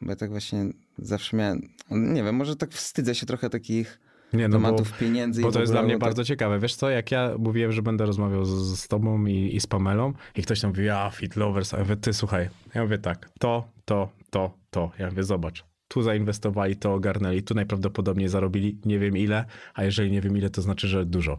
[0.00, 0.64] Bo ja tak właśnie
[0.98, 1.60] zawsze miałem,
[1.90, 4.00] nie wiem, może tak wstydzę się trochę takich
[4.32, 5.40] Nie, no bo, tematów pieniędzy.
[5.40, 6.58] i bo to jest dla mnie bo tak- bardzo ciekawe.
[6.58, 10.12] Wiesz co, jak ja mówiłem, że będę rozmawiał z, z tobą i, i z Pamelą
[10.36, 12.48] i ktoś tam mówi, ja, fit lovers, a ja mówię, ty słuchaj.
[12.74, 14.90] Ja mówię tak, to, to, to, to.
[14.98, 15.64] Ja mówię, zobacz.
[15.88, 19.44] Tu zainwestowali, to ogarnęli, tu najprawdopodobniej zarobili nie wiem ile,
[19.74, 21.38] a jeżeli nie wiem ile, to znaczy, że dużo.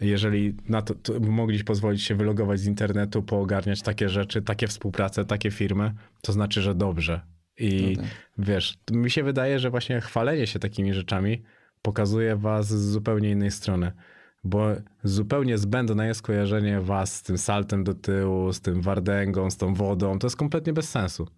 [0.00, 5.24] Jeżeli na to, to mogli pozwolić się wylogować z internetu, poogarniać takie rzeczy, takie współprace,
[5.24, 7.20] takie firmy, to znaczy, że dobrze.
[7.58, 8.10] I No tak.
[8.38, 11.42] wiesz, mi się wydaje, że właśnie chwalenie się takimi rzeczami
[11.82, 13.92] pokazuje was z zupełnie innej strony.
[14.44, 14.66] Bo
[15.04, 19.74] zupełnie zbędne jest kojarzenie was z tym saltem do tyłu, z tym wardęgą, z tą
[19.74, 20.18] wodą.
[20.18, 21.28] To jest kompletnie bez sensu.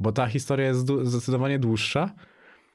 [0.00, 2.14] Bo ta historia jest zdecydowanie dłuższa,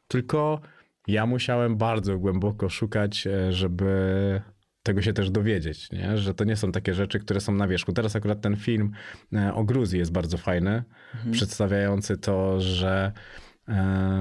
[0.08, 0.62] tylko
[1.08, 4.42] ja musiałem bardzo głęboko szukać, e, żeby
[4.84, 6.18] tego się też dowiedzieć, nie?
[6.18, 7.94] że to nie są takie rzeczy, które są na wierzchu.
[7.94, 8.92] Teraz akurat ten film
[9.34, 10.84] e, o Gruzji jest bardzo fajny,
[11.32, 13.12] przedstawiający to, że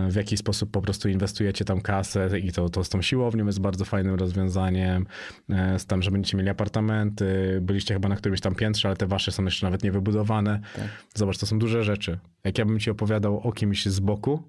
[0.08, 3.60] w jaki sposób po prostu inwestujecie tam kasę i to, to z tą siłownią jest
[3.60, 5.06] bardzo fajnym rozwiązaniem,
[5.50, 9.06] e, z tam, że będziecie mieli apartamenty, byliście chyba na którymś tam piętrze, ale te
[9.06, 10.60] wasze są jeszcze nawet nie wybudowane.
[10.76, 10.84] Tak.
[11.14, 12.18] Zobacz, to są duże rzeczy.
[12.44, 14.42] Jak ja bym ci opowiadał o kimś z boku,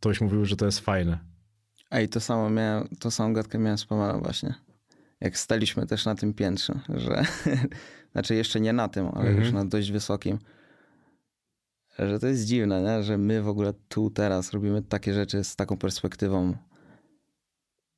[0.00, 1.18] to byś mówił, że to jest fajne.
[1.90, 4.54] Ej, to samo miałem, to samą gadkę miałem z Pamelą właśnie.
[5.20, 7.22] Jak staliśmy też na tym piętrze, że
[8.12, 9.40] znaczy jeszcze nie na tym, ale Mhm.
[9.40, 10.38] już na dość wysokim.
[11.98, 13.02] Że to jest dziwne, nie?
[13.02, 16.56] że my w ogóle tu teraz robimy takie rzeczy z taką perspektywą.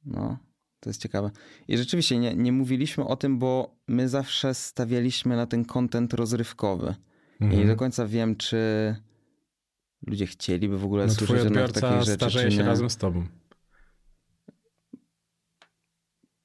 [0.04, 0.38] No,
[0.80, 1.30] to jest ciekawe.
[1.68, 6.94] I rzeczywiście nie, nie mówiliśmy o tym, bo my zawsze stawialiśmy na ten content rozrywkowy.
[7.40, 7.60] I Mhm.
[7.62, 8.56] nie do końca wiem, czy
[10.06, 13.26] ludzie chcieliby w ogóle No, twój słyszeć odbiorca takich rzeczy, starzeje się razem z tobą.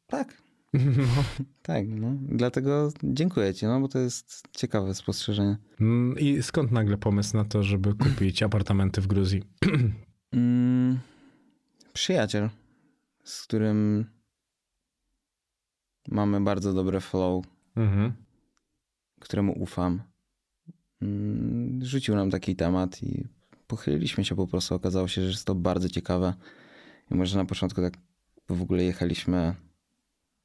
[0.07, 0.41] Tak,
[0.97, 1.23] No.
[1.61, 2.11] Tak, no.
[2.21, 5.57] Dlatego dziękuję ci, no bo to jest ciekawe spostrzeżenie.
[5.81, 9.43] Mm, I skąd nagle pomysł na to, żeby kupić apartamenty w Gruzji?
[10.33, 10.99] Mm,
[11.93, 12.49] przyjaciel,
[13.23, 14.05] z którym
[16.07, 18.13] mamy bardzo dobre flow, Mhm.
[19.19, 20.01] któremu ufam,
[21.01, 23.27] mm, rzucił nam taki temat i
[23.67, 24.75] pochyliliśmy się po prostu.
[24.75, 26.33] Okazało się, że jest to bardzo ciekawe.
[27.11, 27.93] I może na początku tak
[28.49, 29.55] w ogóle jechaliśmy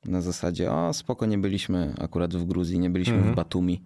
[0.05, 3.32] na zasadzie, o spoko, nie byliśmy akurat w Gruzji, nie byliśmy Mhm.
[3.32, 3.82] w Batumi.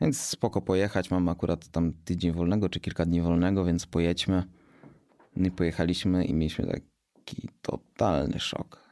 [0.00, 4.42] Więc spoko pojechać, mam akurat tam tydzień wolnego czy kilka dni wolnego, więc pojedźmy.
[5.36, 6.66] No I pojechaliśmy i mieliśmy
[7.14, 8.82] taki totalny szok.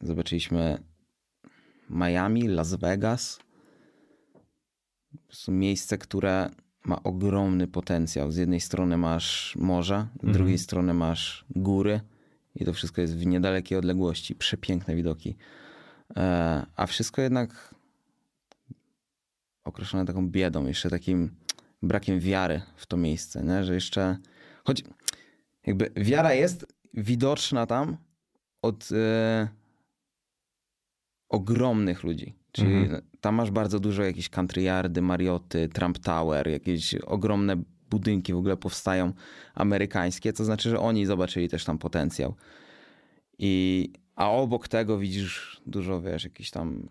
[0.00, 0.78] Zobaczyliśmy
[1.90, 3.38] Miami, Las Vegas.
[5.46, 6.50] Po miejsce, które
[6.84, 8.32] ma ogromny potencjał.
[8.32, 12.00] Z jednej strony masz morze, z drugiej strony masz góry
[12.54, 14.34] i to wszystko jest w niedalekiej odległości.
[14.34, 15.36] Przepiękne widoki.
[16.16, 17.74] E, a wszystko jednak
[19.64, 21.30] określone taką biedą, jeszcze takim
[21.82, 23.64] brakiem wiary w to miejsce, nie?
[23.64, 24.18] że jeszcze
[24.64, 24.84] choć
[25.66, 27.96] jakby wiara jest widoczna tam
[28.62, 29.48] od e,
[31.28, 32.34] ogromnych ludzi.
[32.52, 33.02] Czyli Mhm.
[33.20, 37.56] tam masz bardzo dużo jakieś country yardy, Marioty, Trump Tower, jakieś ogromne
[37.90, 39.12] budynki w ogóle powstają
[39.54, 42.34] amerykańskie, to znaczy, że oni zobaczyli też tam potencjał.
[43.38, 46.88] I, a obok tego widzisz dużo, wiesz, jakichś tam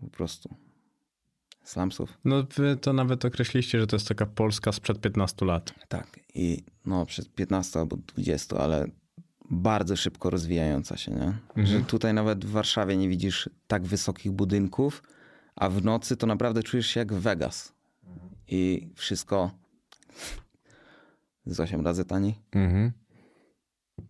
[0.00, 0.54] po prostu
[1.62, 2.18] slumsów.
[2.24, 5.74] No wy to nawet określiście, że to jest taka Polska sprzed 15 lat.
[5.88, 6.20] Tak.
[6.34, 8.86] I no przez 15 albo 20, ale
[9.50, 11.64] bardzo szybko rozwijająca się, nie?
[11.64, 15.02] Że tutaj nawet w Warszawie nie widzisz tak wysokich budynków,
[15.56, 17.72] a w nocy to naprawdę czujesz się jak Vegas.
[18.48, 19.50] I wszystko
[21.46, 22.38] z 8 razy taniej.
[22.52, 22.92] Mhm.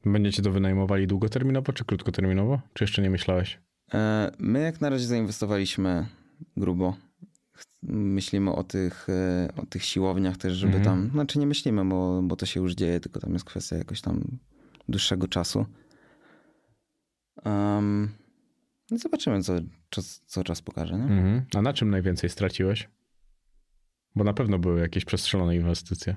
[0.04, 2.60] Będziecie to wynajmowali długoterminowo czy krótkoterminowo?
[2.72, 3.58] Czy jeszcze nie myślałeś?
[3.94, 6.06] E, My jak na razie zainwestowaliśmy
[6.56, 6.96] grubo.
[7.82, 10.84] Myślimy o tych, e, o tych siłowniach też, żeby Mhm.
[10.84, 14.00] tam, znaczy nie myślimy, bo, bo to się już dzieje, tylko tam jest kwestia jakoś
[14.00, 14.38] tam
[14.88, 15.66] dłuższego czasu.
[17.44, 18.08] Um,
[18.90, 19.54] no zobaczymy, co,
[19.90, 20.98] co, co czas pokaże.
[20.98, 21.04] Nie?
[21.04, 21.44] Mhm.
[21.54, 22.88] A na czym najwięcej straciłeś?
[24.14, 26.16] Bo na pewno były jakieś przestrzelone inwestycje.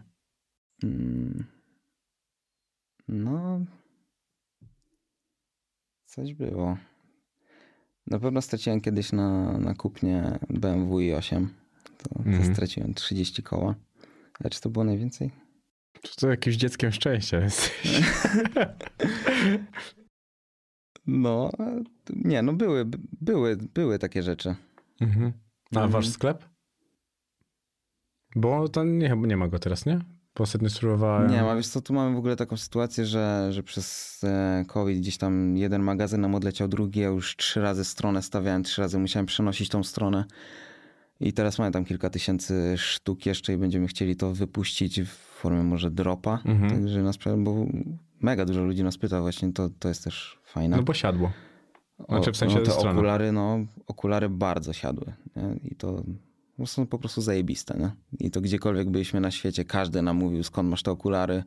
[0.83, 1.45] Mm.
[3.09, 3.59] No.
[6.05, 6.77] Coś było.
[8.07, 11.47] Na pewno straciłem kiedyś na, na kupnie BMW i8.
[11.97, 12.53] To, to Mhm.
[12.55, 13.75] straciłem 30 koła.
[14.43, 15.31] A czy to było najwięcej?
[16.01, 17.71] Czy to jakimś dzieckiem szczęścia jesteś?
[21.07, 21.51] No,
[22.09, 24.55] nie, no były, by- były, były takie rzeczy.
[25.01, 25.33] Mhm.
[25.71, 25.91] A Mhm.
[25.91, 26.45] wasz sklep?
[28.35, 29.99] Bo to nie, nie ma go teraz, nie?
[30.35, 31.31] Bo ostatnio spróbowałem.
[31.31, 34.99] Nie ma, wiesz co, tu mamy w ogóle taką sytuację, że, że przez e, COVID
[34.99, 38.99] gdzieś tam jeden magazyn nam odleciał, drugi, ja już trzy razy stronę stawiałem, trzy razy
[38.99, 40.25] musiałem przenosić tą stronę.
[41.19, 45.63] I teraz mamy tam kilka tysięcy sztuk jeszcze i będziemy chcieli to wypuścić w formie
[45.63, 46.39] może dropa.
[46.45, 46.71] Mhm.
[46.71, 47.65] Także nas, bo
[48.21, 50.77] mega dużo ludzi nas pyta właśnie, to, to jest też fajne.
[50.77, 51.31] No bo siadło.
[52.09, 52.91] Znaczy w sensie no, te strona.
[52.91, 55.13] okulary, no, okulary bardzo siadły.
[55.35, 55.55] Nie?
[55.71, 56.03] I to
[56.65, 57.77] są po prostu zajebiste.
[57.79, 57.91] Nie?
[58.19, 61.43] I to gdziekolwiek byliśmy na świecie, każdy nam mówił, skąd masz te okulary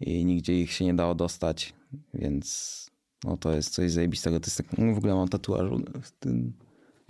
[0.00, 1.74] i nigdzie ich się nie dało dostać,
[2.14, 2.86] więc
[3.24, 4.40] no, to jest coś zajebistego.
[4.40, 5.70] To jest tak, no, w ogóle mam tatuaż
[6.02, 6.52] w tym,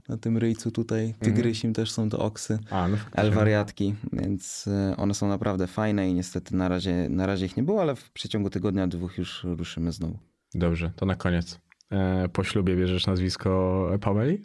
[0.09, 2.59] na tym ryjcu tutaj, tygrysim też są to oksy.
[2.70, 2.97] A, no.
[3.12, 7.62] Elwariatki, więc e, one są naprawdę fajne i niestety na razie, na razie ich nie
[7.62, 10.19] było, ale w przeciągu tygodnia, dwóch już ruszymy znowu.
[10.55, 11.61] Dobrze, to na koniec.
[11.91, 14.43] E, po ślubie bierzesz nazwisko Pameli?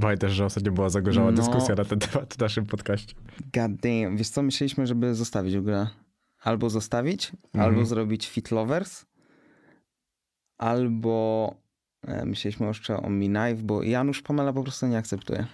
[0.00, 1.36] Pamiętasz, że ostatnio była zagorzała No.
[1.36, 3.14] dyskusja na ten temat w naszym podcaście.
[3.54, 4.16] God damn.
[4.16, 5.86] Wiesz co, myśleliśmy, żeby zostawić w ogóle.
[6.42, 7.64] Albo zostawić, Mhm.
[7.64, 9.04] albo zrobić Fit Lovers,
[10.58, 11.54] albo
[12.06, 15.46] e, myśleliśmy jeszcze o Knife, bo Janusz Pamela po prostu nie akceptuje.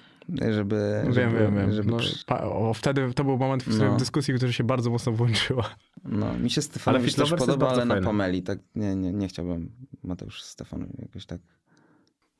[0.50, 1.72] Żeby, Wiem, żeby, wiem, wiem.
[1.72, 3.94] Żeby No, przy- pa, o, wtedy to był moment w, No.
[3.94, 5.70] w dyskusji, która się bardzo mocno włączyła.
[6.04, 8.06] no, mi się Stefanowicz Fit też podoba, ale na fajny.
[8.06, 9.70] Pameli tak nie, nie, nie chciałbym
[10.02, 11.40] Mateusz Stefan jakoś tak.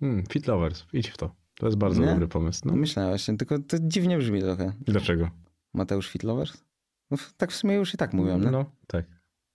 [0.00, 1.34] Hmm, Fit Lovers, idź w to.
[1.58, 2.06] To jest bardzo Nie?
[2.06, 2.60] dobry pomysł.
[2.64, 2.76] No.
[2.76, 4.72] Myślałem właśnie, tylko to dziwnie brzmi trochę.
[4.80, 5.30] Dlaczego?
[5.74, 6.64] Mateusz Fit Lovers?
[7.10, 8.50] No, tak w sumie już i tak mówią, nie?
[8.50, 9.04] No, tak.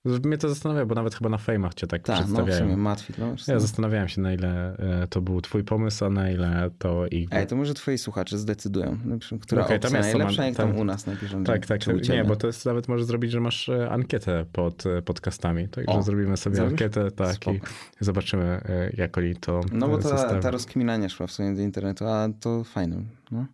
[0.05, 2.77] Mnie to zastanawia, bo nawet chyba na fejmach cię tak tak, no przedstawiają.
[2.77, 3.47] Matt Fit Lovers.
[3.47, 3.59] ja no.
[3.59, 7.29] zastanawiałem się, na ile e, to był twój pomysł, a na ile to ich.
[7.31, 10.77] Ej, to może twoi słuchacze zdecydują, przykład, która tam opcja jest najlepsza, jak tam tam-
[10.77, 11.43] u nas napiszą.
[11.43, 11.81] Tak, tak.
[11.87, 15.69] u Nie, bo to jest nawet może zrobić, że masz e, ankietę pod e, podcastami.
[15.69, 16.71] Także O, zrobimy sobie zrobisz?
[16.71, 17.57] ankietę, tak, Spoko.
[17.57, 17.59] i
[17.99, 18.61] zobaczymy,
[18.97, 22.29] jak oni to No bo ta, ta rozkmina nie szła w sumie do internetu, a
[22.39, 23.03] to fajne.
[23.31, 23.45] No.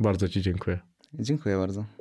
[0.00, 0.78] Bardzo ci dziękuję.
[1.14, 1.97] Dziękuję bardzo.